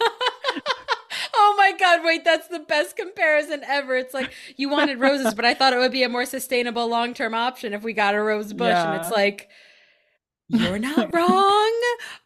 oh 1.33 1.55
my 1.57 1.73
god, 1.77 2.05
wait, 2.05 2.23
that's 2.23 2.47
the 2.47 2.59
best 2.59 2.95
comparison 2.95 3.63
ever. 3.65 3.97
It's 3.97 4.13
like 4.13 4.31
you 4.55 4.69
wanted 4.69 5.01
roses, 5.01 5.33
but 5.33 5.43
I 5.43 5.53
thought 5.53 5.73
it 5.73 5.79
would 5.79 5.91
be 5.91 6.03
a 6.03 6.09
more 6.09 6.25
sustainable 6.25 6.87
long-term 6.87 7.33
option 7.33 7.73
if 7.73 7.83
we 7.83 7.91
got 7.91 8.15
a 8.15 8.21
rose 8.21 8.53
bush, 8.53 8.69
yeah. 8.69 8.93
and 8.93 9.01
it's 9.01 9.11
like 9.11 9.49
you're 10.49 10.79
not 10.79 11.13
wrong, 11.13 11.81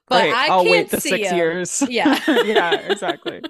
but. 0.08 0.24
I 0.24 0.48
I'll 0.48 0.64
can't 0.64 0.70
wait 0.72 0.90
the 0.90 1.02
see 1.02 1.10
six 1.10 1.30
him. 1.30 1.38
years. 1.38 1.84
Yeah, 1.90 2.20
yeah, 2.44 2.74
exactly. 2.76 3.42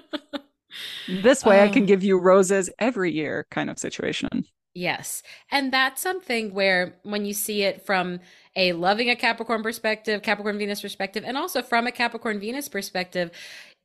this 1.08 1.44
way, 1.44 1.60
um, 1.60 1.68
I 1.68 1.72
can 1.72 1.82
um, 1.82 1.86
give 1.86 2.04
you 2.04 2.18
roses 2.18 2.68
every 2.78 3.12
year, 3.12 3.46
kind 3.50 3.70
of 3.70 3.78
situation. 3.78 4.44
Yes, 4.74 5.22
and 5.50 5.72
that's 5.72 6.02
something 6.02 6.52
where 6.52 6.96
when 7.04 7.24
you 7.24 7.32
see 7.32 7.62
it 7.62 7.86
from 7.86 8.20
a 8.56 8.72
loving 8.72 9.08
a 9.08 9.16
Capricorn 9.16 9.62
perspective, 9.62 10.22
Capricorn 10.22 10.58
Venus 10.58 10.82
perspective, 10.82 11.22
and 11.24 11.36
also 11.36 11.62
from 11.62 11.86
a 11.86 11.92
Capricorn 11.92 12.40
Venus 12.40 12.68
perspective, 12.68 13.30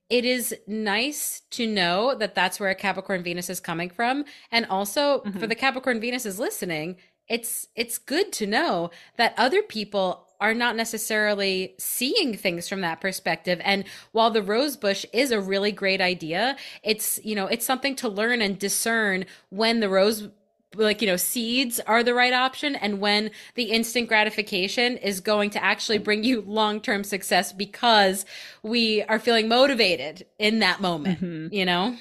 it 0.09 0.25
is 0.25 0.55
nice 0.65 1.43
to 1.51 1.67
know 1.67 2.15
that 2.15 2.33
that's 2.33 2.59
where 2.59 2.69
a 2.69 2.75
Capricorn 2.75 3.21
Venus 3.21 3.49
is 3.49 3.59
coming 3.59 3.89
from. 3.91 4.25
And 4.51 4.65
also 4.65 5.19
mm-hmm. 5.19 5.39
for 5.39 5.45
the 5.45 5.55
Capricorn 5.55 5.99
Venus 5.99 6.25
is 6.25 6.39
listening, 6.39 6.97
it's 7.27 7.67
it's 7.75 7.99
good 7.99 8.31
to 8.33 8.47
know 8.47 8.89
that 9.17 9.35
other 9.37 9.61
people 9.61 10.28
are 10.39 10.53
not 10.53 10.75
necessarily 10.75 11.75
seeing 11.77 12.35
things 12.35 12.67
from 12.69 12.81
that 12.81 13.01
perspective. 13.01 13.59
And 13.63 13.83
while 14.11 14.31
the 14.31 14.41
rose 14.41 14.77
bush 14.77 15.05
is 15.13 15.31
a 15.31 15.41
really 15.41 15.71
great 15.71 16.01
idea, 16.01 16.55
it's, 16.83 17.19
you 17.23 17.35
know, 17.35 17.47
it's 17.47 17.65
something 17.65 17.95
to 17.97 18.09
learn 18.09 18.41
and 18.41 18.57
discern 18.57 19.25
when 19.49 19.79
the 19.79 19.89
rose 19.89 20.29
like 20.75 21.01
you 21.01 21.07
know 21.07 21.17
seeds 21.17 21.79
are 21.87 22.03
the 22.03 22.13
right 22.13 22.33
option 22.33 22.75
and 22.75 22.99
when 22.99 23.31
the 23.55 23.63
instant 23.63 24.07
gratification 24.07 24.97
is 24.97 25.19
going 25.19 25.49
to 25.49 25.63
actually 25.63 25.97
bring 25.97 26.23
you 26.23 26.41
long-term 26.41 27.03
success 27.03 27.51
because 27.51 28.23
we 28.61 29.01
are 29.03 29.17
feeling 29.17 29.47
motivated 29.47 30.25
in 30.37 30.59
that 30.59 30.79
moment 30.79 31.19
mm-hmm. 31.19 31.51
you 31.53 31.65
know 31.65 31.95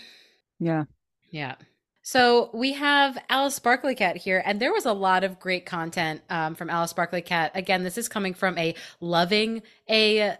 yeah 0.60 0.84
yeah 1.30 1.54
so 2.08 2.48
we 2.54 2.72
have 2.72 3.18
Alice 3.28 3.54
Sparkly 3.54 3.94
Kat 3.94 4.16
here, 4.16 4.42
and 4.46 4.58
there 4.58 4.72
was 4.72 4.86
a 4.86 4.94
lot 4.94 5.24
of 5.24 5.38
great 5.38 5.66
content 5.66 6.22
um, 6.30 6.54
from 6.54 6.70
Alice 6.70 6.88
Sparkly 6.88 7.20
Kat. 7.20 7.52
Again, 7.54 7.84
this 7.84 7.98
is 7.98 8.08
coming 8.08 8.32
from 8.32 8.56
a 8.56 8.74
loving 8.98 9.60
a 9.90 10.38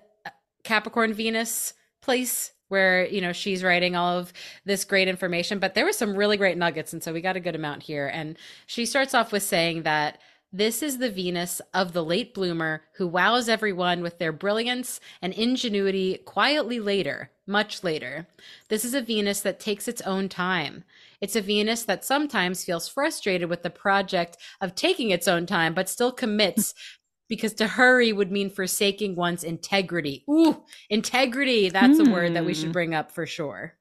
Capricorn 0.64 1.12
Venus 1.12 1.74
place 2.00 2.52
where 2.68 3.06
you 3.08 3.20
know 3.20 3.34
she's 3.34 3.62
writing 3.62 3.94
all 3.94 4.18
of 4.18 4.32
this 4.64 4.86
great 4.86 5.08
information 5.08 5.58
but 5.58 5.74
there 5.74 5.84
were 5.84 5.92
some 5.92 6.16
really 6.16 6.38
great 6.38 6.56
nuggets 6.56 6.94
and 6.94 7.02
so 7.02 7.12
we 7.12 7.20
got 7.20 7.36
a 7.36 7.40
good 7.40 7.54
amount 7.54 7.82
here 7.82 8.06
and 8.06 8.38
she 8.66 8.86
starts 8.86 9.14
off 9.14 9.32
with 9.32 9.42
saying 9.42 9.82
that 9.82 10.18
this 10.52 10.82
is 10.82 10.96
the 10.96 11.10
Venus 11.10 11.60
of 11.74 11.92
the 11.92 12.02
late 12.02 12.32
bloomer 12.32 12.82
who 12.94 13.06
wows 13.06 13.50
everyone 13.50 14.00
with 14.00 14.18
their 14.18 14.32
brilliance 14.32 14.98
and 15.20 15.34
ingenuity 15.34 16.16
quietly 16.24 16.80
later, 16.80 17.30
much 17.46 17.84
later. 17.84 18.26
This 18.68 18.82
is 18.82 18.94
a 18.94 19.02
Venus 19.02 19.42
that 19.42 19.60
takes 19.60 19.86
its 19.86 20.00
own 20.02 20.30
time. 20.30 20.84
It's 21.20 21.36
a 21.36 21.40
Venus 21.40 21.84
that 21.84 22.04
sometimes 22.04 22.64
feels 22.64 22.88
frustrated 22.88 23.48
with 23.48 23.62
the 23.62 23.70
project 23.70 24.36
of 24.60 24.74
taking 24.74 25.10
its 25.10 25.28
own 25.28 25.46
time, 25.46 25.74
but 25.74 25.88
still 25.88 26.12
commits 26.12 26.74
because 27.28 27.52
to 27.54 27.66
hurry 27.66 28.12
would 28.12 28.32
mean 28.32 28.50
forsaking 28.50 29.14
one's 29.14 29.44
integrity. 29.44 30.24
Ooh, 30.30 30.64
integrity. 30.88 31.68
That's 31.68 31.98
mm. 31.98 32.08
a 32.08 32.10
word 32.10 32.34
that 32.34 32.44
we 32.44 32.54
should 32.54 32.66
hmm. 32.66 32.72
bring 32.72 32.94
up 32.94 33.12
for 33.12 33.26
sure. 33.26 33.74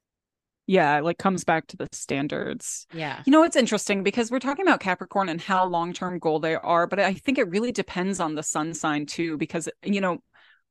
Yeah, 0.70 1.00
like 1.00 1.18
comes 1.18 1.46
back 1.46 1.68
to 1.68 1.78
the 1.78 1.88
standards. 1.94 2.88
Yeah. 2.94 3.24
You 3.26 3.32
know, 3.32 3.44
it's 3.44 3.56
interesting 3.56 4.04
because 4.04 4.30
we're 4.30 4.40
talking 4.40 4.68
about 4.68 4.82
Capricorn 4.82 5.30
and 5.30 5.40
how 5.40 5.66
long 5.66 5.94
term 5.94 6.20
goal 6.20 6.40
they 6.40 6.56
are, 6.56 6.86
but 6.86 7.00
I 7.00 7.14
think 7.14 7.38
it 7.38 7.50
really 7.50 7.72
depends 7.72 8.20
on 8.20 8.36
the 8.36 8.44
sun 8.44 8.74
sign 8.74 9.06
too, 9.06 9.38
because, 9.38 9.70
you 9.82 10.02
know, 10.02 10.18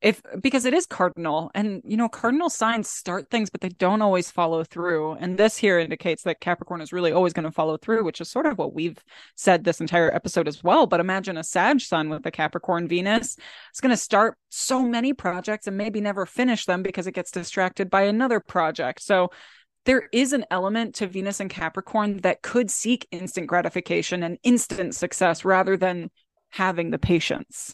if 0.03 0.21
because 0.43 0.67
it 0.67 0.75
is 0.75 0.85
cardinal 0.85 1.51
and 1.55 1.81
you 1.85 1.97
know 1.97 2.09
cardinal 2.09 2.51
signs 2.51 2.89
start 2.89 3.31
things 3.31 3.49
but 3.49 3.63
they 3.63 3.71
don't 3.71 4.03
always 4.03 4.31
follow 4.31 4.63
through 4.63 5.13
and 5.13 5.39
this 5.39 5.57
here 5.57 5.79
indicates 5.79 6.23
that 6.23 6.41
capricorn 6.41 6.83
is 6.83 6.93
really 6.93 7.13
always 7.13 7.33
going 7.33 7.45
to 7.45 7.51
follow 7.51 7.79
through 7.79 8.05
which 8.05 8.21
is 8.21 8.29
sort 8.29 8.45
of 8.45 8.59
what 8.59 8.75
we've 8.75 9.03
said 9.37 9.65
this 9.65 9.81
entire 9.81 10.15
episode 10.15 10.47
as 10.47 10.63
well 10.63 10.87
but 10.87 11.01
imagine 11.01 11.39
a 11.39 11.45
sag 11.45 11.81
sun 11.81 12.11
with 12.11 12.27
a 12.27 12.31
capricorn 12.31 12.87
venus 12.87 13.39
it's 13.71 13.81
going 13.81 13.91
to 13.91 13.97
start 13.97 14.37
so 14.51 14.83
many 14.83 15.15
projects 15.15 15.67
and 15.67 15.79
maybe 15.79 16.01
never 16.01 16.27
finish 16.27 16.67
them 16.67 16.83
because 16.83 17.07
it 17.07 17.13
gets 17.13 17.31
distracted 17.31 17.89
by 17.89 18.03
another 18.03 18.39
project 18.39 19.01
so 19.01 19.31
there 19.87 20.09
is 20.13 20.33
an 20.33 20.45
element 20.51 20.97
to 20.97 21.07
Venus 21.07 21.39
and 21.39 21.49
Capricorn 21.49 22.17
that 22.23 22.43
could 22.43 22.73
seek 22.73 23.07
instant 23.13 23.47
gratification 23.47 24.25
and 24.25 24.37
instant 24.43 24.97
success 24.97 25.45
rather 25.45 25.77
than 25.77 26.11
having 26.49 26.91
the 26.91 26.99
patience. 26.99 27.73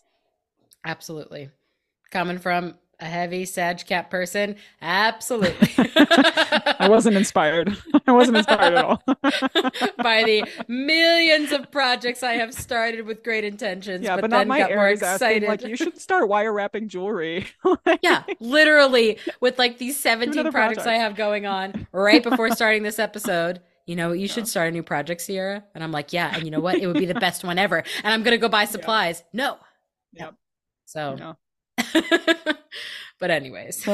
Absolutely. 0.85 1.49
Coming 2.13 2.39
from 2.39 2.75
a 3.01 3.07
heavy 3.07 3.47
Sag 3.47 3.85
Cap 3.87 4.11
person, 4.11 4.57
absolutely. 4.83 5.73
I 5.87 6.89
wasn't 6.91 7.17
inspired. 7.17 7.75
I 8.07 8.13
wasn't 8.13 8.37
inspired 8.37 8.75
at 8.75 8.85
all. 8.85 9.03
By 9.97 10.23
the 10.23 10.45
millions 10.69 11.53
of 11.53 11.71
projects 11.73 12.23
I 12.23 12.35
have 12.35 12.53
started 12.53 13.07
with 13.07 13.25
great 13.25 13.45
intentions, 13.45 14.05
yeah, 14.05 14.17
but, 14.17 14.23
but, 14.23 14.31
then 14.31 14.47
got 14.47 14.71
more 14.71 14.79
Aries 14.79 15.03
asking 15.03 15.27
excited. 15.27 15.49
like 15.49 15.63
you 15.65 15.75
should 15.75 15.99
start 15.99 16.29
wire 16.29 16.53
wrapping 16.53 16.89
jewelry. 16.89 17.47
Like, 17.87 18.01
yeah, 18.03 18.25
literally 18.41 19.19
with 19.41 19.59
like 19.59 19.79
these 19.79 19.99
17 19.99 20.35
another 20.35 20.53
projects 20.53 20.87
I 20.87 20.95
have 20.95 21.17
going 21.17 21.47
on 21.47 21.87
right 21.93 22.23
before 22.23 22.51
starting 22.51 22.83
this 22.83 22.99
episode. 22.99 23.61
You 23.87 23.97
know, 23.97 24.13
you 24.13 24.29
should 24.29 24.47
start 24.47 24.69
a 24.69 24.71
new 24.71 24.83
project, 24.83 25.23
Sierra. 25.23 25.65
And 25.75 25.83
I'm 25.83 25.91
like, 25.91 26.13
yeah. 26.13 26.35
And 26.35 26.45
you 26.45 26.51
know 26.51 26.61
what? 26.61 26.77
It 26.77 26.87
would 26.87 26.99
be 26.99 27.07
the 27.07 27.15
best 27.15 27.43
one 27.43 27.59
ever. 27.59 27.83
And 28.05 28.15
I'm 28.15 28.23
going 28.23 28.35
to 28.35 28.39
go 28.39 28.49
buy 28.49 28.67
supplies. 28.67 29.25
No. 29.33 29.57
Yep. 30.13 30.35
So, 30.87 31.17
No. 31.17 31.37
but 33.19 33.31
anyways. 33.31 33.87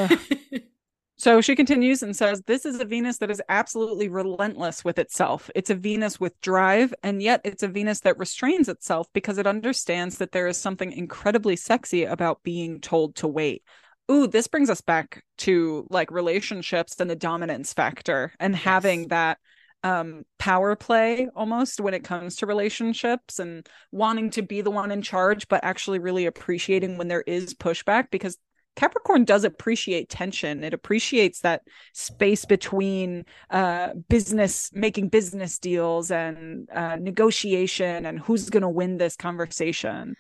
So 1.20 1.40
she 1.40 1.56
continues 1.56 2.04
and 2.04 2.16
says, 2.16 2.42
This 2.46 2.64
is 2.64 2.78
a 2.78 2.84
Venus 2.84 3.18
that 3.18 3.30
is 3.30 3.42
absolutely 3.48 4.08
relentless 4.08 4.84
with 4.84 5.00
itself. 5.00 5.50
It's 5.52 5.68
a 5.68 5.74
Venus 5.74 6.20
with 6.20 6.40
drive, 6.42 6.94
and 7.02 7.20
yet 7.20 7.40
it's 7.42 7.64
a 7.64 7.68
Venus 7.68 8.00
that 8.00 8.18
restrains 8.18 8.68
itself 8.68 9.08
because 9.12 9.36
it 9.36 9.46
understands 9.46 10.18
that 10.18 10.30
there 10.30 10.46
is 10.46 10.56
something 10.56 10.92
incredibly 10.92 11.56
sexy 11.56 12.04
about 12.04 12.44
being 12.44 12.80
told 12.80 13.16
to 13.16 13.26
wait. 13.26 13.64
Ooh, 14.08 14.28
this 14.28 14.46
brings 14.46 14.70
us 14.70 14.80
back 14.80 15.24
to 15.38 15.88
like 15.90 16.12
relationships 16.12 17.00
and 17.00 17.10
the 17.10 17.16
dominance 17.16 17.72
factor 17.72 18.32
and 18.38 18.54
having 18.54 19.08
that 19.08 19.38
um 19.84 20.24
power 20.38 20.76
play 20.76 21.28
almost 21.34 21.80
when 21.80 21.94
it 21.94 22.04
comes 22.04 22.36
to 22.36 22.46
relationships 22.46 23.38
and 23.38 23.68
wanting 23.92 24.30
to 24.30 24.42
be 24.42 24.60
the 24.60 24.70
one 24.70 24.90
in 24.90 25.02
charge 25.02 25.48
but 25.48 25.64
actually 25.64 25.98
really 25.98 26.26
appreciating 26.26 26.96
when 26.98 27.08
there 27.08 27.22
is 27.26 27.54
pushback 27.54 28.10
because 28.10 28.36
Capricorn 28.76 29.24
does 29.24 29.42
appreciate 29.42 30.08
tension. 30.08 30.62
It 30.62 30.72
appreciates 30.72 31.40
that 31.40 31.62
space 31.92 32.44
between 32.44 33.24
uh, 33.50 33.94
business, 34.08 34.70
making 34.72 35.08
business 35.08 35.58
deals 35.58 36.12
and 36.12 36.68
uh, 36.72 36.94
negotiation 36.94 38.06
and 38.06 38.20
who's 38.20 38.48
going 38.50 38.62
to 38.62 38.68
win 38.68 38.96
this 38.98 39.16
conversation. 39.16 40.14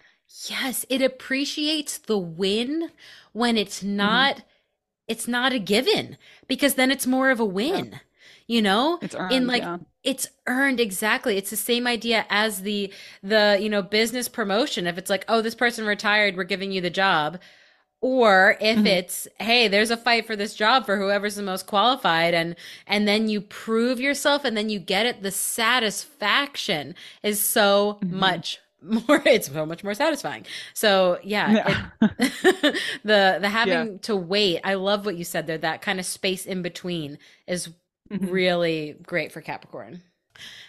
Yes, 0.48 0.84
it 0.88 1.02
appreciates 1.02 1.98
the 1.98 2.18
win 2.18 2.90
when 3.32 3.56
it's 3.56 3.82
Mm-hmm. 4.02 4.22
not 4.22 4.42
it's 5.08 5.28
not 5.28 5.52
a 5.52 5.58
given 5.60 6.18
because 6.48 6.74
then 6.76 6.90
it's 6.90 7.06
more 7.06 7.30
of 7.30 7.40
a 7.40 7.44
win. 7.46 8.00
You 8.48 8.62
know? 8.62 9.00
It's 9.00 9.14
In 9.28 9.46
earned, 9.46 9.46
like 9.46 9.68
yeah. 9.68 9.78
it's 10.04 10.28
earned 10.46 10.80
exactly. 10.80 11.36
It's 11.36 11.50
the 11.50 11.56
same 11.56 11.86
idea 11.86 12.24
as 12.30 12.62
the 12.62 12.92
the, 13.22 13.58
you 13.60 13.68
know, 13.68 13.82
business 13.82 14.28
promotion. 14.28 14.86
If 14.86 14.96
it's 14.98 15.10
like, 15.10 15.24
"Oh, 15.28 15.42
this 15.42 15.54
person 15.54 15.84
retired, 15.86 16.36
we're 16.36 16.44
giving 16.44 16.72
you 16.72 16.80
the 16.80 16.90
job." 16.90 17.38
Or 18.00 18.56
if 18.60 18.84
Mhm. 18.84 18.86
it's, 18.86 19.28
"Hey, 19.40 19.68
there's 19.68 19.90
a 19.90 19.96
fight 19.98 20.26
for 20.26 20.36
this 20.36 20.54
job 20.54 20.86
for 20.86 20.96
whoever's 20.98 21.36
the 21.36 21.42
most 21.42 21.66
qualified," 21.66 22.34
and 22.34 22.56
and 22.86 23.06
then 23.08 23.28
you 23.28 23.40
prove 23.42 24.00
yourself, 24.00 24.44
and 24.44 24.56
then 24.56 24.70
you 24.70 24.78
get 24.80 25.06
it. 25.06 25.22
The 25.22 25.30
satisfaction 25.32 26.94
is 27.22 27.40
so 27.40 28.02
Mhm. 28.02 28.10
much 28.10 28.60
more 28.82 29.22
it's 29.26 29.48
so 29.52 29.66
much 29.66 29.82
more 29.84 29.94
satisfying 29.94 30.46
so 30.74 31.18
yeah, 31.24 31.56
Yeah. 31.56 31.64
it- 31.66 31.82
the 33.04 33.38
the 33.40 33.48
having 33.48 33.98
to 34.00 34.14
wait 34.16 34.60
i 34.64 34.74
love 34.74 35.04
what 35.04 35.16
you 35.16 35.24
said 35.24 35.46
there 35.46 35.58
that 35.58 35.82
kind 35.82 35.98
of 35.98 36.06
space 36.06 36.46
in 36.46 36.62
between 36.62 37.18
is 37.48 37.68
Mhm. 38.10 38.30
really 38.30 38.96
great 39.04 39.32
for 39.32 39.40
capricorn 39.40 40.02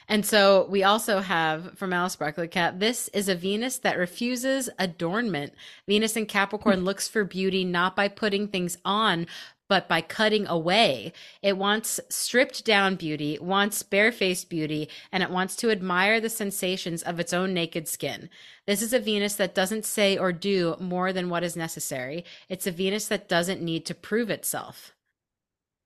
and 0.07 0.25
so 0.25 0.65
we 0.69 0.83
also 0.83 1.19
have 1.19 1.77
from 1.77 1.93
Alice 1.93 2.13
Sparkly 2.13 2.47
Kat, 2.47 2.79
this 2.79 3.07
is 3.09 3.29
a 3.29 3.35
Venus 3.35 3.77
that 3.77 3.97
refuses 3.99 4.69
adornment. 4.79 5.53
Venus 5.87 6.15
in 6.15 6.25
Capricorn 6.25 6.83
looks 6.83 7.07
for 7.07 7.23
beauty 7.23 7.63
not 7.63 7.95
by 7.95 8.07
putting 8.07 8.47
things 8.47 8.79
on, 8.83 9.27
but 9.67 9.87
by 9.87 10.01
cutting 10.01 10.47
away. 10.47 11.13
It 11.43 11.55
wants 11.55 11.99
stripped 12.09 12.65
down 12.65 12.95
beauty, 12.95 13.37
wants 13.39 13.83
barefaced 13.83 14.49
beauty, 14.49 14.89
and 15.11 15.21
it 15.21 15.29
wants 15.29 15.55
to 15.57 15.69
admire 15.69 16.19
the 16.19 16.29
sensations 16.29 17.03
of 17.03 17.19
its 17.19 17.33
own 17.33 17.53
naked 17.53 17.87
skin. 17.87 18.29
This 18.65 18.81
is 18.81 18.93
a 18.93 18.99
Venus 18.99 19.35
that 19.35 19.53
doesn't 19.53 19.85
say 19.85 20.17
or 20.17 20.33
do 20.33 20.75
more 20.79 21.13
than 21.13 21.29
what 21.29 21.43
is 21.43 21.55
necessary. 21.55 22.25
It's 22.49 22.65
a 22.65 22.71
Venus 22.71 23.07
that 23.09 23.29
doesn't 23.29 23.61
need 23.61 23.85
to 23.85 23.93
prove 23.93 24.31
itself. 24.31 24.93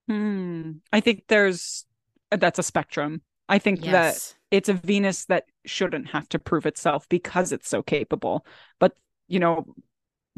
Hmm. 0.07 0.71
I 0.91 0.99
think 0.99 1.23
there's 1.27 1.85
that's 2.31 2.59
a 2.59 2.63
spectrum. 2.63 3.21
I 3.49 3.59
think 3.59 3.81
that 3.81 4.35
it's 4.51 4.69
a 4.69 4.73
Venus 4.73 5.25
that 5.25 5.45
shouldn't 5.65 6.09
have 6.09 6.29
to 6.29 6.39
prove 6.39 6.65
itself 6.65 7.07
because 7.09 7.51
it's 7.51 7.67
so 7.67 7.83
capable. 7.83 8.45
But, 8.79 8.93
you 9.27 9.39
know, 9.39 9.65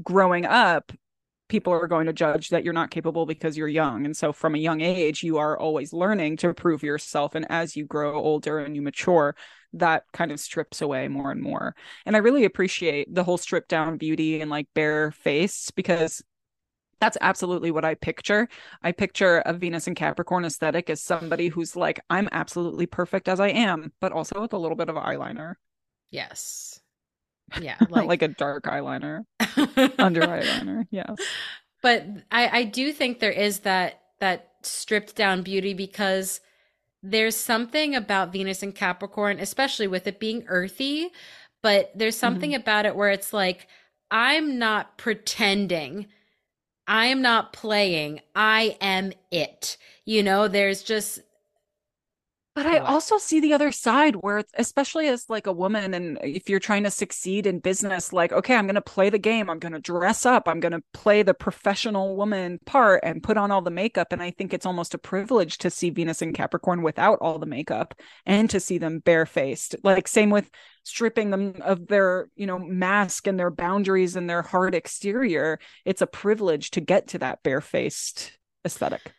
growing 0.01 0.45
up, 0.45 0.91
people 1.47 1.71
are 1.71 1.87
going 1.87 2.07
to 2.07 2.13
judge 2.13 2.49
that 2.49 2.63
you're 2.63 2.73
not 2.73 2.89
capable 2.89 3.25
because 3.25 3.57
you're 3.57 3.67
young. 3.67 4.05
And 4.05 4.17
so 4.17 4.33
from 4.33 4.55
a 4.55 4.59
young 4.59 4.81
age, 4.81 5.21
you 5.21 5.37
are 5.37 5.57
always 5.57 5.93
learning 5.93 6.37
to 6.37 6.53
prove 6.53 6.81
yourself. 6.81 7.35
And 7.35 7.45
as 7.51 7.75
you 7.75 7.85
grow 7.85 8.15
older 8.15 8.59
and 8.59 8.75
you 8.75 8.81
mature, 8.81 9.35
that 9.73 10.03
kind 10.11 10.31
of 10.31 10.39
strips 10.39 10.81
away 10.81 11.07
more 11.07 11.31
and 11.31 11.41
more. 11.41 11.75
And 12.05 12.15
I 12.15 12.19
really 12.19 12.45
appreciate 12.45 13.13
the 13.13 13.23
whole 13.23 13.37
stripped 13.37 13.69
down 13.69 13.97
beauty 13.97 14.41
and 14.41 14.49
like 14.49 14.67
bare 14.73 15.11
face 15.11 15.71
because 15.71 16.23
that's 16.99 17.17
absolutely 17.21 17.71
what 17.71 17.85
I 17.85 17.95
picture. 17.95 18.47
I 18.81 18.91
picture 18.91 19.39
a 19.45 19.53
Venus 19.53 19.87
and 19.87 19.95
Capricorn 19.95 20.45
aesthetic 20.45 20.89
as 20.89 21.01
somebody 21.01 21.49
who's 21.49 21.75
like, 21.75 21.99
I'm 22.09 22.29
absolutely 22.31 22.85
perfect 22.85 23.27
as 23.27 23.39
I 23.39 23.49
am, 23.49 23.91
but 23.99 24.11
also 24.11 24.41
with 24.41 24.53
a 24.53 24.57
little 24.57 24.77
bit 24.77 24.89
of 24.89 24.95
eyeliner, 24.95 25.55
Yes. 26.11 26.79
Yeah. 27.59 27.77
like, 27.89 28.07
Like, 28.07 28.21
a 28.21 28.29
dark 28.29 28.65
eyeliner, 28.65 29.23
under 29.99 30.21
eyeliner. 30.21 30.85
Yes. 30.91 31.15
but 31.81 32.05
I, 32.31 32.59
I 32.59 32.63
do 32.63 32.91
think 32.91 33.19
there 33.19 33.31
is 33.31 33.59
that 33.59 34.01
that 34.19 34.51
stripped 34.61 35.15
down 35.15 35.41
beauty 35.41 35.73
because 35.73 36.39
there's 37.03 37.35
something 37.35 37.95
about 37.95 38.31
Venus 38.31 38.63
and 38.63 38.73
Capricorn, 38.73 39.39
especially 39.39 39.87
with 39.87 40.07
it 40.07 40.19
being 40.19 40.45
earthy, 40.47 41.09
but 41.61 41.91
there's 41.95 42.15
mm-hmm. 42.15 42.19
something 42.21 42.55
about 42.55 42.85
it 42.85 42.95
where 42.95 43.09
it's 43.09 43.33
like, 43.33 43.67
I'm 44.09 44.57
not 44.57 44.97
pretending. 44.97 46.07
I 46.87 47.07
am 47.07 47.21
not 47.21 47.53
playing. 47.53 48.21
I 48.35 48.77
am 48.81 49.13
it. 49.31 49.77
You 50.05 50.23
know, 50.23 50.47
there's 50.47 50.83
just 50.83 51.19
But 52.55 52.65
I 52.65 52.79
What? 52.79 52.85
also 52.85 53.17
see 53.17 53.41
the 53.41 53.51
other 53.53 53.73
side 53.73 54.15
where, 54.15 54.41
especially 54.53 55.09
as 55.09 55.29
like 55.29 55.45
a 55.45 55.51
woman, 55.51 55.93
and 55.93 56.17
if 56.23 56.49
you're 56.49 56.61
trying 56.61 56.83
to 56.83 56.89
succeed 56.89 57.45
in 57.45 57.59
business, 57.59 58.13
like, 58.13 58.31
okay, 58.31 58.55
I'm 58.55 58.65
going 58.65 58.75
to 58.75 58.81
play 58.81 59.09
the 59.09 59.19
game. 59.19 59.49
I'm 59.49 59.59
going 59.59 59.73
to 59.73 59.79
dress 59.79 60.25
up. 60.25 60.47
I'm 60.47 60.61
going 60.61 60.71
to 60.71 60.81
play 60.93 61.21
the 61.21 61.33
professional 61.33 62.15
woman 62.15 62.59
part 62.65 63.01
and 63.03 63.21
put 63.21 63.35
on 63.35 63.51
all 63.51 63.61
the 63.61 63.71
makeup. 63.71 64.13
And 64.13 64.23
I 64.23 64.31
think 64.31 64.53
it's 64.53 64.65
almost 64.65 64.93
a 64.93 64.97
privilege 64.97 65.57
to 65.59 65.69
see 65.69 65.89
Venus 65.89 66.21
and 66.21 66.33
Capricorn 66.33 66.81
without 66.81 67.19
all 67.19 67.39
the 67.39 67.45
makeup 67.45 67.93
and 68.25 68.49
to 68.49 68.61
see 68.61 68.77
them 68.77 68.99
barefaced. 68.99 69.75
Like, 69.83 70.07
same 70.07 70.29
with 70.29 70.49
stripping 70.83 71.31
them 71.31 71.55
of 71.61 71.87
their, 71.87 72.29
you 72.35 72.47
know, 72.47 72.57
mask 72.57 73.27
and 73.27 73.37
their 73.37 73.51
boundaries 73.51 74.15
and 74.15 74.29
their 74.29 74.43
hard 74.43 74.75
exterior. 74.75 75.59
It's 75.83 76.01
a 76.01 76.07
privilege 76.07 76.71
to 76.71 76.79
get 76.79 77.09
to 77.09 77.19
that 77.19 77.43
barefaced 77.43 78.31
aesthetic. 78.65 79.11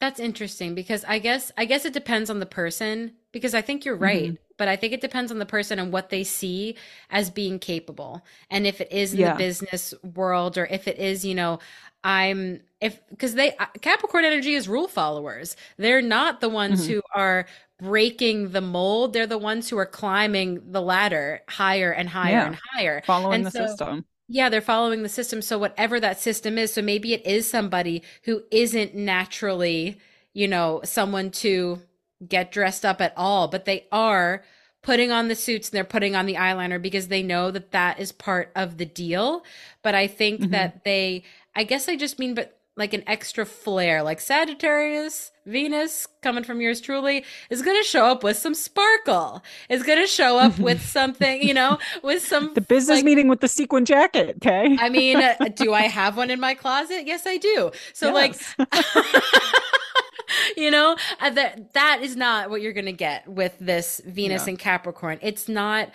That's 0.00 0.18
interesting 0.18 0.74
because 0.74 1.04
I 1.06 1.18
guess 1.18 1.52
I 1.58 1.66
guess 1.66 1.84
it 1.84 1.92
depends 1.92 2.30
on 2.30 2.40
the 2.40 2.46
person 2.46 3.12
because 3.32 3.54
I 3.54 3.60
think 3.60 3.84
you're 3.84 3.96
right, 3.96 4.36
but 4.56 4.66
I 4.66 4.74
think 4.76 4.94
it 4.94 5.02
depends 5.02 5.30
on 5.30 5.38
the 5.38 5.46
person 5.46 5.78
and 5.78 5.92
what 5.92 6.08
they 6.08 6.24
see 6.24 6.76
as 7.10 7.28
being 7.28 7.58
capable. 7.58 8.24
And 8.50 8.66
if 8.66 8.80
it 8.80 8.90
is 8.90 9.12
in 9.12 9.20
Yeah. 9.20 9.32
the 9.32 9.38
business 9.38 9.92
world 10.14 10.56
or 10.56 10.66
if 10.66 10.88
it 10.88 10.98
is, 10.98 11.24
you 11.24 11.34
know, 11.34 11.58
I'm 12.02 12.60
if 12.80 12.98
because 13.10 13.34
they 13.34 13.54
uh, 13.58 13.66
Capricorn 13.82 14.24
energy 14.24 14.54
is 14.54 14.68
rule 14.68 14.88
followers. 14.88 15.54
They're 15.76 16.00
not 16.00 16.40
the 16.40 16.48
ones 16.48 16.86
Mhm. 16.88 16.92
who 16.94 17.02
are 17.14 17.46
breaking 17.78 18.52
the 18.52 18.62
mold. 18.62 19.12
They're 19.12 19.26
the 19.26 19.36
ones 19.38 19.68
who 19.68 19.76
are 19.76 19.86
climbing 19.86 20.72
the 20.72 20.80
ladder 20.80 21.42
higher 21.46 21.92
and 21.92 22.08
higher 22.08 22.32
Yeah. 22.32 22.46
and 22.46 22.58
higher. 22.72 23.02
Following 23.06 23.34
And 23.34 23.46
the 23.46 23.50
so- 23.50 23.66
system. 23.66 24.06
Yeah, 24.32 24.48
they're 24.48 24.60
following 24.60 25.02
the 25.02 25.08
system. 25.08 25.42
So 25.42 25.58
whatever 25.58 25.98
that 25.98 26.20
system 26.20 26.56
is, 26.56 26.72
so 26.72 26.82
maybe 26.82 27.12
it 27.14 27.26
is 27.26 27.50
somebody 27.50 28.02
who 28.24 28.44
isn't 28.52 28.94
naturally, 28.94 29.98
you 30.34 30.46
know, 30.46 30.80
someone 30.84 31.30
to 31.32 31.80
get 32.28 32.52
dressed 32.52 32.84
up 32.84 33.00
at 33.00 33.12
all, 33.16 33.48
but 33.48 33.64
they 33.64 33.86
are 33.90 34.44
putting 34.82 35.10
on 35.10 35.26
the 35.28 35.34
suits 35.34 35.68
and 35.68 35.76
they're 35.76 35.84
putting 35.84 36.14
on 36.14 36.26
the 36.26 36.36
eyeliner 36.36 36.80
because 36.80 37.08
they 37.08 37.24
know 37.24 37.50
that 37.50 37.72
that 37.72 37.98
is 37.98 38.12
part 38.12 38.52
of 38.54 38.78
the 38.78 38.86
deal. 38.86 39.42
But 39.82 39.96
I 39.96 40.06
think 40.06 40.42
Mhm. 40.42 40.50
that 40.50 40.84
they, 40.84 41.24
I 41.56 41.64
guess 41.64 41.88
I 41.88 41.96
just 41.96 42.18
mean, 42.20 42.34
but 42.34 42.59
like 42.80 42.92
an 42.92 43.04
extra 43.06 43.46
flair, 43.46 44.02
like 44.02 44.20
Sagittarius, 44.20 45.30
Venus, 45.46 46.08
coming 46.22 46.42
from 46.42 46.60
yours 46.60 46.80
truly, 46.80 47.24
is 47.50 47.62
going 47.62 47.80
to 47.80 47.86
show 47.86 48.06
up 48.06 48.24
with 48.24 48.36
some 48.36 48.54
sparkle. 48.54 49.44
Is 49.68 49.84
going 49.84 50.00
to 50.00 50.06
show 50.08 50.38
up 50.38 50.58
with 50.68 50.82
something, 50.82 51.42
you 51.42 51.54
know, 51.54 51.78
with 52.02 52.26
some 52.26 52.52
The 52.54 52.60
business 52.60 52.96
like, 52.96 53.04
meeting 53.04 53.28
with 53.28 53.40
the 53.40 53.48
sequin 53.48 53.84
jacket, 53.84 54.36
okay? 54.36 54.76
I 54.80 54.88
mean, 54.88 55.16
uh, 55.18 55.36
do 55.54 55.72
I 55.72 55.82
have 55.82 56.16
one 56.16 56.30
in 56.30 56.40
my 56.40 56.54
closet? 56.54 57.06
Yes, 57.06 57.26
I 57.26 57.36
do. 57.36 57.70
So, 57.92 58.12
like, 58.12 58.34
you 60.56 60.72
know, 60.72 60.96
uh, 61.20 61.30
that 61.30 61.72
that 61.74 62.00
is 62.02 62.16
not 62.16 62.50
what 62.50 62.62
you're 62.62 62.72
going 62.72 62.86
to 62.86 62.92
get 62.92 63.28
with 63.28 63.56
this 63.60 64.00
Venus 64.04 64.46
Yeah. 64.46 64.50
and 64.50 64.58
Capricorn. 64.58 65.18
It's 65.22 65.48
not 65.48 65.90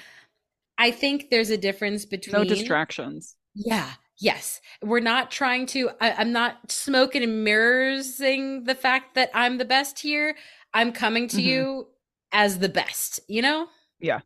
I 0.78 0.92
think 0.92 1.30
there's 1.30 1.50
a 1.50 1.58
difference 1.58 2.06
between 2.06 2.34
No 2.34 2.44
distractions. 2.44 3.36
Yeah. 3.56 3.92
Yes. 4.18 4.62
We're 4.82 5.00
not 5.02 5.30
trying 5.32 5.66
to, 5.68 5.90
I, 6.00 6.14
I'm 6.14 6.32
not 6.32 6.72
smoking 6.72 7.24
and 7.24 7.44
mirroring 7.44 8.64
the 8.64 8.78
fact 8.80 9.16
that 9.16 9.30
I'm 9.34 9.58
the 9.58 9.66
best 9.66 10.00
here. 10.00 10.36
I'm 10.74 10.92
coming 10.92 11.28
to 11.30 11.38
Mhm. 11.38 11.44
you 11.44 11.88
as 12.32 12.60
the 12.60 12.70
best, 12.70 13.20
you 13.28 13.42
know? 13.42 13.68
Yeah. 14.00 14.22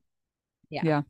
Yeah. 0.69 0.81
Yeah. 0.83 1.01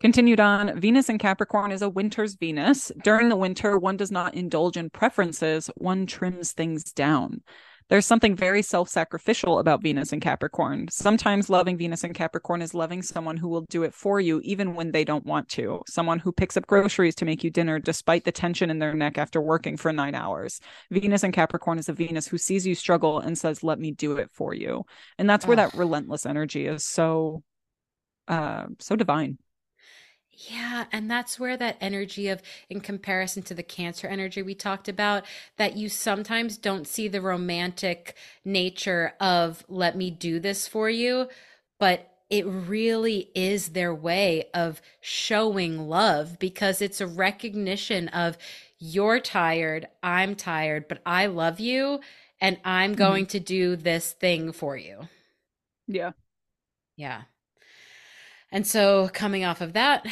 Continued 0.00 0.40
on, 0.40 0.78
Venus 0.78 1.08
in 1.08 1.16
Capricorn 1.16 1.72
is 1.72 1.80
a 1.80 1.88
winter's 1.88 2.34
Venus. 2.34 2.92
During 3.02 3.30
the 3.30 3.36
winter, 3.36 3.78
one 3.78 3.96
does 3.96 4.10
not 4.10 4.34
indulge 4.34 4.76
in 4.76 4.90
preferences, 4.90 5.70
one 5.76 6.04
trims 6.04 6.52
things 6.52 6.92
down. 6.92 7.42
There's 7.88 8.06
something 8.06 8.34
very 8.34 8.62
self 8.62 8.88
sacrificial 8.88 9.60
about 9.60 9.80
Venus 9.80 10.12
and 10.12 10.20
Capricorn. 10.20 10.88
Sometimes 10.90 11.48
loving 11.48 11.76
Venus 11.76 12.02
and 12.02 12.14
Capricorn 12.14 12.60
is 12.60 12.74
loving 12.74 13.00
someone 13.00 13.36
who 13.36 13.48
will 13.48 13.64
do 13.70 13.84
it 13.84 13.94
for 13.94 14.20
you 14.20 14.40
even 14.42 14.74
when 14.74 14.90
they 14.90 15.04
don't 15.04 15.24
want 15.24 15.48
to. 15.50 15.82
Someone 15.88 16.18
who 16.18 16.32
picks 16.32 16.56
up 16.56 16.66
groceries 16.66 17.14
to 17.16 17.24
make 17.24 17.44
you 17.44 17.50
dinner 17.50 17.78
despite 17.78 18.24
the 18.24 18.32
tension 18.32 18.70
in 18.70 18.80
their 18.80 18.92
neck 18.92 19.18
after 19.18 19.40
working 19.40 19.76
for 19.76 19.92
nine 19.92 20.16
hours. 20.16 20.60
Venus 20.90 21.22
and 21.22 21.32
Capricorn 21.32 21.78
is 21.78 21.88
a 21.88 21.92
Venus 21.92 22.26
who 22.26 22.38
sees 22.38 22.66
you 22.66 22.74
struggle 22.74 23.20
and 23.20 23.38
says, 23.38 23.62
Let 23.62 23.78
me 23.78 23.92
do 23.92 24.16
it 24.16 24.30
for 24.32 24.52
you. 24.52 24.84
And 25.16 25.30
that's 25.30 25.46
where 25.46 25.58
Ugh. 25.58 25.70
that 25.70 25.78
relentless 25.78 26.26
energy 26.26 26.66
is 26.66 26.84
so, 26.84 27.44
uh, 28.26 28.64
so 28.80 28.96
divine. 28.96 29.38
Yeah, 30.36 30.84
and 30.92 31.10
that's 31.10 31.40
where 31.40 31.56
that 31.56 31.78
energy 31.80 32.28
of, 32.28 32.42
in 32.68 32.80
comparison 32.80 33.42
to 33.44 33.54
the 33.54 33.62
Cancer 33.62 34.06
energy 34.06 34.42
we 34.42 34.54
talked 34.54 34.86
about, 34.86 35.24
that 35.56 35.76
you 35.76 35.88
sometimes 35.88 36.58
don't 36.58 36.86
see 36.86 37.08
the 37.08 37.22
romantic 37.22 38.14
nature 38.44 39.14
of, 39.18 39.64
let 39.66 39.96
me 39.96 40.10
do 40.10 40.38
this 40.38 40.68
for 40.68 40.90
you, 40.90 41.28
but 41.80 42.12
it 42.28 42.44
really 42.44 43.30
is 43.34 43.70
their 43.70 43.94
way 43.94 44.48
of 44.52 44.82
showing 45.00 45.88
love 45.88 46.38
because 46.38 46.82
it's 46.82 47.00
a 47.00 47.06
recognition 47.06 48.08
of, 48.08 48.36
you're 48.78 49.20
tired, 49.20 49.88
I'm 50.02 50.34
tired, 50.34 50.86
but 50.86 51.00
I 51.06 51.26
love 51.26 51.60
you, 51.60 52.00
and 52.42 52.58
I'm 52.62 52.90
mm-hmm. 52.92 52.98
going 52.98 53.26
to 53.26 53.40
do 53.40 53.74
this 53.74 54.12
thing 54.12 54.52
for 54.52 54.76
you. 54.76 55.08
Yeah. 55.86 56.10
Yeah. 56.96 57.22
And 58.56 58.66
so 58.66 59.10
coming 59.12 59.44
off 59.44 59.60
of 59.60 59.74
that, 59.74 60.06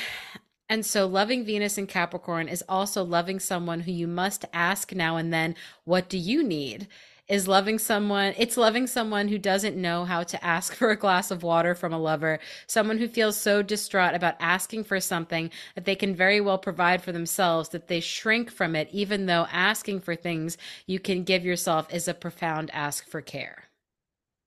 and 0.69 0.85
so 0.85 1.07
loving 1.07 1.47
Venus 1.47 1.79
in 1.79 1.87
Capricorn 1.87 2.47
is 2.47 2.63
also 2.69 3.03
loving 3.03 3.41
someone 3.41 3.81
who 3.81 3.91
you 3.91 4.07
must 4.07 4.45
ask 4.53 4.93
now 4.93 5.17
and 5.17 5.33
then, 5.33 5.55
what 5.85 6.11
do 6.11 6.19
you 6.19 6.43
need? 6.45 6.87
Is 7.27 7.49
loving 7.49 7.79
someone, 7.79 8.35
it's 8.37 8.59
loving 8.59 8.87
someone 8.87 9.29
who 9.29 9.39
doesn't 9.39 9.81
know 9.81 10.05
how 10.05 10.25
to 10.25 10.45
ask 10.45 10.75
for 10.75 10.91
a 10.91 10.97
glass 10.97 11.31
of 11.31 11.43
water 11.43 11.75
from 11.75 11.95
a 11.95 11.99
lover, 11.99 12.39
someone 12.67 12.99
who 12.99 13.09
feels 13.09 13.39
so 13.39 13.63
distraught 13.63 14.15
about 14.15 14.37
asking 14.41 14.85
for 14.85 15.01
something 15.01 15.51
that 15.75 15.87
they 15.87 15.97
can 15.97 16.15
very 16.15 16.43
well 16.43 16.59
provide 16.59 17.01
for 17.01 17.13
themselves 17.13 17.71
that 17.71 17.89
they 17.89 18.01
shrink 18.01 18.51
from 18.51 18.77
it, 18.77 18.91
even 18.93 19.25
though 19.25 19.47
asking 19.53 20.01
for 20.01 20.15
things 20.15 20.59
you 20.87 21.01
can 21.01 21.25
give 21.25 21.47
yourself 21.47 21.91
is 21.91 22.09
a 22.09 22.13
profound 22.13 22.71
ask 22.75 23.09
for 23.09 23.23
care. 23.23 23.65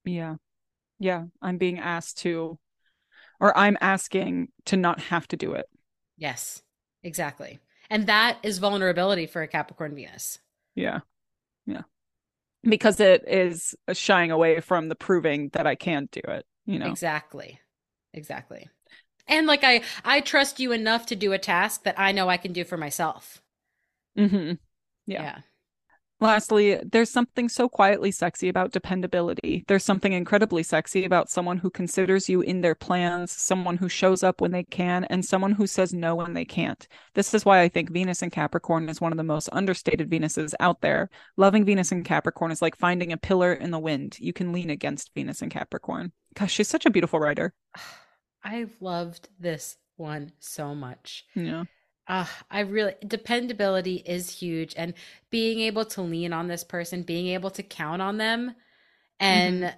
Yeah. 0.05 0.35
Yeah. 0.99 1.23
I'm 1.41 1.57
being 1.57 1.79
asked 1.79 2.19
to, 2.19 2.59
or 3.39 3.57
I'm 3.57 3.77
asking 3.81 4.49
to 4.65 4.77
not 4.77 4.99
have 4.99 5.27
to 5.29 5.37
do 5.37 5.53
it. 5.53 5.67
Yes, 6.17 6.61
exactly. 7.03 7.59
And 7.89 8.07
that 8.07 8.37
is 8.43 8.57
vulnerability 8.57 9.27
for 9.27 9.41
a 9.41 9.47
Capricorn 9.47 9.95
Venus. 9.95 10.39
Yeah. 10.75 10.99
Yeah. 11.65 11.83
Because 12.63 12.99
it 12.99 13.23
is 13.27 13.75
shying 13.93 14.31
away 14.31 14.59
from 14.59 14.89
the 14.89 14.95
proving 14.95 15.49
that 15.53 15.67
I 15.67 15.75
can't 15.75 16.11
do 16.11 16.21
it, 16.27 16.45
you 16.65 16.79
know? 16.79 16.89
Exactly. 16.89 17.59
Exactly. 18.13 18.67
And 19.27 19.47
like 19.47 19.63
I 19.63 19.81
I 20.03 20.21
trust 20.21 20.59
you 20.59 20.71
enough 20.71 21.05
to 21.07 21.15
do 21.15 21.33
a 21.33 21.37
task 21.37 21.83
that 21.83 21.99
I 21.99 22.11
know 22.11 22.29
I 22.29 22.37
can 22.37 22.53
do 22.53 22.63
for 22.63 22.77
myself. 22.77 23.41
hmm 24.15 24.53
Yeah. 25.05 25.41
Lastly, 26.19 26.79
there's 26.83 27.11
something 27.11 27.47
so 27.47 27.69
quietly 27.69 28.09
sexy 28.09 28.49
about 28.49 28.71
dependability. 28.71 29.63
There's 29.67 29.83
something 29.83 30.13
incredibly 30.13 30.63
sexy 30.63 31.05
about 31.05 31.29
someone 31.29 31.59
who 31.59 31.69
considers 31.69 32.27
you 32.27 32.41
in 32.41 32.61
their 32.61 32.73
plans, 32.73 33.31
someone 33.31 33.77
who 33.77 33.87
shows 33.87 34.23
up 34.23 34.41
when 34.41 34.51
they 34.51 34.63
can, 34.63 35.03
and 35.05 35.23
someone 35.23 35.51
who 35.51 35.67
says 35.67 35.93
no 35.93 36.15
when 36.15 36.33
they 36.33 36.45
can't. 36.45 36.87
This 37.13 37.35
is 37.35 37.45
why 37.45 37.61
I 37.61 37.69
think 37.69 37.91
Venus 37.91 38.23
in 38.23 38.31
Capricorn 38.31 38.89
is 38.89 38.99
one 38.99 39.11
of 39.11 39.17
the 39.17 39.23
most 39.23 39.47
understated 39.51 40.09
Venuses 40.09 40.55
out 40.59 40.81
there. 40.81 41.11
Loving 41.35 41.65
Venus 41.65 41.91
in 41.91 42.03
Capricorn 42.03 42.51
is 42.51 42.63
like 42.63 42.75
finding 42.75 43.11
a 43.13 43.17
pillar 43.17 43.53
in 43.53 43.69
the 43.69 43.79
wind. 43.79 44.17
You 44.19 44.33
can 44.33 44.51
lean 44.51 44.71
against 44.71 45.13
Venus 45.13 45.43
in 45.43 45.49
Capricorn. 45.49 46.13
Gosh, 46.33 46.51
she's 46.51 46.67
such 46.67 46.87
a 46.87 46.91
beautiful 46.91 47.19
writer. 47.19 47.53
I've 48.43 48.75
loved 48.79 49.29
this 49.39 49.77
one 49.97 50.31
so 50.39 50.73
much. 50.73 51.25
Yeah. 51.35 51.65
Ah, 52.07 52.31
I 52.49 52.61
really 52.61 52.93
dependability 53.05 53.97
is 54.05 54.29
huge 54.39 54.73
and 54.77 54.93
being 55.29 55.59
able 55.59 55.85
to 55.85 56.01
lean 56.01 56.33
on 56.33 56.47
this 56.47 56.63
person, 56.63 57.03
being 57.03 57.27
able 57.27 57.49
to 57.51 57.63
count 57.63 58.01
on 58.01 58.17
them 58.17 58.55
and 59.19 59.75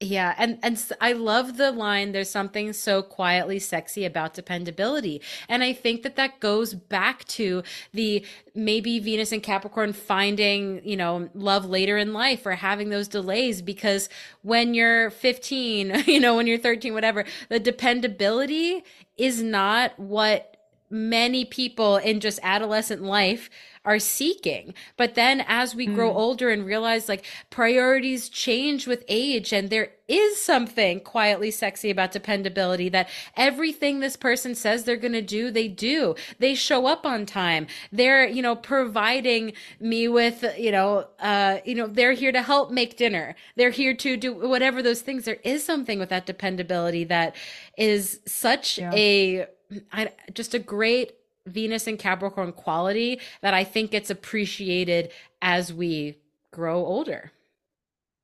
yeah, 0.00 0.34
and 0.36 0.58
and 0.64 0.84
I 1.00 1.12
love 1.12 1.58
the 1.58 1.70
line 1.70 2.10
there's 2.10 2.28
something 2.28 2.72
so 2.72 3.02
quietly 3.02 3.60
sexy 3.60 4.04
about 4.04 4.34
dependability. 4.34 5.22
And 5.48 5.62
I 5.62 5.72
think 5.72 6.02
that 6.02 6.16
that 6.16 6.40
goes 6.40 6.74
back 6.74 7.24
to 7.26 7.62
the 7.92 8.26
maybe 8.54 8.98
Venus 8.98 9.30
and 9.30 9.42
Capricorn 9.42 9.92
finding, 9.92 10.80
you 10.84 10.96
know, 10.96 11.30
love 11.34 11.66
later 11.66 11.96
in 11.98 12.12
life 12.12 12.44
or 12.46 12.52
having 12.52 12.90
those 12.90 13.06
delays 13.06 13.62
because 13.62 14.08
when 14.42 14.74
you're 14.74 15.10
15, 15.10 16.02
you 16.06 16.18
know, 16.18 16.34
when 16.34 16.48
you're 16.48 16.58
13 16.58 16.94
whatever, 16.94 17.24
the 17.48 17.60
dependability 17.60 18.82
is 19.16 19.40
not 19.40 19.96
what 20.00 20.51
many 20.92 21.44
people 21.44 21.96
in 21.96 22.20
just 22.20 22.38
adolescent 22.42 23.02
life 23.02 23.48
are 23.84 23.98
seeking. 23.98 24.74
But 24.96 25.16
then 25.16 25.44
as 25.48 25.74
we 25.74 25.86
grow 25.86 26.12
Mm. 26.12 26.16
older 26.16 26.50
and 26.50 26.64
realize 26.64 27.08
like 27.08 27.24
priorities 27.50 28.28
change 28.28 28.86
with 28.86 29.02
age 29.08 29.52
and 29.52 29.70
there 29.70 29.90
is 30.06 30.40
something 30.40 31.00
quietly 31.00 31.50
sexy 31.50 31.90
about 31.90 32.12
dependability 32.12 32.88
that 32.90 33.08
everything 33.36 33.98
this 33.98 34.16
person 34.16 34.54
says 34.54 34.84
they're 34.84 34.96
going 34.96 35.12
to 35.14 35.22
do, 35.22 35.50
they 35.50 35.66
do. 35.66 36.14
They 36.38 36.54
show 36.54 36.86
up 36.86 37.04
on 37.04 37.26
time. 37.26 37.66
They're, 37.90 38.24
you 38.28 38.42
know, 38.42 38.54
providing 38.54 39.54
me 39.80 40.06
with, 40.06 40.44
you 40.56 40.70
know, 40.70 41.06
uh, 41.18 41.58
you 41.64 41.74
know, 41.74 41.86
they're 41.88 42.12
here 42.12 42.30
to 42.32 42.42
help 42.42 42.70
make 42.70 42.96
dinner. 42.96 43.34
They're 43.56 43.70
here 43.70 43.94
to 43.94 44.16
do 44.16 44.32
whatever 44.32 44.80
those 44.82 45.00
things. 45.00 45.24
There 45.24 45.38
is 45.42 45.64
something 45.64 45.98
with 45.98 46.10
that 46.10 46.26
dependability 46.26 47.04
that 47.04 47.34
is 47.76 48.20
such 48.26 48.78
Yeah. 48.78 48.92
a 48.94 49.46
I, 49.92 50.10
just 50.34 50.54
a 50.54 50.58
great 50.58 51.12
Venus 51.46 51.86
and 51.86 51.98
Capricorn 51.98 52.52
quality 52.52 53.20
that 53.40 53.54
I 53.54 53.64
think 53.64 53.90
gets 53.90 54.10
appreciated 54.10 55.12
as 55.40 55.72
we 55.72 56.18
grow 56.52 56.84
older. 56.84 57.32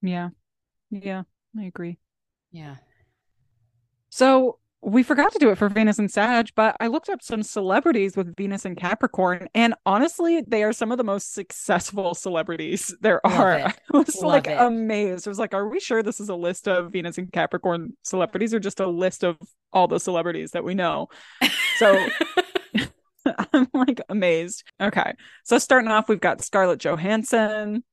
Yeah. 0.02 0.30
Yeah. 0.90 1.22
I 1.58 1.64
agree. 1.64 1.98
Yeah. 2.52 2.76
So 4.10 4.58
we 4.80 5.02
forgot 5.02 5.32
to 5.32 5.38
do 5.38 5.50
it 5.50 5.58
for 5.58 5.68
Venus 5.68 5.98
and 5.98 6.10
Sag, 6.10 6.50
but 6.54 6.76
I 6.78 6.86
looked 6.86 7.08
up 7.08 7.22
some 7.22 7.42
celebrities 7.42 8.16
with 8.16 8.36
Venus 8.36 8.64
and 8.64 8.76
Capricorn, 8.76 9.48
and 9.54 9.74
honestly, 9.84 10.42
they 10.46 10.62
are 10.62 10.72
some 10.72 10.92
of 10.92 10.98
the 10.98 11.04
most 11.04 11.34
successful 11.34 12.14
celebrities 12.14 12.94
there 13.00 13.20
Love 13.24 13.40
are. 13.40 13.52
it. 13.58 13.66
I 13.92 13.96
was 13.96 14.14
Love 14.16 14.24
like 14.24 14.46
it. 14.46 14.58
amazed. 14.58 15.26
I 15.26 15.30
was 15.30 15.38
like, 15.38 15.52
are 15.54 15.68
we 15.68 15.80
sure 15.80 16.02
this 16.02 16.20
is 16.20 16.28
a 16.28 16.34
list 16.34 16.68
of 16.68 16.92
Venus 16.92 17.18
and 17.18 17.32
Capricorn 17.32 17.96
celebrities 18.02 18.54
or 18.54 18.60
just 18.60 18.80
a 18.80 18.86
list 18.86 19.24
of 19.24 19.36
all 19.72 19.88
the 19.88 19.98
celebrities 19.98 20.52
that 20.52 20.64
we 20.64 20.74
know? 20.74 21.08
So 21.78 22.06
I'm 23.52 23.68
like 23.74 24.00
amazed. 24.08 24.64
Okay. 24.80 25.14
So 25.44 25.58
starting 25.58 25.90
off, 25.90 26.08
we've 26.08 26.20
got 26.20 26.42
Scarlett 26.42 26.80
Johansson. 26.80 27.84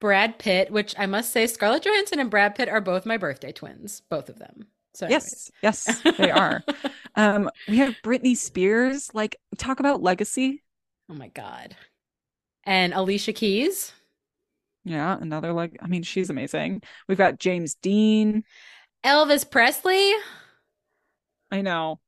Brad 0.00 0.38
Pitt, 0.38 0.70
which 0.70 0.94
I 0.98 1.06
must 1.06 1.32
say, 1.32 1.46
Scarlett 1.46 1.84
Johansson 1.84 2.18
and 2.18 2.30
Brad 2.30 2.54
Pitt 2.54 2.68
are 2.68 2.80
both 2.80 3.06
my 3.06 3.16
birthday 3.16 3.52
twins, 3.52 4.02
both 4.10 4.28
of 4.28 4.38
them. 4.38 4.66
So, 4.94 5.08
Yes, 5.08 5.50
yes, 5.62 6.00
they 6.18 6.30
are. 6.30 6.62
um, 7.16 7.50
we 7.68 7.78
have 7.78 7.94
Britney 8.04 8.36
Spears. 8.36 9.10
Like, 9.12 9.36
talk 9.58 9.80
about 9.80 10.02
legacy. 10.02 10.62
oh 11.10 11.14
my 11.14 11.28
God. 11.28 11.76
And 12.64 12.94
Alicia 12.94 13.32
Keys. 13.32 13.92
Yeah, 14.84 15.16
another 15.20 15.52
like 15.52 15.76
I 15.80 15.86
mean, 15.86 16.02
she's 16.02 16.30
amazing. 16.30 16.82
We've 17.08 17.18
got 17.18 17.38
James 17.38 17.74
Dean. 17.74 18.44
Elvis 19.04 19.50
Presley. 19.50 20.12
I 21.50 21.62
know. 21.62 22.00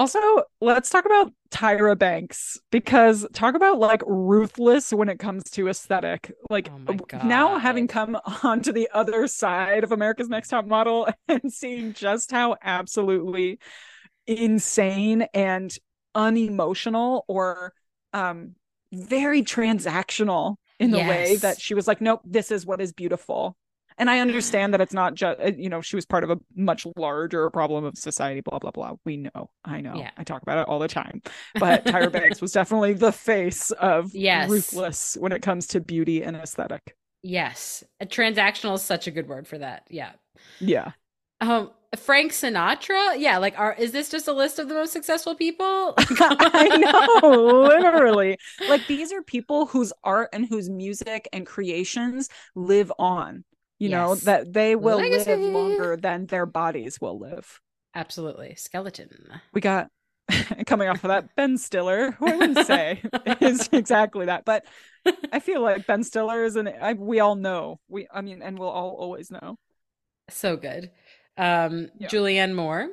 Also, 0.00 0.18
let's 0.62 0.88
talk 0.88 1.04
about 1.04 1.30
Tyra 1.50 1.98
Banks 1.98 2.58
because 2.72 3.26
talk 3.34 3.54
about 3.54 3.78
like 3.78 4.00
ruthless 4.06 4.94
when 4.94 5.10
it 5.10 5.18
comes 5.18 5.44
to 5.50 5.68
aesthetic. 5.68 6.32
Like 6.48 6.70
Oh 6.88 6.96
now 7.24 7.58
having 7.58 7.86
come 7.86 8.16
onto 8.42 8.72
the 8.72 8.88
other 8.94 9.26
side 9.26 9.84
of 9.84 9.92
America's 9.92 10.30
Next 10.30 10.48
Top 10.48 10.66
Model 10.66 11.06
and 11.28 11.52
seeing 11.52 11.92
just 11.92 12.30
how 12.30 12.56
absolutely 12.62 13.58
insane 14.26 15.26
and 15.34 15.76
unemotional 16.14 17.26
or 17.28 17.74
um 18.14 18.54
very 18.94 19.42
transactional 19.42 20.56
in 20.78 20.92
the 20.92 20.98
way 21.00 21.36
that 21.36 21.60
she 21.60 21.74
was 21.74 21.86
like, 21.86 22.00
nope, 22.00 22.22
this 22.24 22.50
is 22.50 22.64
what 22.64 22.80
is 22.80 22.94
beautiful. 22.94 23.54
And 24.00 24.10
I 24.10 24.20
understand 24.20 24.72
that 24.72 24.80
it's 24.80 24.94
not 24.94 25.14
just, 25.14 25.38
you 25.58 25.68
know, 25.68 25.82
she 25.82 25.94
was 25.94 26.06
part 26.06 26.24
of 26.24 26.30
a 26.30 26.38
much 26.56 26.86
larger 26.96 27.50
problem 27.50 27.84
of 27.84 27.98
society, 27.98 28.40
blah, 28.40 28.58
blah, 28.58 28.70
blah. 28.70 28.94
We 29.04 29.18
know. 29.18 29.50
I 29.62 29.82
know. 29.82 29.94
Yeah. 29.94 30.10
I 30.16 30.24
talk 30.24 30.40
about 30.40 30.56
it 30.58 30.66
all 30.68 30.78
the 30.78 30.88
time. 30.88 31.20
But 31.56 31.84
Tyra 31.84 32.10
Banks 32.12 32.40
was 32.40 32.50
definitely 32.52 32.94
the 32.94 33.12
face 33.12 33.70
of 33.72 34.14
Yes. 34.14 34.48
ruthless 34.48 35.18
when 35.20 35.32
it 35.32 35.42
comes 35.42 35.66
to 35.68 35.80
beauty 35.80 36.22
and 36.24 36.34
aesthetic. 36.34 36.96
Yes. 37.22 37.84
A 38.00 38.06
transactional 38.06 38.76
is 38.76 38.82
such 38.82 39.06
a 39.06 39.10
good 39.10 39.28
word 39.28 39.46
for 39.46 39.58
that. 39.58 39.86
Yeah. 39.90 40.12
Yeah. 40.60 40.92
Um, 41.42 41.70
Frank 41.96 42.32
Sinatra. 42.32 43.16
Yeah. 43.18 43.36
Like, 43.36 43.58
are 43.58 43.74
is 43.78 43.92
this 43.92 44.08
just 44.08 44.28
a 44.28 44.32
list 44.32 44.58
of 44.58 44.68
the 44.68 44.74
most 44.74 44.92
successful 44.94 45.34
people? 45.34 45.92
I 45.98 47.20
know, 47.22 47.62
literally. 47.68 48.38
Like 48.66 48.86
these 48.86 49.12
are 49.12 49.22
people 49.22 49.66
whose 49.66 49.92
art 50.04 50.30
and 50.32 50.46
whose 50.46 50.70
music 50.70 51.28
and 51.34 51.44
creations 51.44 52.30
live 52.54 52.90
on. 52.98 53.44
You 53.80 53.88
know, 53.88 54.14
that 54.14 54.52
they 54.52 54.76
will 54.76 54.98
Legacy. 54.98 55.30
live 55.30 55.40
longer 55.40 55.96
than 55.96 56.26
their 56.26 56.46
bodies 56.46 57.00
will 57.00 57.18
live. 57.18 57.60
Absolutely. 57.94 58.54
Skeleton. 58.54 59.40
We 59.52 59.60
got 59.60 59.88
coming 60.66 60.88
off 60.88 61.02
of 61.02 61.08
that, 61.08 61.34
Ben 61.34 61.58
Stiller, 61.58 62.12
who 62.12 62.26
I 62.28 62.36
wouldn't 62.36 62.66
say 62.66 63.02
is 63.40 63.68
exactly 63.72 64.26
that, 64.26 64.44
but 64.44 64.64
I 65.32 65.40
feel 65.40 65.62
like 65.62 65.86
Ben 65.86 66.04
Stiller 66.04 66.44
is 66.44 66.54
an 66.56 66.68
I, 66.68 66.92
we 66.92 67.18
all 67.20 67.34
know. 67.34 67.80
We 67.88 68.06
I 68.12 68.20
mean, 68.20 68.42
and 68.42 68.58
we'll 68.58 68.68
all 68.68 68.94
always 68.98 69.30
know. 69.30 69.56
So 70.28 70.56
good. 70.56 70.90
Um, 71.36 71.88
Yeah. 71.98 72.08
Julianne 72.08 72.54
Moore. 72.54 72.90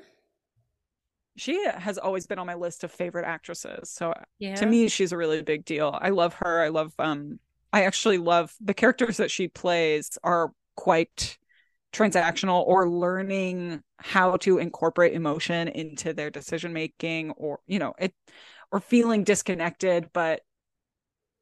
She 1.36 1.64
has 1.68 1.98
always 2.00 2.26
been 2.26 2.40
on 2.40 2.48
my 2.48 2.56
list 2.56 2.84
of 2.84 2.92
favorite 2.92 3.26
actresses. 3.26 3.92
So 3.92 4.14
Yeah. 4.40 4.56
to 4.56 4.66
me 4.66 4.88
she's 4.88 5.12
a 5.12 5.18
really 5.18 5.42
big 5.44 5.66
deal 5.66 5.98
i 6.02 6.10
love 6.10 6.34
her 6.36 6.62
i 6.64 6.70
love 6.70 6.94
um 6.98 7.40
i 7.74 7.84
actually 7.84 8.18
love 8.18 8.54
the 8.62 8.74
characters 8.74 9.18
that 9.18 9.30
she 9.30 9.48
plays 9.48 10.18
are 10.24 10.52
quite 10.78 11.38
transactional 11.94 12.64
or 12.66 12.90
learning 12.90 13.82
how 13.98 14.38
to 14.38 14.60
incorporate 14.60 15.14
emotion 15.14 15.68
into 15.68 16.14
their 16.14 16.30
decision 16.30 16.72
making 16.72 17.32
or 17.32 17.60
you 17.68 17.80
know 17.80 17.94
it 18.00 18.14
or 18.72 18.80
feeling 18.80 19.26
disconnected 19.26 20.10
but 20.14 20.42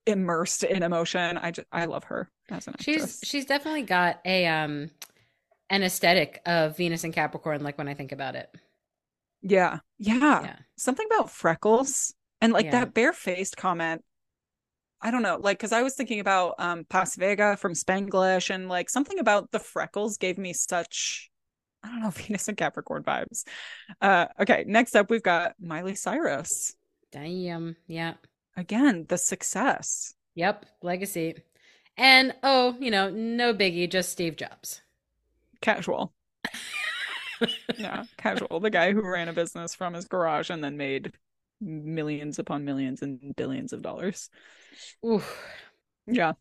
immersed 0.08 0.64
in 0.64 0.84
emotion 0.84 1.38
i 1.38 1.52
just 1.52 1.68
i 1.72 1.86
love 1.86 2.06
her 2.06 2.30
as 2.52 2.68
an 2.68 2.76
she's 2.80 3.02
actress 3.02 3.20
she's 3.24 3.46
definitely 3.46 3.82
got 3.84 4.20
a 4.26 4.48
um 4.48 4.90
an 5.72 5.82
aesthetic 5.84 6.42
of 6.46 6.78
Venus 6.78 7.04
and 7.04 7.14
Capricorn. 7.14 7.64
Like 7.64 7.78
when 7.80 7.88
I 7.88 7.96
think 7.96 8.12
about 8.12 8.36
it. 8.36 8.50
yeah 9.42 9.80
yeah 9.98 10.42
Yeah. 10.44 10.56
something 10.78 11.08
about 11.12 11.32
freckles 11.32 12.14
and 12.42 12.54
like 12.54 12.66
Yeah. 12.66 12.72
that 12.72 12.94
barefaced 12.94 13.58
comment 13.58 14.04
i 15.06 15.12
don't 15.12 15.22
know 15.22 15.38
like 15.42 15.58
because 15.58 15.72
i 15.72 15.82
was 15.84 15.96
thinking 15.96 16.20
about 16.20 16.56
um 16.60 16.84
Paz 16.90 17.16
Vega 17.16 17.56
from 17.56 17.74
spanglish 17.74 18.50
and 18.54 18.68
like 18.68 18.90
something 18.90 19.20
about 19.20 19.52
the 19.52 19.60
freckles 19.60 20.18
gave 20.18 20.38
me 20.38 20.52
such 20.52 21.30
i 21.84 21.88
don't 21.90 22.02
know 22.02 22.10
venus 22.24 22.48
and 22.50 22.58
capricorn 22.58 23.04
vibes 23.04 23.46
uh 24.02 24.26
okay 24.42 24.66
next 24.68 24.96
up 24.96 25.10
we've 25.10 25.24
got 25.24 25.54
miley 25.62 25.96
cyrus 25.96 26.76
Damn. 27.12 27.78
Yeah. 27.88 28.16
again 28.58 29.06
the 29.08 29.18
success 29.18 30.14
Yep. 30.38 30.66
Legacy. 30.82 31.36
And 31.96 32.34
oh, 32.44 32.76
you 32.78 32.92
know, 32.92 33.10
no 33.10 33.54
biggie, 33.54 33.90
just 33.90 34.10
Steve 34.12 34.36
Jobs. 34.36 34.82
casual 35.62 36.14
yeah 37.78 38.04
casual 38.18 38.60
the 38.60 38.70
guy 38.70 38.92
who 38.92 39.02
ran 39.02 39.30
a 39.30 39.34
business 39.34 39.74
from 39.76 39.94
his 39.94 40.06
garage 40.08 40.50
and 40.50 40.64
then 40.64 40.76
made 40.78 41.14
millions 41.62 42.40
upon 42.40 42.66
millions 42.66 43.02
and 43.02 43.36
billions 43.36 43.74
of 43.74 43.82
dollars 43.82 44.30
Ooh. 45.06 45.22
yeah 46.08 46.34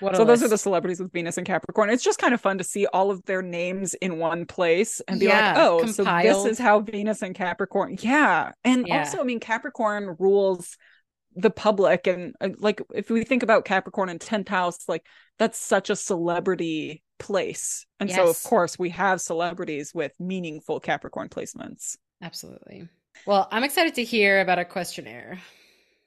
What 0.00 0.16
so 0.16 0.24
those 0.24 0.42
are 0.42 0.48
the 0.48 0.58
celebrities 0.58 1.00
with 1.00 1.12
Venus 1.12 1.36
and 1.36 1.46
Capricorn. 1.46 1.90
It's 1.90 2.02
just 2.02 2.18
kind 2.18 2.32
of 2.32 2.40
fun 2.40 2.58
to 2.58 2.64
see 2.64 2.86
all 2.86 3.10
of 3.10 3.24
their 3.24 3.42
names 3.42 3.94
in 3.94 4.18
one 4.18 4.46
place 4.46 5.00
and 5.08 5.20
be 5.20 5.26
Yeah, 5.26 5.52
like, 5.52 5.58
oh, 5.58 5.86
so 5.86 6.04
this 6.04 6.44
is 6.46 6.58
how 6.58 6.80
Venus 6.80 7.22
and 7.22 7.34
Capricorn. 7.34 7.96
Yeah. 8.00 8.52
And 8.64 8.86
Yeah. 8.86 9.00
also, 9.00 9.20
I 9.20 9.24
mean, 9.24 9.40
Capricorn 9.40 10.16
rules 10.18 10.76
the 11.36 11.50
public. 11.50 12.06
And 12.06 12.34
uh, 12.40 12.50
like, 12.58 12.80
if 12.94 13.10
we 13.10 13.24
think 13.24 13.42
about 13.42 13.64
Capricorn 13.64 14.08
and 14.08 14.20
10th 14.20 14.48
house, 14.48 14.88
like, 14.88 15.04
that's 15.38 15.58
such 15.58 15.90
a 15.90 15.96
celebrity 15.96 17.02
place. 17.18 17.86
And 18.00 18.10
so, 18.10 18.28
of 18.28 18.42
course, 18.44 18.78
we 18.78 18.90
have 18.90 19.20
celebrities 19.20 19.92
with 19.94 20.12
meaningful 20.20 20.80
Capricorn 20.80 21.28
placements. 21.28 21.96
Absolutely. 22.22 22.88
Well, 23.26 23.48
I'm 23.50 23.64
excited 23.64 23.94
to 23.94 24.04
hear 24.04 24.40
about 24.40 24.58
our 24.58 24.64
questionnaire. 24.64 25.38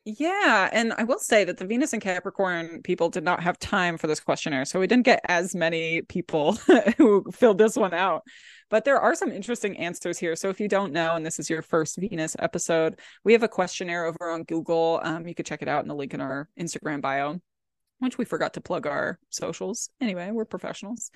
Yeah, 0.10 0.70
and 0.72 0.94
I 0.94 1.04
will 1.04 1.20
say 1.20 1.44
that 1.44 1.58
the 1.58 1.66
Venus 1.66 1.92
and 1.92 2.02
Capricorn 2.02 2.82
people 2.82 3.10
did 3.10 3.26
not 3.26 3.44
have 3.44 3.60
time 3.60 3.98
for 3.98 4.08
this 4.08 4.22
questionnaire, 4.22 4.64
so 4.64 4.80
we 4.80 4.88
didn't 4.88 5.04
get 5.04 5.20
as 5.26 5.54
many 5.54 6.02
people 6.04 6.54
who 6.98 7.26
filled 7.34 7.58
this 7.58 7.76
one 7.76 7.94
out. 7.94 8.24
But 8.70 8.86
there 8.86 9.02
are 9.02 9.16
some 9.16 9.34
interesting 9.34 9.78
answers 9.78 10.18
here. 10.18 10.38
So 10.38 10.48
if 10.48 10.62
you 10.62 10.70
don't 10.70 10.94
know, 10.94 11.16
and 11.16 11.26
this 11.26 11.40
is 11.40 11.50
your 11.50 11.62
first 11.62 11.98
Venus 11.98 12.38
episode, 12.40 13.00
we 13.26 13.34
have 13.34 13.44
a 13.44 13.50
questionnaire 13.50 14.06
over 14.06 14.32
on 14.32 14.44
Google. 14.44 15.02
Um, 15.04 15.28
you 15.28 15.36
could 15.36 15.46
check 15.46 15.62
it 15.62 15.68
out 15.68 15.84
in 15.84 15.90
the 15.90 15.96
link 15.96 16.14
in 16.14 16.22
our 16.22 16.48
Instagram 16.58 17.02
bio, 17.02 17.42
which 18.00 18.18
we 18.18 18.26
forgot 18.26 18.54
to 18.54 18.62
plug 18.62 18.86
our 18.88 19.20
socials. 19.30 19.90
Anyway, 20.00 20.30
we're 20.32 20.46
professionals. 20.46 21.12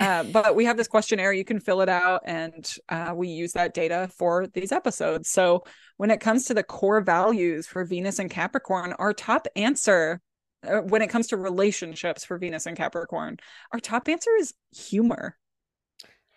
Uh, 0.00 0.24
but 0.24 0.56
we 0.56 0.64
have 0.64 0.76
this 0.76 0.88
questionnaire. 0.88 1.32
You 1.32 1.44
can 1.44 1.60
fill 1.60 1.80
it 1.80 1.88
out, 1.88 2.22
and 2.24 2.68
uh, 2.88 3.12
we 3.14 3.28
use 3.28 3.52
that 3.52 3.74
data 3.74 4.08
for 4.16 4.48
these 4.48 4.72
episodes. 4.72 5.30
So 5.30 5.64
when 5.98 6.10
it 6.10 6.20
comes 6.20 6.46
to 6.46 6.54
the 6.54 6.64
core 6.64 7.00
values 7.00 7.66
for 7.66 7.84
Venus 7.84 8.18
and 8.18 8.30
Capricorn, 8.30 8.94
our 8.98 9.12
top 9.12 9.46
answer 9.54 10.20
uh, 10.66 10.80
when 10.80 11.02
it 11.02 11.10
comes 11.10 11.28
to 11.28 11.36
relationships 11.36 12.24
for 12.24 12.38
Venus 12.38 12.66
and 12.66 12.76
Capricorn, 12.76 13.38
our 13.72 13.78
top 13.78 14.08
answer 14.08 14.30
is 14.38 14.52
humor. 14.74 15.36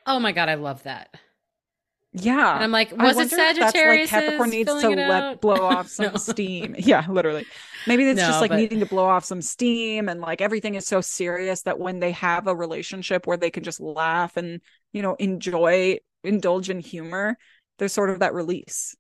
Oh 0.06 0.20
my 0.20 0.32
god, 0.32 0.50
I 0.50 0.56
love 0.56 0.84
that. 0.84 1.10
Yeah. 2.14 2.56
And 2.56 2.64
I'm 2.64 2.72
like, 2.72 2.92
was 2.98 3.18
it 3.18 3.30
that's, 3.30 3.60
like, 3.60 3.74
Capricorn 4.10 4.50
needs 4.50 4.70
to 4.72 4.90
let 4.90 5.42
blow 5.42 5.56
off 5.62 5.90
some 5.90 6.12
No. 6.14 6.18
steam. 6.18 6.76
Yeah, 6.80 7.06
literally. 7.10 7.46
Maybe 7.86 8.08
it's 8.10 8.20
No, 8.20 8.28
just 8.28 8.42
like 8.42 8.50
but- 8.50 8.58
needing 8.58 8.80
to 8.80 8.86
blow 8.86 9.06
off 9.06 9.24
some 9.26 9.42
steam 9.42 10.10
and 10.10 10.20
like 10.22 10.42
everything 10.42 10.76
is 10.76 10.88
so 10.88 11.02
serious 11.02 11.62
that 11.64 11.80
when 11.80 12.00
they 12.00 12.12
have 12.12 12.48
a 12.48 12.56
relationship 12.56 13.28
where 13.28 13.38
they 13.38 13.50
can 13.52 13.64
just 13.64 13.80
laugh 13.80 14.36
and, 14.38 14.62
you 14.94 15.02
know, 15.02 15.16
enjoy, 15.16 15.98
indulge 16.24 16.70
in 16.70 16.80
humor, 16.80 17.38
there's 17.78 17.94
sort 17.94 18.10
of 18.10 18.20
that 18.20 18.34
release. 18.34 18.96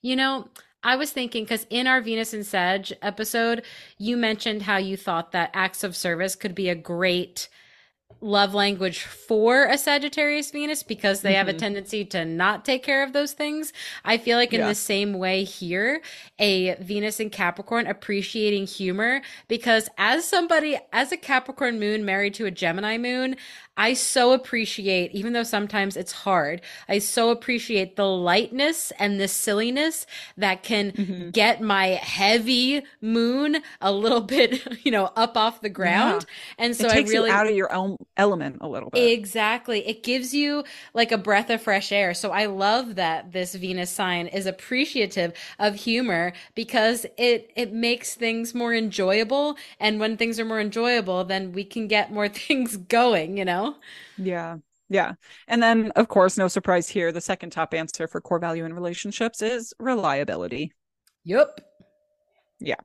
You 0.00 0.16
know, 0.16 0.48
I 0.82 0.96
was 0.96 1.12
thinking 1.12 1.44
because 1.44 1.66
in 1.70 1.86
our 1.86 2.00
Venus 2.00 2.32
and 2.32 2.44
Sag 2.44 2.92
episode, 3.02 3.64
you 3.98 4.16
mentioned 4.16 4.62
how 4.62 4.78
you 4.78 4.96
thought 4.96 5.32
that 5.32 5.50
acts 5.54 5.84
of 5.84 5.94
service 5.94 6.34
could 6.34 6.54
be 6.54 6.68
a 6.68 6.74
great 6.74 7.48
love 8.22 8.54
language 8.54 9.00
for 9.02 9.64
a 9.64 9.76
Sagittarius 9.76 10.50
Venus 10.52 10.82
because 10.82 11.20
they 11.22 11.34
have 11.34 11.48
a 11.48 11.52
Mhm. 11.52 11.58
tendency 11.58 12.04
to 12.06 12.24
not 12.24 12.64
take 12.64 12.82
care 12.82 13.02
of 13.02 13.12
those 13.12 13.32
things. 13.32 13.72
I 14.04 14.16
feel 14.16 14.38
like 14.38 14.54
in 14.54 14.60
Yeah. 14.60 14.68
the 14.68 14.74
same 14.76 15.14
way 15.14 15.42
here, 15.44 16.00
a 16.38 16.74
Venus 16.76 17.18
and 17.20 17.32
Capricorn 17.32 17.86
appreciating 17.86 18.66
humor 18.68 19.22
because 19.48 19.88
as 19.98 20.24
somebody, 20.24 20.78
as 20.92 21.10
a 21.12 21.16
Capricorn 21.16 21.80
moon 21.80 22.04
married 22.04 22.34
to 22.34 22.46
a 22.46 22.50
Gemini 22.50 22.96
moon, 22.96 23.36
I 23.76 23.94
so 23.94 24.32
appreciate, 24.32 25.12
even 25.12 25.32
though 25.32 25.42
sometimes 25.44 25.96
it's 25.96 26.12
hard, 26.12 26.60
I 26.88 26.98
so 26.98 27.30
appreciate 27.30 27.96
the 27.96 28.06
lightness 28.08 28.92
and 28.98 29.18
the 29.18 29.28
silliness 29.28 30.06
that 30.36 30.62
can 30.62 30.92
Mhm. 30.98 31.32
get 31.32 31.62
my 31.62 31.86
heavy 31.88 32.82
moon 33.00 33.62
a 33.80 33.90
little 33.92 34.20
bit, 34.34 34.84
you 34.84 34.90
know, 34.90 35.06
up 35.16 35.36
off 35.36 35.62
the 35.62 35.70
ground. 35.70 36.26
And 36.58 36.76
so 36.76 36.88
it 36.88 36.88
takes 36.88 37.12
I 37.14 37.14
really 37.14 37.30
you 37.30 37.30
out 37.30 37.48
of 37.48 37.54
your 37.54 37.72
own 37.72 37.96
element 38.16 38.58
a 38.60 38.68
little 38.68 38.90
bit. 38.90 39.12
Exactly. 39.12 39.86
It 39.88 40.02
gives 40.02 40.34
you 40.34 40.64
like 40.92 41.12
a 41.12 41.16
breath 41.16 41.48
of 41.48 41.62
fresh 41.62 41.92
air. 41.92 42.12
So 42.12 42.30
I 42.30 42.44
love 42.44 42.96
that 42.96 43.32
this 43.32 43.54
Venus 43.54 43.88
sign 43.90 44.26
is 44.26 44.44
appreciative 44.44 45.32
of 45.58 45.76
humor 45.76 46.34
because 46.54 47.06
it 47.16 47.50
it 47.56 47.72
makes 47.72 48.14
things 48.14 48.54
more 48.54 48.74
enjoyable 48.74 49.56
and 49.80 49.98
when 49.98 50.18
things 50.18 50.38
are 50.38 50.44
more 50.44 50.60
enjoyable 50.60 51.24
then 51.24 51.52
we 51.52 51.64
can 51.64 51.88
get 51.88 52.12
more 52.12 52.28
things 52.42 52.76
going, 52.76 53.38
you 53.38 53.46
know? 53.46 53.61
Yeah. 54.16 54.58
Yeah. 54.88 55.14
And 55.48 55.62
then, 55.62 55.90
of 55.96 56.08
course, 56.08 56.36
no 56.36 56.48
surprise 56.48 56.88
here, 56.88 57.12
the 57.12 57.20
second 57.20 57.50
top 57.50 57.72
answer 57.72 58.06
for 58.06 58.20
core 58.20 58.38
value 58.38 58.64
in 58.64 58.74
relationships 58.74 59.40
is 59.40 59.72
reliability. 59.78 60.72
Yep. 61.24 61.60
Yeah. 62.60 62.76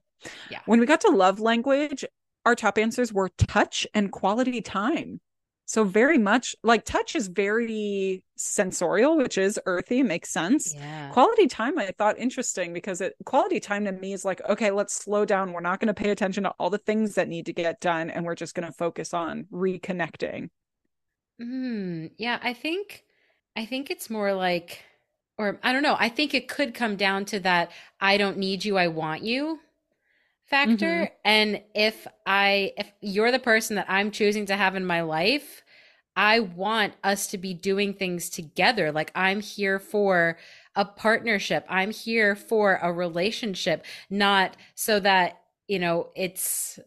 Yeah. 0.49 0.59
When 0.65 0.79
we 0.79 0.85
got 0.85 1.01
to 1.01 1.09
love 1.09 1.39
language, 1.39 2.05
our 2.45 2.55
top 2.55 2.77
answers 2.77 3.11
were 3.11 3.29
touch 3.37 3.85
and 3.93 4.11
quality 4.11 4.61
time. 4.61 5.19
So, 5.65 5.83
very 5.83 6.17
much 6.17 6.55
like 6.63 6.85
touch 6.85 7.13
is 7.13 7.27
very 7.27 8.23
sensorial, 8.37 9.17
which 9.17 9.37
is 9.37 9.59
earthy, 9.65 10.01
makes 10.01 10.29
sense. 10.29 10.73
Yeah. 10.73 11.09
Quality 11.09 11.47
time, 11.47 11.77
I 11.77 11.91
thought 11.97 12.17
interesting 12.17 12.71
because 12.71 13.01
it 13.01 13.15
quality 13.25 13.59
time 13.59 13.83
to 13.83 13.91
me 13.91 14.13
is 14.13 14.23
like, 14.23 14.39
okay, 14.47 14.71
let's 14.71 14.95
slow 14.95 15.25
down. 15.25 15.51
We're 15.51 15.59
not 15.59 15.81
going 15.81 15.89
to 15.89 15.93
pay 15.93 16.11
attention 16.11 16.45
to 16.45 16.53
all 16.57 16.69
the 16.69 16.77
things 16.77 17.15
that 17.15 17.27
need 17.27 17.47
to 17.47 17.53
get 17.53 17.81
done, 17.81 18.09
and 18.09 18.25
we're 18.25 18.35
just 18.35 18.55
going 18.55 18.65
to 18.65 18.71
focus 18.71 19.13
on 19.13 19.47
reconnecting. 19.51 20.47
Mm, 21.41 22.11
yeah, 22.17 22.39
I 22.41 22.53
think 22.53 23.03
I 23.55 23.65
think 23.65 23.89
it's 23.91 24.09
more 24.09 24.33
like 24.33 24.81
or 25.37 25.59
I 25.63 25.71
don't 25.73 25.83
know, 25.83 25.95
I 25.99 26.09
think 26.09 26.33
it 26.33 26.47
could 26.47 26.73
come 26.73 26.95
down 26.95 27.25
to 27.25 27.39
that 27.41 27.71
I 28.01 28.17
don't 28.17 28.37
need 28.37 28.65
you, 28.65 28.77
I 28.77 28.87
want 28.87 29.23
you. 29.23 29.59
factor. 30.45 31.09
And 31.25 31.61
if 31.75 32.07
i 32.27 32.73
if 32.77 32.91
you're 33.01 33.31
the 33.31 33.39
person 33.39 33.75
that 33.77 33.85
i'm 33.89 34.11
choosing 34.11 34.45
to 34.47 34.55
have 34.57 34.75
in 34.75 34.85
my 34.85 35.01
life 35.01 35.63
i 36.17 36.39
want 36.41 36.93
us 37.03 37.27
to 37.27 37.37
be 37.37 37.53
doing 37.53 37.93
things 37.93 38.29
together. 38.29 38.91
Like 38.91 39.11
i'm 39.15 39.41
here 39.41 39.79
for 39.79 40.37
a 40.75 40.85
partnership. 40.85 41.65
I'm 41.69 41.91
here 41.91 42.35
for 42.35 42.79
a 42.83 42.93
relationship. 42.93 43.85
Not 44.09 44.57
so 44.75 44.99
that 45.01 45.41
you 45.67 45.79
know 45.79 46.09
it's 46.15 46.79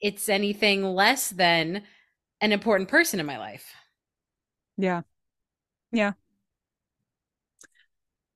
it's 0.00 0.28
anything 0.28 0.82
less 0.84 1.30
than 1.30 1.82
an 2.42 2.52
important 2.52 2.90
person 2.90 3.18
in 3.20 3.24
my 3.26 3.38
life 3.38 3.74
Yeah. 4.76 5.02
Yeah. 5.92 6.12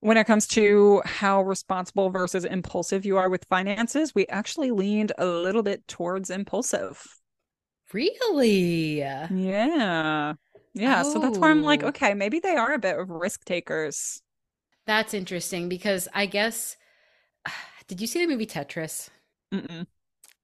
When 0.01 0.17
it 0.17 0.27
comes 0.27 0.47
to 0.49 1.03
how 1.05 1.43
responsible 1.43 2.11
versus 2.11 2.45
impulsive 2.45 3.05
you 3.05 3.17
are 3.19 3.29
with 3.29 3.45
finances, 3.47 4.15
we 4.15 4.27
actually 4.29 4.71
leaned 4.71 5.13
a 5.19 5.27
little 5.27 5.63
bit 5.63 5.87
towards 5.89 6.31
impulsive. 6.31 7.21
really 7.93 9.03
Yeah. 9.29 10.35
Yeah. 10.75 11.03
So 11.03 11.19
that's 11.19 11.39
where 11.39 11.51
I'm 11.51 11.63
like, 11.63 11.83
Oh. 11.83 11.89
okay, 11.89 12.15
maybe 12.15 12.39
they 12.41 12.57
are 12.57 12.73
a 12.73 12.79
bit 12.79 12.99
of 12.99 13.11
risk 13.11 13.45
takers. 13.45 14.23
that's 14.87 15.15
interesting 15.15 15.69
because 15.69 16.09
i 16.15 16.27
guess 16.27 16.77
did 17.89 18.01
you 18.01 18.07
see 18.07 18.21
the 18.25 18.31
movie 18.31 18.47
tetris 18.47 19.09
Mm-mm. 19.53 19.87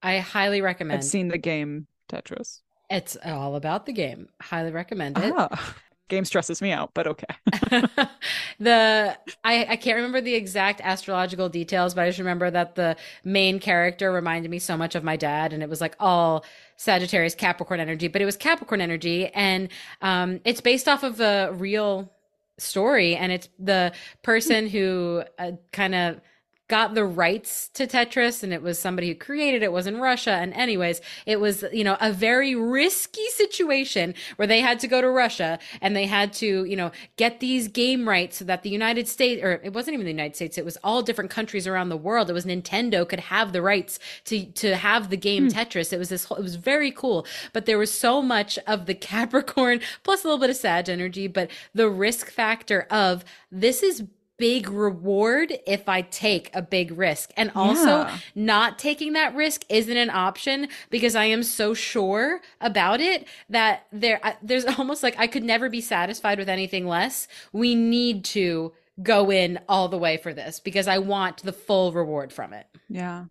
i 0.03 0.19
highly 0.19 0.61
recommend 0.61 0.99
I've 0.99 1.05
seen 1.05 1.29
the 1.29 1.39
game 1.39 1.87
Tetris. 2.09 2.61
It's 2.93 3.17
all 3.25 3.57
about 3.57 3.87
the 3.87 3.93
game. 3.93 4.29
Highly 4.41 4.71
recommend 4.71 5.17
it. 5.17 5.33
Ah, 5.35 5.75
game 6.09 6.27
stresses 6.27 6.61
me 6.61 6.73
out, 6.73 6.91
but 6.93 7.07
okay. 7.07 7.25
the 8.61 9.17
I, 9.43 9.67
I 9.71 9.77
can't 9.77 9.97
remember 9.97 10.21
the 10.21 10.35
exact 10.35 10.83
astrological 10.83 11.49
details, 11.49 11.95
but 11.95 12.03
I 12.03 12.09
just 12.09 12.19
remember 12.19 12.51
that 12.51 12.75
the 12.75 12.97
main 13.25 13.61
character 13.61 14.13
reminded 14.13 14.51
me 14.51 14.59
so 14.59 14.77
much 14.77 14.95
of 14.95 15.03
my 15.03 15.17
dad, 15.17 15.55
and 15.55 15.63
it 15.63 15.71
was 15.71 15.81
like 15.81 15.97
all 15.99 16.45
Sagittarius 16.77 17.35
Capricorn 17.35 17.81
energy, 17.81 18.09
but 18.09 18.21
it 18.21 18.27
was 18.27 18.37
Capricorn 18.37 18.83
energy, 18.83 19.29
and 19.29 19.71
um, 20.03 20.41
it's 20.45 20.61
based 20.61 20.87
off 20.87 21.03
of 21.03 21.19
a 21.19 21.51
real 21.55 22.13
story, 22.59 23.17
and 23.17 23.33
it's 23.33 23.49
the 23.59 23.93
person 24.23 24.69
who 24.69 25.23
uh, 25.39 25.53
kind 25.73 25.95
of 25.95 26.21
got 26.69 26.95
the 26.95 27.05
rights 27.05 27.69
to 27.75 27.87
Tetris 27.87 28.43
and 28.43 28.53
it 28.53 28.63
was 28.63 28.79
somebody 28.79 29.09
who 29.09 29.15
created 29.15 29.63
it 29.63 29.73
was 29.73 29.87
in 29.87 29.99
Russia 29.99 30.33
and 30.33 30.55
anyways 30.55 31.01
it 31.27 31.41
was 31.41 31.65
you 31.73 31.85
know 31.85 31.97
a 32.01 32.13
very 32.13 32.55
risky 32.55 33.27
situation 33.29 34.15
where 34.37 34.49
they 34.49 34.61
had 34.61 34.81
to 34.81 34.89
go 34.89 35.01
to 35.01 35.11
Russia 35.11 35.59
and 35.81 35.95
they 35.95 36.07
had 36.07 36.33
to 36.35 36.65
you 36.65 36.77
know 36.77 36.91
get 37.17 37.41
these 37.41 37.69
game 37.69 38.09
rights 38.09 38.39
so 38.39 38.45
that 38.45 38.63
the 38.63 38.71
United 38.71 39.09
States 39.09 39.43
or 39.43 39.61
it 39.63 39.73
wasn't 39.73 39.93
even 39.95 40.07
the 40.07 40.13
United 40.13 40.35
States 40.35 40.57
it 40.57 40.65
was 40.65 40.79
all 40.83 41.03
different 41.03 41.31
countries 41.31 41.67
around 41.67 41.89
the 41.89 41.97
world. 41.97 42.31
It 42.31 42.33
was 42.33 42.47
Nintendo 42.47 43.09
could 43.09 43.21
have 43.21 43.53
the 43.53 43.63
rights 43.63 43.99
to 44.25 44.45
to 44.45 44.77
have 44.77 45.11
the 45.11 45.17
game 45.17 45.45
hmm. 45.45 45.59
Tetris. 45.59 45.93
It 45.93 45.99
was 45.99 46.09
this 46.09 46.25
whole, 46.25 46.39
it 46.39 46.43
was 46.43 46.57
very 46.57 46.91
cool. 46.91 47.27
But 47.53 47.67
there 47.67 47.79
was 47.79 47.93
so 47.93 48.23
much 48.23 48.59
of 48.67 48.87
the 48.87 48.95
Capricorn 49.13 49.81
plus 50.03 50.25
a 50.25 50.27
little 50.27 50.41
bit 50.41 50.51
of 50.51 50.57
Sag 50.57 50.89
energy 50.89 51.27
but 51.27 51.51
the 51.75 51.89
risk 51.89 52.31
factor 52.31 52.87
of 52.91 53.25
this 53.51 53.83
is 53.83 54.05
big 54.43 54.69
reward 54.69 55.57
if 55.69 55.89
I 55.89 56.01
take 56.03 56.51
a 56.53 56.61
big 56.63 56.91
risk. 56.99 57.31
And 57.37 57.53
also, 57.55 58.01
Yeah. 58.01 58.19
not 58.35 58.77
taking 58.77 59.13
that 59.13 59.37
risk 59.37 59.63
isn't 59.69 59.97
an 59.97 60.11
option 60.11 60.67
because 60.91 61.15
I 61.15 61.27
am 61.27 61.45
so 61.45 61.75
sure 61.75 62.41
about 62.61 63.01
it 63.01 63.29
that 63.49 63.87
there 63.93 64.19
I- 64.25 64.37
there's 64.43 64.65
almost 64.79 65.05
like 65.05 65.15
I 65.17 65.29
could 65.29 65.45
never 65.45 65.69
be 65.69 65.81
satisfied 65.81 66.41
with 66.41 66.49
anything 66.49 66.89
less. 66.89 67.29
We 67.53 67.77
need 67.77 68.25
to 68.37 68.73
go 69.01 69.31
in 69.31 69.61
all 69.69 69.89
the 69.89 69.97
way 69.97 70.17
for 70.17 70.35
this 70.35 70.59
because 70.59 70.89
I 70.89 70.99
want 70.99 71.45
the 71.45 71.53
full 71.53 71.93
reward 71.93 72.33
from 72.33 72.53
it. 72.53 72.67
Yeah. 72.89 73.27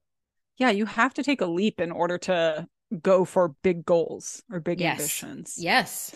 Yeah, 0.57 0.69
you 0.69 0.85
have 0.85 1.13
to 1.15 1.23
take 1.23 1.41
a 1.41 1.45
leap 1.45 1.81
in 1.81 1.91
order 1.91 2.17
to 2.19 2.67
go 3.01 3.25
for 3.25 3.49
big 3.63 3.83
goals 3.85 4.43
or 4.49 4.61
big 4.61 4.79
Yes. 4.79 4.91
ambitions. 4.99 5.55
Yes. 5.57 6.15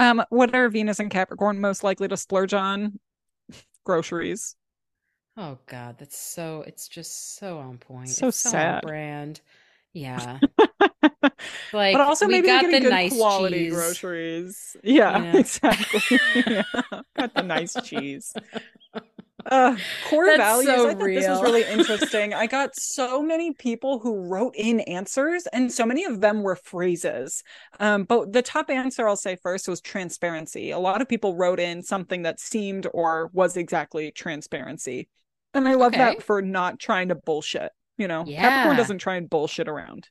Um, 0.00 0.24
what 0.30 0.52
are 0.56 0.68
Venus 0.70 0.98
and 0.98 1.08
Capricorn 1.10 1.60
most 1.60 1.84
likely 1.84 2.08
to 2.08 2.16
splurge 2.16 2.52
on? 2.52 2.98
Groceries. 3.86 4.56
Oh 5.36 5.58
God, 5.66 5.96
that's 5.98 6.18
so. 6.18 6.62
It's 6.66 6.88
just 6.88 7.36
so 7.36 7.58
on 7.58 7.78
point. 7.78 8.18
So 8.18 8.28
It's 8.28 8.44
on 8.46 8.74
sad. 8.74 8.82
brand. 8.82 9.40
Yeah. 9.92 10.40
like, 11.72 12.00
but 12.00 12.00
also 12.00 12.26
we 12.26 12.40
maybe 12.40 12.42
got 12.42 12.70
the 12.70 12.80
good 12.80 12.82
nice 12.82 13.24
quality 13.24 13.64
cheese. 13.64 13.66
groceries. 13.66 14.76
Yeah, 14.82 15.26
Yeah. 15.32 15.32
exactly. 15.32 16.02
yeah. 16.46 16.62
Got 17.16 17.34
the 17.34 17.42
nice 17.42 17.78
cheese. 17.80 18.36
Uh, 19.50 19.76
core 20.08 20.26
That's 20.26 20.38
values. 20.38 20.66
so 20.66 20.88
I 20.88 20.94
thought 20.94 21.04
this 21.06 21.28
was 21.28 21.42
really 21.42 21.62
interesting. 21.70 22.34
I 22.34 22.46
got 22.46 22.74
so 22.74 23.22
many 23.22 23.52
people 23.52 24.00
who 24.00 24.16
wrote 24.28 24.54
in 24.56 24.80
answers, 24.80 25.46
and 25.52 25.72
so 25.72 25.86
many 25.86 26.04
of 26.04 26.20
them 26.20 26.42
were 26.42 26.56
phrases. 26.56 27.42
Um, 27.78 28.04
but 28.04 28.32
the 28.32 28.42
top 28.42 28.70
answer 28.70 29.06
I'll 29.08 29.16
say 29.16 29.36
first 29.36 29.68
was 29.68 29.80
transparency. 29.80 30.70
A 30.72 30.78
lot 30.78 31.00
of 31.00 31.08
people 31.08 31.36
wrote 31.36 31.60
in 31.60 31.82
something 31.82 32.22
that 32.22 32.40
seemed 32.40 32.86
or 32.92 33.30
was 33.32 33.56
exactly 33.56 34.10
transparency. 34.10 35.08
And 35.54 35.68
I 35.68 35.74
love 35.74 35.92
Okay. 35.94 35.98
that 36.16 36.22
for 36.22 36.42
not 36.42 36.78
trying 36.78 37.08
to 37.08 37.14
bullshit. 37.14 37.70
You 37.98 38.08
know, 38.08 38.24
Yeah. 38.26 38.42
Capricorn 38.42 38.76
doesn't 38.76 38.98
try 38.98 39.16
and 39.16 39.30
bullshit 39.30 39.68
around. 39.68 40.08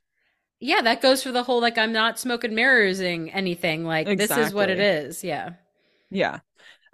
Yeah, 0.58 0.80
that 0.82 1.02
goes 1.02 1.22
for 1.22 1.30
the 1.30 1.42
whole 1.42 1.60
like 1.60 1.76
I'm 1.76 1.92
not 1.92 2.18
smoking 2.18 2.52
mirrorsing 2.52 3.30
anything. 3.34 3.84
Like 3.84 4.06
this 4.16 4.30
is 4.30 4.54
what 4.54 4.70
it 4.70 4.80
is. 4.80 5.22
Yeah. 5.22 5.50
Yeah. 6.10 6.40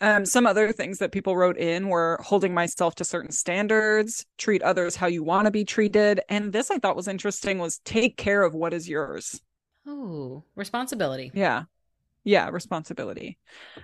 Um, 0.03 0.27
some 0.27 0.47
other 0.47 0.73
things 0.73 0.99
that 0.99 1.13
people 1.13 1.37
wrote 1.37 1.57
in 1.57 1.89
were 1.89 2.19
holding 2.25 2.53
myself 2.53 2.97
to 2.97 3.05
certain 3.05 3.31
standards, 3.31 4.27
treat 4.37 4.61
others 4.63 4.97
how 4.97 5.07
you 5.07 5.23
want 5.23 5.47
to 5.47 5.53
be 5.53 5.65
treated. 5.65 6.21
And 6.29 6.53
this 6.53 6.73
I 6.73 6.79
thought 6.79 6.97
was 6.97 7.07
interesting 7.07 7.61
was 7.61 7.79
take 7.85 8.17
care 8.17 8.43
of 8.43 8.53
what 8.53 8.75
is 8.75 8.89
yours. 8.89 9.41
Oh, 9.87 10.43
responsibility. 10.57 11.31
Yeah. 11.33 11.65
Yeah, 12.25 12.49
responsibility. 12.51 13.39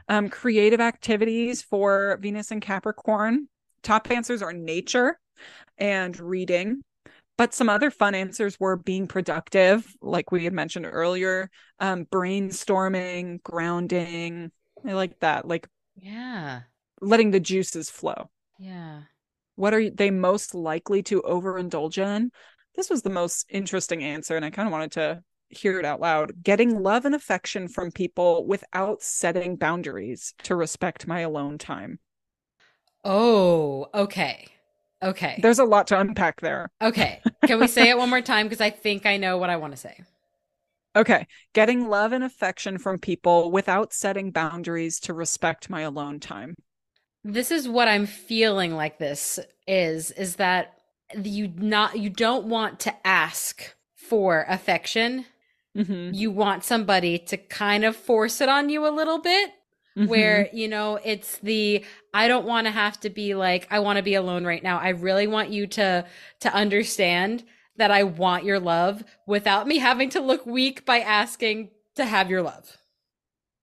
Um, 0.09 0.29
creative 0.29 0.81
activities 0.81 1.63
for 1.63 2.19
Venus 2.21 2.51
and 2.51 2.61
Capricorn. 2.61 3.49
Top 3.85 4.11
answers 4.11 4.43
are 4.43 4.53
nature 4.53 5.21
and 5.79 6.19
reading. 6.19 6.83
But 7.37 7.55
some 7.55 7.69
other 7.69 7.93
fun 7.93 8.17
answers 8.17 8.59
were 8.59 8.77
being 8.77 9.07
productive, 9.07 9.95
like 10.03 10.33
we 10.33 10.43
had 10.43 10.53
mentioned 10.53 10.87
earlier, 10.87 11.49
um, 11.79 12.05
brainstorming, 12.07 13.41
grounding. 13.45 14.51
I 14.85 14.95
like 14.95 15.21
that. 15.21 15.47
Like 15.47 15.69
Yeah. 16.01 16.63
letting 17.01 17.31
the 17.31 17.41
juices 17.41 17.91
flow. 17.91 18.31
Yeah. 18.59 19.03
What 19.57 19.75
are 19.75 19.91
they 19.91 20.11
most 20.11 20.55
likely 20.55 21.03
to 21.05 21.23
overindulge 21.23 21.99
in? 21.99 22.31
This 22.75 22.91
was 22.91 23.03
the 23.03 23.11
most 23.11 23.47
interesting 23.49 24.03
answer, 24.05 24.37
and 24.37 24.45
I 24.45 24.51
kind 24.51 24.69
of 24.69 24.73
wanted 24.73 24.93
to 24.93 25.23
hear 25.49 25.79
it 25.79 25.85
out 25.85 26.01
loud. 26.01 26.43
Getting 26.43 26.83
love 26.83 27.05
and 27.05 27.15
affection 27.15 27.69
from 27.69 27.91
people 27.91 28.47
without 28.47 29.03
setting 29.03 29.57
boundaries 29.57 30.35
to 30.45 30.55
respect 30.55 31.07
my 31.07 31.21
alone 31.21 31.59
time. 31.59 31.99
Oh, 33.05 33.87
okay. 33.95 34.47
Okay. 35.03 35.39
There's 35.43 35.59
a 35.59 35.65
lot 35.65 35.87
to 35.89 35.99
unpack 36.01 36.41
there. 36.41 36.71
Okay. 36.83 37.21
Can 37.47 37.61
we 37.61 37.67
say 37.69 37.89
it 37.89 37.99
one 37.99 38.11
more 38.11 38.21
time? 38.23 38.47
Because 38.47 38.61
I 38.61 38.71
think 38.71 39.07
I 39.07 39.17
know 39.17 39.39
what 39.39 39.51
I 39.51 39.57
want 39.57 39.73
to 39.73 39.77
say. 39.77 40.03
Okay. 40.99 41.29
Getting 41.55 41.89
love 41.89 42.13
and 42.13 42.25
affection 42.25 42.77
from 42.77 42.99
people 42.99 43.53
without 43.53 43.93
setting 43.93 44.33
boundaries 44.33 44.99
to 45.01 45.15
respect 45.15 45.71
my 45.71 45.83
alone 45.83 46.19
time. 46.19 46.57
This 47.23 47.51
is 47.53 47.69
what 47.69 47.87
I'm 47.89 48.07
feeling 48.07 48.75
like 48.75 48.99
this 48.99 49.39
is 49.67 50.11
is 50.13 50.37
that 50.37 50.75
you 51.23 51.53
not 51.57 51.99
you 51.99 52.11
don't 52.11 52.47
want 52.47 52.81
to 52.81 53.07
ask 53.07 53.75
for 53.95 54.45
affection. 54.49 55.25
Mhm. 55.77 56.15
You 56.15 56.31
want 56.33 56.65
somebody 56.65 57.19
to 57.19 57.37
kind 57.37 57.85
of 57.85 57.97
force 57.97 58.41
it 58.41 58.49
on 58.49 58.69
you 58.69 58.87
a 58.87 58.91
little 58.91 59.19
bit. 59.19 59.53
Mhm. 59.97 60.07
where 60.07 60.49
you 60.53 60.69
know 60.69 61.01
it's 61.05 61.39
the 61.39 61.85
i 62.15 62.29
don't 62.29 62.47
want 62.47 62.69
to 62.69 62.71
have 62.71 63.01
to 63.01 63.11
be 63.11 63.35
like 63.35 63.67
i 63.69 63.81
want 63.81 63.97
to 63.97 64.03
be 64.03 64.15
alone 64.15 64.45
right 64.45 64.63
now 64.63 64.79
i 64.79 64.91
really 64.91 65.27
want 65.27 65.51
you 65.51 65.67
to 65.67 66.05
to 66.39 66.55
understand 66.55 67.43
that 67.79 67.91
i 67.91 68.03
want 68.03 68.45
your 68.45 68.61
love 68.61 69.05
without 69.27 69.67
me 69.69 69.79
having 69.79 70.11
to 70.11 70.21
look 70.21 70.45
weak 70.47 70.85
by 70.85 71.01
asking 71.01 71.71
to 71.97 72.05
have 72.05 72.31
your 72.31 72.43
love 72.43 72.77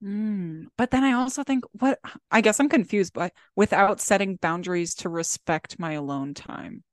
Mm. 0.04 0.68
But 0.78 0.92
then 0.92 1.04
I 1.04 1.14
also 1.14 1.44
think 1.44 1.64
what 1.80 2.00
I 2.32 2.42
guess 2.42 2.60
I'm 2.60 2.70
confused 2.70 3.14
by 3.14 3.32
without 3.56 4.02
setting 4.02 4.36
boundaries 4.36 4.94
to 4.96 5.10
respect 5.10 5.80
my 5.80 5.94
alone 5.94 6.34
time. 6.34 6.84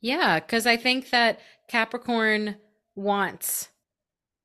yeah 0.00 0.40
because 0.40 0.66
i 0.66 0.76
think 0.76 1.10
that 1.10 1.40
capricorn 1.68 2.56
wants 2.94 3.68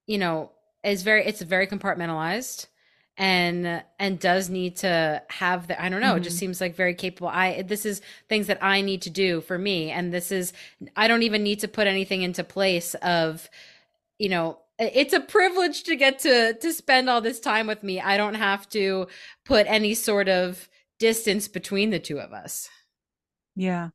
you 0.06 0.18
know 0.18 0.52
is 0.84 1.04
very 1.04 1.26
it's 1.26 1.42
very 1.42 1.68
compartmentalized 1.68 2.68
and 3.18 3.84
and 4.00 4.20
does 4.20 4.50
need 4.50 4.76
to 4.76 5.22
have 5.30 5.68
the 5.68 5.82
i 5.82 5.90
don't 5.90 6.02
know 6.02 6.16
it 6.16 6.22
just 6.22 6.36
mm-hmm. 6.36 6.40
seems 6.42 6.62
like 6.62 6.76
very 6.76 6.94
capable 6.94 7.28
i 7.30 7.62
this 7.64 7.86
is 7.86 8.02
things 8.30 8.48
that 8.48 8.62
i 8.64 8.82
need 8.82 9.02
to 9.02 9.10
do 9.10 9.42
for 9.42 9.58
me 9.58 9.90
and 9.92 10.14
this 10.14 10.32
is 10.32 10.54
i 10.96 11.08
don't 11.08 11.24
even 11.24 11.44
need 11.44 11.60
to 11.60 11.68
put 11.68 11.88
anything 11.88 12.22
into 12.22 12.44
place 12.44 12.94
of 12.96 13.50
you 14.20 14.30
know 14.30 14.60
it's 14.80 15.14
a 15.14 15.20
privilege 15.20 15.84
to 15.84 15.96
get 15.96 16.20
to 16.20 16.54
to 16.54 16.72
spend 16.72 17.10
all 17.10 17.22
this 17.22 17.40
time 17.40 17.66
with 17.68 17.82
me 17.84 18.00
i 18.00 18.18
don't 18.18 18.36
have 18.36 18.70
to 18.70 19.08
put 19.46 19.66
any 19.68 19.94
sort 19.94 20.30
of 20.30 20.70
distance 21.00 21.48
between 21.48 21.90
the 21.90 22.00
two 22.00 22.20
of 22.20 22.34
us 22.34 22.70
Yeah. 23.56 23.90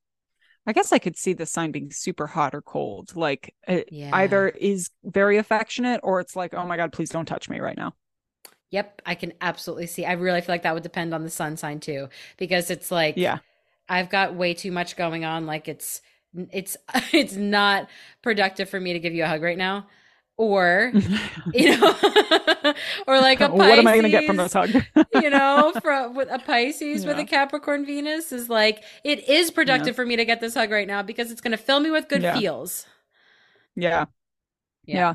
I 0.67 0.73
guess 0.73 0.93
I 0.93 0.99
could 0.99 1.17
see 1.17 1.33
the 1.33 1.47
sign 1.47 1.73
being 1.73 1.91
super 1.91 2.27
hot 2.27 2.55
or 2.55 2.63
cold. 2.63 3.17
Like 3.17 3.55
it 3.67 3.89
Yeah. 3.91 4.11
either 4.15 4.49
is 4.49 4.91
very 5.05 5.37
affectionate 5.39 6.01
or 6.03 6.21
it's 6.21 6.37
like, 6.37 6.55
oh 6.55 6.67
my 6.67 6.77
God, 6.77 6.93
please 6.93 7.11
don't 7.11 7.27
touch 7.27 7.49
me 7.49 7.61
right 7.61 7.77
now. 7.77 7.95
Yep, 8.73 9.03
I 9.07 9.15
can 9.15 9.33
absolutely 9.41 9.87
see. 9.87 10.05
I 10.05 10.13
really 10.13 10.41
feel 10.41 10.53
like 10.55 10.63
that 10.65 10.75
would 10.75 10.83
depend 10.83 11.15
on 11.15 11.23
the 11.23 11.31
sun 11.31 11.57
sign 11.57 11.79
too, 11.79 12.09
because 12.39 12.71
it's 12.71 12.91
like 12.91 13.17
Yeah. 13.17 13.39
I've 13.89 14.11
got 14.11 14.35
way 14.35 14.55
too 14.55 14.73
much 14.73 14.97
going 14.97 15.25
on. 15.25 15.47
Like 15.47 15.69
it's 15.69 16.01
it's 16.51 16.77
it's 17.13 17.35
not 17.37 17.89
productive 18.23 18.69
for 18.69 18.81
me 18.81 18.93
to 18.95 18.99
give 18.99 19.15
you 19.15 19.25
a 19.25 19.27
hug 19.29 19.43
right 19.43 19.59
now, 19.59 19.87
or 20.39 20.91
you 21.53 21.77
know, 21.77 21.95
or 23.07 23.21
like 23.21 23.41
a 23.43 23.49
Pisces. 23.51 23.59
what 23.59 23.79
am 23.79 23.87
I 23.87 23.93
going 23.93 24.05
to 24.05 24.09
get 24.09 24.25
from 24.27 24.39
this 24.39 24.55
hug? 24.55 24.71
you 25.15 25.29
know, 25.31 25.73
from 25.83 26.15
with 26.15 26.31
a 26.31 26.39
Pisces 26.39 27.05
with 27.05 27.19
a 27.19 27.25
Capricorn 27.27 27.85
Venus 27.85 28.33
is 28.33 28.49
like 28.49 28.83
it 29.05 29.29
is 29.29 29.51
productive 29.51 29.89
Yeah. 29.89 29.93
for 29.93 30.07
me 30.07 30.17
to 30.17 30.25
get 30.25 30.41
this 30.41 30.55
hug 30.55 30.71
right 30.71 30.89
now 30.89 31.03
because 31.03 31.31
it's 31.31 31.43
going 31.43 31.53
to 31.53 31.59
fill 31.63 31.81
me 31.81 31.91
with 31.91 32.09
good 32.09 32.23
Yeah. 32.23 32.39
feels. 32.39 32.87
yeah. 33.77 34.07
Yeah. 34.87 35.15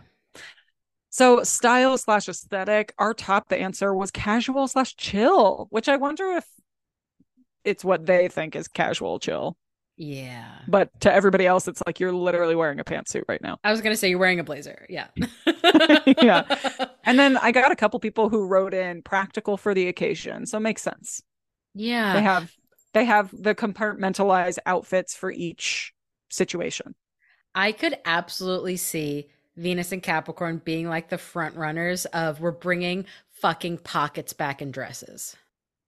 So 1.18 1.42
style 1.42 1.98
slash 1.98 2.30
aesthetic, 2.30 2.94
our 3.00 3.12
top 3.12 3.50
the 3.50 3.58
answer 3.58 3.92
was 3.92 4.12
casual 4.12 4.68
slash 4.68 4.96
chill, 4.98 5.66
which 5.72 5.90
I 5.90 5.96
wonder 5.96 6.34
if 6.34 6.46
it's 7.64 7.84
what 7.84 8.06
they 8.06 8.28
think 8.28 8.56
is 8.56 8.68
casual 8.68 9.18
chill. 9.18 9.58
Yeah. 9.96 10.60
But 10.68 10.92
to 11.00 11.12
everybody 11.12 11.48
else, 11.48 11.68
it's 11.68 11.82
like 11.88 12.00
you're 12.00 12.12
literally 12.12 12.56
wearing 12.56 12.80
a 12.80 12.84
pantsuit 12.84 13.24
right 13.28 13.42
now. 13.42 13.58
I 13.64 13.72
was 13.72 13.82
going 13.82 13.94
to 13.94 13.98
say 13.98 14.12
you're 14.12 14.20
wearing 14.20 14.40
a 14.40 14.44
blazer. 14.44 14.86
Yeah. 14.90 15.08
Yeah. 16.22 16.44
And 17.04 17.18
then 17.18 17.38
I 17.38 17.54
got 17.54 17.72
a 17.72 17.76
couple 17.76 18.00
people 18.02 18.28
who 18.28 18.46
wrote 18.46 18.74
in 18.74 19.02
practical 19.02 19.56
for 19.56 19.74
the 19.74 19.88
occasion. 19.88 20.46
So 20.46 20.58
it 20.58 20.62
makes 20.62 20.82
sense. 20.82 21.24
Yeah. 21.74 22.14
They 22.14 22.22
have 22.22 22.52
they 22.94 23.06
have 23.06 23.32
the 23.32 23.56
compartmentalized 23.56 24.60
outfits 24.66 25.16
for 25.16 25.32
each 25.32 25.94
situation. 26.30 26.96
I 27.56 27.72
could 27.72 27.98
absolutely 28.04 28.76
see 28.76 29.30
Venus 29.58 29.92
and 29.92 30.02
Capricorn 30.02 30.62
being 30.64 30.88
like 30.88 31.10
the 31.10 31.18
front 31.18 31.56
runners 31.56 32.06
of 32.08 32.40
we're 32.40 32.52
bringing 32.52 33.06
fucking 33.32 33.80
pockets 33.80 34.34
back 34.34 34.62
in 34.62 34.72
dresses. 34.72 35.36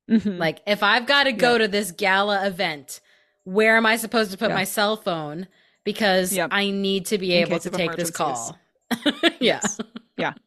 Mhm. 0.10 0.38
Like 0.38 0.60
if 0.68 0.84
I've 0.84 1.06
got 1.06 1.24
to 1.24 1.32
go 1.32 1.54
Yeah. 1.54 1.58
to 1.60 1.68
this 1.68 1.92
gala 1.92 2.46
event, 2.46 3.00
where 3.44 3.78
am 3.78 3.86
I 3.86 3.96
supposed 3.96 4.32
to 4.32 4.38
put 4.38 4.50
Yeah. 4.50 4.56
my 4.56 4.64
cell 4.64 4.98
phone 4.98 5.48
because. 5.84 6.38
I 6.38 6.72
need 6.72 7.06
to 7.08 7.18
be 7.18 7.36
In 7.36 7.48
able 7.48 7.60
to 7.60 7.70
take 7.70 7.96
this 7.96 8.12
call. 8.12 8.58
yeah. 9.40 9.62
Yes. 10.18 10.40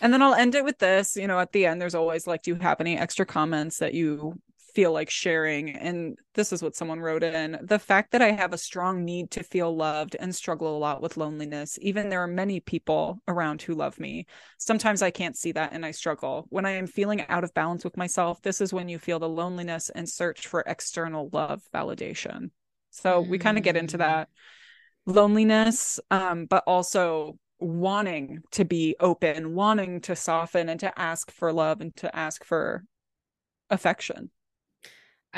And 0.00 0.12
then 0.12 0.22
I'll 0.22 0.34
end 0.34 0.54
it 0.54 0.64
with 0.64 0.78
this. 0.78 1.16
You 1.16 1.26
know, 1.26 1.40
at 1.40 1.50
the 1.52 1.66
end, 1.66 1.80
there's 1.80 1.94
always 1.96 2.26
like, 2.26 2.42
do 2.42 2.52
you 2.52 2.56
have 2.60 2.80
any 2.80 2.96
extra 2.96 3.26
comments 3.26 3.78
that 3.78 3.94
you 3.94 4.38
feel 4.78 4.92
like 4.92 5.10
sharing? 5.10 5.70
And 5.70 6.16
this 6.36 6.52
is 6.52 6.62
what 6.62 6.76
someone 6.76 7.00
wrote 7.00 7.24
in 7.24 7.58
the 7.62 7.80
fact 7.80 8.12
that 8.12 8.22
I 8.22 8.30
have 8.30 8.52
a 8.52 8.58
strong 8.58 9.04
need 9.04 9.28
to 9.32 9.42
feel 9.42 9.74
loved 9.74 10.14
and 10.20 10.32
struggle 10.32 10.76
a 10.76 10.78
lot 10.78 11.02
with 11.02 11.16
loneliness. 11.16 11.80
Even 11.82 12.08
there 12.08 12.22
are 12.22 12.28
many 12.28 12.60
people 12.60 13.20
around 13.26 13.60
who 13.60 13.74
love 13.74 13.98
me. 13.98 14.26
Sometimes 14.56 15.02
I 15.02 15.10
can't 15.10 15.36
see 15.36 15.50
that 15.50 15.72
and 15.72 15.84
I 15.84 15.90
struggle. 15.90 16.46
When 16.50 16.64
I 16.64 16.70
am 16.70 16.86
feeling 16.86 17.26
out 17.26 17.42
of 17.42 17.52
balance 17.54 17.82
with 17.82 17.96
myself, 17.96 18.40
this 18.42 18.60
is 18.60 18.72
when 18.72 18.88
you 18.88 19.00
feel 19.00 19.18
the 19.18 19.28
loneliness 19.28 19.90
and 19.90 20.08
search 20.08 20.46
for 20.46 20.62
external 20.64 21.28
love 21.32 21.60
validation. 21.74 22.50
So 22.90 23.20
we 23.20 23.36
kind 23.38 23.58
of 23.58 23.64
get 23.64 23.76
into 23.76 23.96
Mm. 23.96 24.06
that 24.06 24.28
loneliness, 25.06 25.98
um, 26.12 26.46
but 26.46 26.62
also 26.68 27.36
wanting 27.58 28.42
to 28.52 28.64
be 28.64 28.94
open, 29.00 29.56
wanting 29.56 30.02
to 30.02 30.14
soften 30.14 30.68
and 30.68 30.78
to 30.78 30.96
ask 30.96 31.32
for 31.32 31.52
love 31.52 31.80
and 31.80 31.96
to 31.96 32.14
ask 32.14 32.44
for 32.44 32.84
affection. 33.70 34.30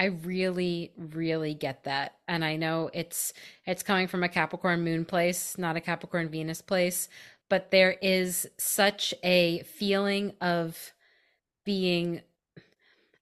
I 0.00 0.06
really, 0.06 0.92
really 0.96 1.52
get 1.52 1.84
that. 1.84 2.14
And 2.26 2.42
I 2.42 2.56
know 2.56 2.88
it's 2.94 3.34
it's 3.66 3.82
coming 3.82 4.08
from 4.08 4.24
a 4.24 4.30
Capricorn 4.30 4.82
moon 4.82 5.04
place, 5.04 5.58
not 5.58 5.76
a 5.76 5.80
Capricorn 5.82 6.30
Venus 6.30 6.62
place, 6.62 7.10
but 7.50 7.70
there 7.70 7.96
is 8.00 8.48
such 8.58 9.12
a 9.22 9.62
feeling 9.64 10.32
of 10.40 10.94
being 11.66 12.22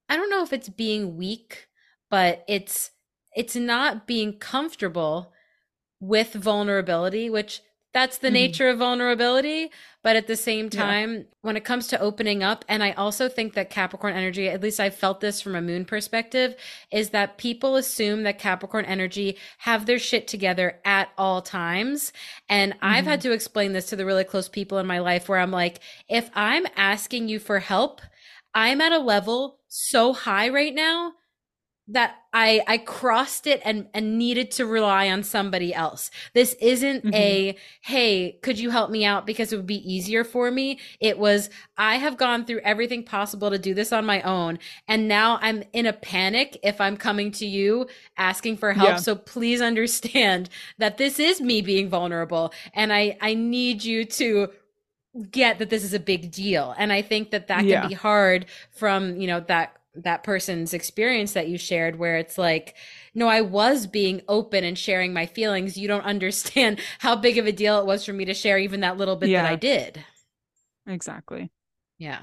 I 0.07 0.15
don't 0.15 0.29
know 0.29 0.41
if 0.41 0.53
it's 0.53 0.69
being 0.69 1.17
weak, 1.17 1.67
but 2.09 2.45
it's 2.47 2.91
it's 3.35 3.57
not 3.57 4.07
being 4.07 4.39
comfortable 4.39 5.33
with 5.99 6.31
vulnerability, 6.31 7.29
which 7.29 7.59
that's 7.93 8.19
the 8.19 8.29
Mhm. 8.29 8.33
nature 8.33 8.69
of 8.69 8.79
vulnerability. 8.79 9.71
But 10.01 10.15
at 10.15 10.27
the 10.27 10.37
same 10.37 10.69
Yeah. 10.71 10.83
time, 10.83 11.27
when 11.41 11.57
it 11.57 11.65
comes 11.65 11.87
to 11.87 11.99
opening 11.99 12.41
up, 12.41 12.63
and 12.69 12.81
I 12.81 12.91
also 12.91 13.27
think 13.27 13.53
that 13.55 13.69
Capricorn 13.69 14.13
energy, 14.15 14.47
at 14.47 14.61
least 14.61 14.79
I've 14.79 14.95
felt 14.95 15.19
this 15.19 15.41
from 15.41 15.55
a 15.55 15.61
moon 15.61 15.83
perspective, 15.85 16.55
is 16.91 17.09
that 17.09 17.37
people 17.37 17.75
assume 17.75 18.23
that 18.23 18.39
Capricorn 18.39 18.85
energy 18.85 19.37
have 19.59 19.85
their 19.85 19.99
shit 19.99 20.27
together 20.27 20.79
at 20.85 21.09
all 21.17 21.41
times. 21.41 22.13
And 22.47 22.75
I've 22.81 23.05
had 23.05 23.21
to 23.21 23.31
explain 23.31 23.73
this 23.73 23.87
to 23.87 23.95
the 23.97 24.05
really 24.05 24.23
close 24.23 24.47
people 24.47 24.77
in 24.77 24.87
my 24.87 24.99
life 24.99 25.27
where 25.27 25.39
I'm 25.39 25.51
like, 25.51 25.79
if 26.07 26.29
I'm 26.33 26.65
asking 26.77 27.27
you 27.27 27.39
for 27.39 27.59
help, 27.59 28.01
I'm 28.53 28.81
at 28.81 28.91
a 28.93 28.99
level 28.99 29.59
so 29.67 30.13
high 30.13 30.49
right 30.49 30.73
now 30.73 31.13
that 31.91 32.15
I 32.33 32.61
I 32.67 32.77
crossed 32.77 33.47
it 33.47 33.61
and 33.65 33.87
and 33.95 34.17
needed 34.19 34.51
to 34.51 34.65
rely 34.65 35.09
on 35.09 35.23
somebody 35.23 35.73
else. 35.73 36.11
This 36.35 36.53
isn't 36.61 37.03
Mhm. 37.05 37.13
a 37.15 37.55
hey, 37.81 38.37
could 38.43 38.59
you 38.59 38.69
help 38.69 38.91
me 38.91 39.03
out 39.05 39.25
because 39.25 39.51
it 39.51 39.57
would 39.57 39.65
be 39.65 39.91
easier 39.91 40.23
for 40.23 40.51
me. 40.51 40.79
It 40.99 41.17
was 41.17 41.49
I 41.77 41.95
have 41.95 42.15
gone 42.17 42.45
through 42.45 42.59
everything 42.59 43.03
possible 43.03 43.49
to 43.49 43.57
do 43.57 43.73
this 43.73 43.91
on 43.91 44.05
my 44.05 44.21
own 44.21 44.59
and 44.87 45.07
now 45.07 45.39
I'm 45.41 45.63
in 45.73 45.87
a 45.87 45.93
panic 45.93 46.59
if 46.63 46.79
I'm 46.79 46.95
coming 46.95 47.31
to 47.33 47.45
you 47.47 47.87
asking 48.17 48.57
for 48.57 48.73
help. 48.73 48.89
Yeah. 48.89 48.95
So 48.97 49.15
please 49.15 49.59
understand 49.61 50.49
that 50.77 50.97
this 50.97 51.19
is 51.19 51.41
me 51.41 51.61
being 51.61 51.89
vulnerable 51.89 52.53
and 52.75 52.93
I 52.93 53.17
I 53.19 53.33
need 53.33 53.83
you 53.83 54.05
to 54.05 54.49
get 55.31 55.57
that 55.59 55.71
this 55.71 55.83
is 55.83 55.93
a 55.95 55.99
big 55.99 56.31
deal 56.31 56.75
and 56.77 56.93
i 56.93 57.01
think 57.01 57.31
that 57.31 57.47
that 57.47 57.61
can 57.61 57.67
Yeah. 57.67 57.87
be 57.87 57.95
hard 57.95 58.45
from 58.71 59.19
you 59.19 59.25
know 59.27 59.39
that 59.47 59.78
that 59.95 60.23
person's 60.23 60.73
experience 60.73 61.33
that 61.33 61.47
you 61.49 61.57
shared 61.57 61.97
where 61.97 62.17
it's 62.17 62.37
like 62.37 62.75
no 63.15 63.27
i 63.27 63.41
was 63.41 63.87
being 63.87 64.21
open 64.27 64.63
and 64.63 64.77
sharing 64.77 65.11
my 65.13 65.25
feelings 65.25 65.77
you 65.77 65.87
don't 65.87 66.05
understand 66.05 66.79
how 66.99 67.15
big 67.15 67.37
of 67.37 67.45
a 67.47 67.51
deal 67.51 67.79
it 67.79 67.85
was 67.85 68.05
for 68.05 68.13
me 68.13 68.23
to 68.25 68.33
share 68.33 68.59
even 68.59 68.81
that 68.81 68.97
little 68.97 69.15
bit 69.15 69.29
Yeah. 69.29 69.43
that 69.43 69.51
i 69.51 69.55
did 69.55 70.03
Exactly. 70.87 71.51
yeah 71.97 72.21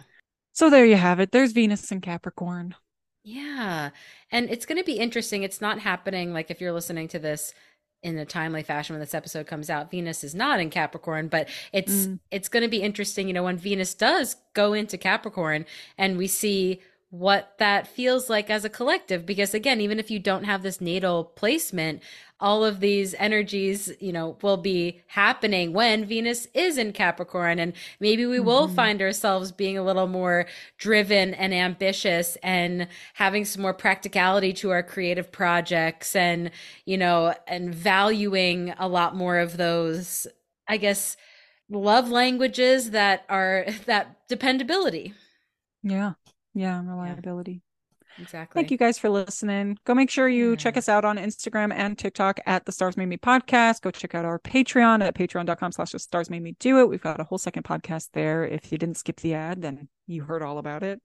So 0.53 0.71
there 0.71 0.87
you 0.87 0.97
have 0.97 1.21
it. 1.21 1.33
There's 1.33 1.53
Venus 1.53 1.91
and 1.93 2.03
Capricorn. 2.03 2.75
Yeah. 3.25 3.91
And 4.31 4.49
it's 4.51 4.67
going 4.67 4.79
to 4.79 4.85
be 4.85 4.99
interesting. 4.99 5.43
It's 5.43 5.61
not 5.61 5.81
happening 5.81 6.33
like 6.33 6.51
if 6.51 6.61
you're 6.61 6.73
listening 6.73 7.09
to 7.09 7.19
this 7.19 7.53
in 8.03 8.17
a 8.19 8.25
timely 8.25 8.63
fashion 8.63 8.95
when 8.95 9.01
this 9.01 9.15
episode 9.15 9.47
comes 9.47 9.69
out. 9.69 9.91
Venus 9.91 10.25
is 10.25 10.35
not 10.35 10.61
in 10.61 10.71
Capricorn, 10.71 11.29
but 11.29 11.49
it's 11.73 12.07
Mm. 12.07 12.21
it's 12.31 12.49
going 12.49 12.63
to 12.63 12.69
be 12.69 12.83
interesting, 12.83 13.27
you 13.29 13.35
know, 13.35 13.43
when 13.45 13.57
Venus 13.59 13.95
does 13.95 14.37
go 14.55 14.73
into 14.73 14.97
Capricorn 14.99 15.67
and 15.99 16.17
we 16.17 16.27
see 16.27 16.81
what 17.11 17.55
that 17.59 17.87
feels 17.87 18.29
like 18.29 18.51
as 18.51 18.65
a 18.65 18.69
collective 18.69 19.25
because 19.25 19.55
again, 19.55 19.81
even 19.81 19.99
if 19.99 20.11
you 20.11 20.19
don't 20.19 20.45
have 20.45 20.63
this 20.63 20.81
natal 20.81 21.25
placement, 21.25 22.03
all 22.41 22.65
of 22.65 22.81
these 22.81 23.15
energies, 23.15 23.91
you 24.01 24.13
know, 24.13 24.37
will 24.43 24.57
be 24.57 25.01
happening 25.07 25.73
when 25.73 26.05
Venus 26.05 26.47
is 26.53 26.77
in 26.77 26.93
Capricorn 26.93 27.59
and 27.59 27.73
maybe 28.01 28.27
we 28.27 28.41
will 28.41 28.69
Mhm. 28.69 28.75
find 28.75 29.01
ourselves 29.01 29.53
being 29.53 29.79
a 29.79 29.83
little 29.85 30.09
more 30.09 30.47
driven 30.79 31.33
and 31.35 31.55
ambitious 31.55 32.37
and 32.43 32.89
having 33.15 33.45
some 33.45 33.63
more 33.63 33.73
practicality 33.75 34.53
to 34.55 34.71
our 34.71 34.83
creative 34.83 35.31
projects 35.33 36.15
and 36.17 36.51
you 36.85 36.99
know 36.99 37.35
and 37.47 37.75
valuing 37.75 38.75
a 38.79 38.89
lot 38.89 39.15
more 39.17 39.39
of 39.39 39.57
those 39.57 40.27
i 40.69 40.77
guess 40.77 41.17
love 41.71 42.11
languages 42.11 42.91
that 42.91 43.25
are 43.29 43.65
that 43.87 44.29
dependability 44.29 45.15
Yeah. 45.83 46.15
Yeah. 46.57 46.81
Reliability. 46.85 47.61
exactly 48.19 48.59
Thank 48.61 48.71
you 48.71 48.79
guys 48.79 48.99
for 48.99 49.11
listening. 49.11 49.79
Go 49.85 49.95
make 49.95 50.09
sure 50.11 50.27
you 50.27 50.57
check 50.57 50.77
us 50.79 50.89
out 50.89 51.05
on 51.05 51.19
Instagram 51.19 51.71
and 51.73 51.99
TikTok 51.99 52.41
at 52.47 52.65
the 52.65 52.73
Stars 52.73 52.97
Made 52.97 53.07
Me 53.07 53.19
Podcast. 53.19 53.83
Go 53.83 53.91
check 53.91 54.15
out 54.15 54.25
our 54.25 54.39
Patreon 54.39 55.05
at 55.05 55.15
patreon.com 55.15 55.73
slash 55.73 55.91
the 55.93 55.99
stars 55.99 56.31
made 56.31 56.43
me 56.43 56.57
do 56.59 56.81
it. 56.81 56.89
We've 56.89 57.01
got 57.03 57.21
a 57.21 57.25
whole 57.25 57.37
second 57.39 57.65
podcast 57.65 58.09
there. 58.15 58.45
If 58.47 58.73
you 58.73 58.79
didn't 58.79 58.97
skip 58.97 59.21
the 59.21 59.35
ad, 59.35 59.61
then 59.61 59.89
you 60.07 60.23
heard 60.25 60.43
all 60.43 60.57
about 60.59 60.83
it. 60.83 61.01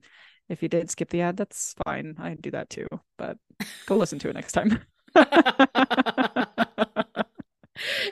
If 0.48 0.62
you 0.62 0.68
did 0.70 0.90
skip 0.90 1.10
the 1.10 1.20
ad, 1.20 1.36
that's 1.36 1.74
fine. 1.84 2.16
I 2.18 2.34
do 2.34 2.50
that 2.52 2.70
too, 2.70 2.86
but 3.18 3.36
go 3.86 3.96
listen 3.96 4.18
to 4.20 4.30
it 4.30 4.34
next 4.34 4.52
time. 4.52 4.80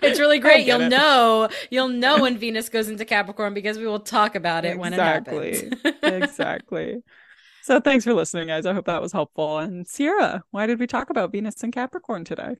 it's 0.02 0.18
really 0.18 0.38
great 0.38 0.66
you'll 0.66 0.80
it. 0.82 0.88
know 0.88 1.48
you'll 1.70 1.88
know 1.88 2.20
when 2.22 2.36
venus 2.38 2.68
goes 2.68 2.88
into 2.88 3.04
capricorn 3.04 3.54
because 3.54 3.78
we 3.78 3.86
will 3.86 4.00
talk 4.00 4.34
about 4.34 4.64
it 4.64 4.78
when 4.78 4.92
it 4.92 4.96
Exactly. 4.96 5.70
happens 5.84 6.02
exactly. 6.02 7.02
So 7.70 7.78
thanks 7.78 8.04
for 8.04 8.12
listening, 8.14 8.48
guys. 8.48 8.66
I 8.66 8.72
hope 8.72 8.86
that 8.86 9.00
was 9.00 9.12
helpful. 9.12 9.58
And 9.58 9.86
Sierra, 9.86 10.42
why 10.50 10.66
did 10.66 10.80
we 10.80 10.88
talk 10.88 11.08
about 11.08 11.30
Venus 11.30 11.62
and 11.62 11.72
Capricorn 11.72 12.24
today? 12.24 12.56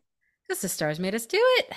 because 0.46 0.62
the 0.62 0.68
stars 0.68 1.00
made 1.00 1.16
us 1.16 1.26
do 1.26 1.40
it 1.58 1.72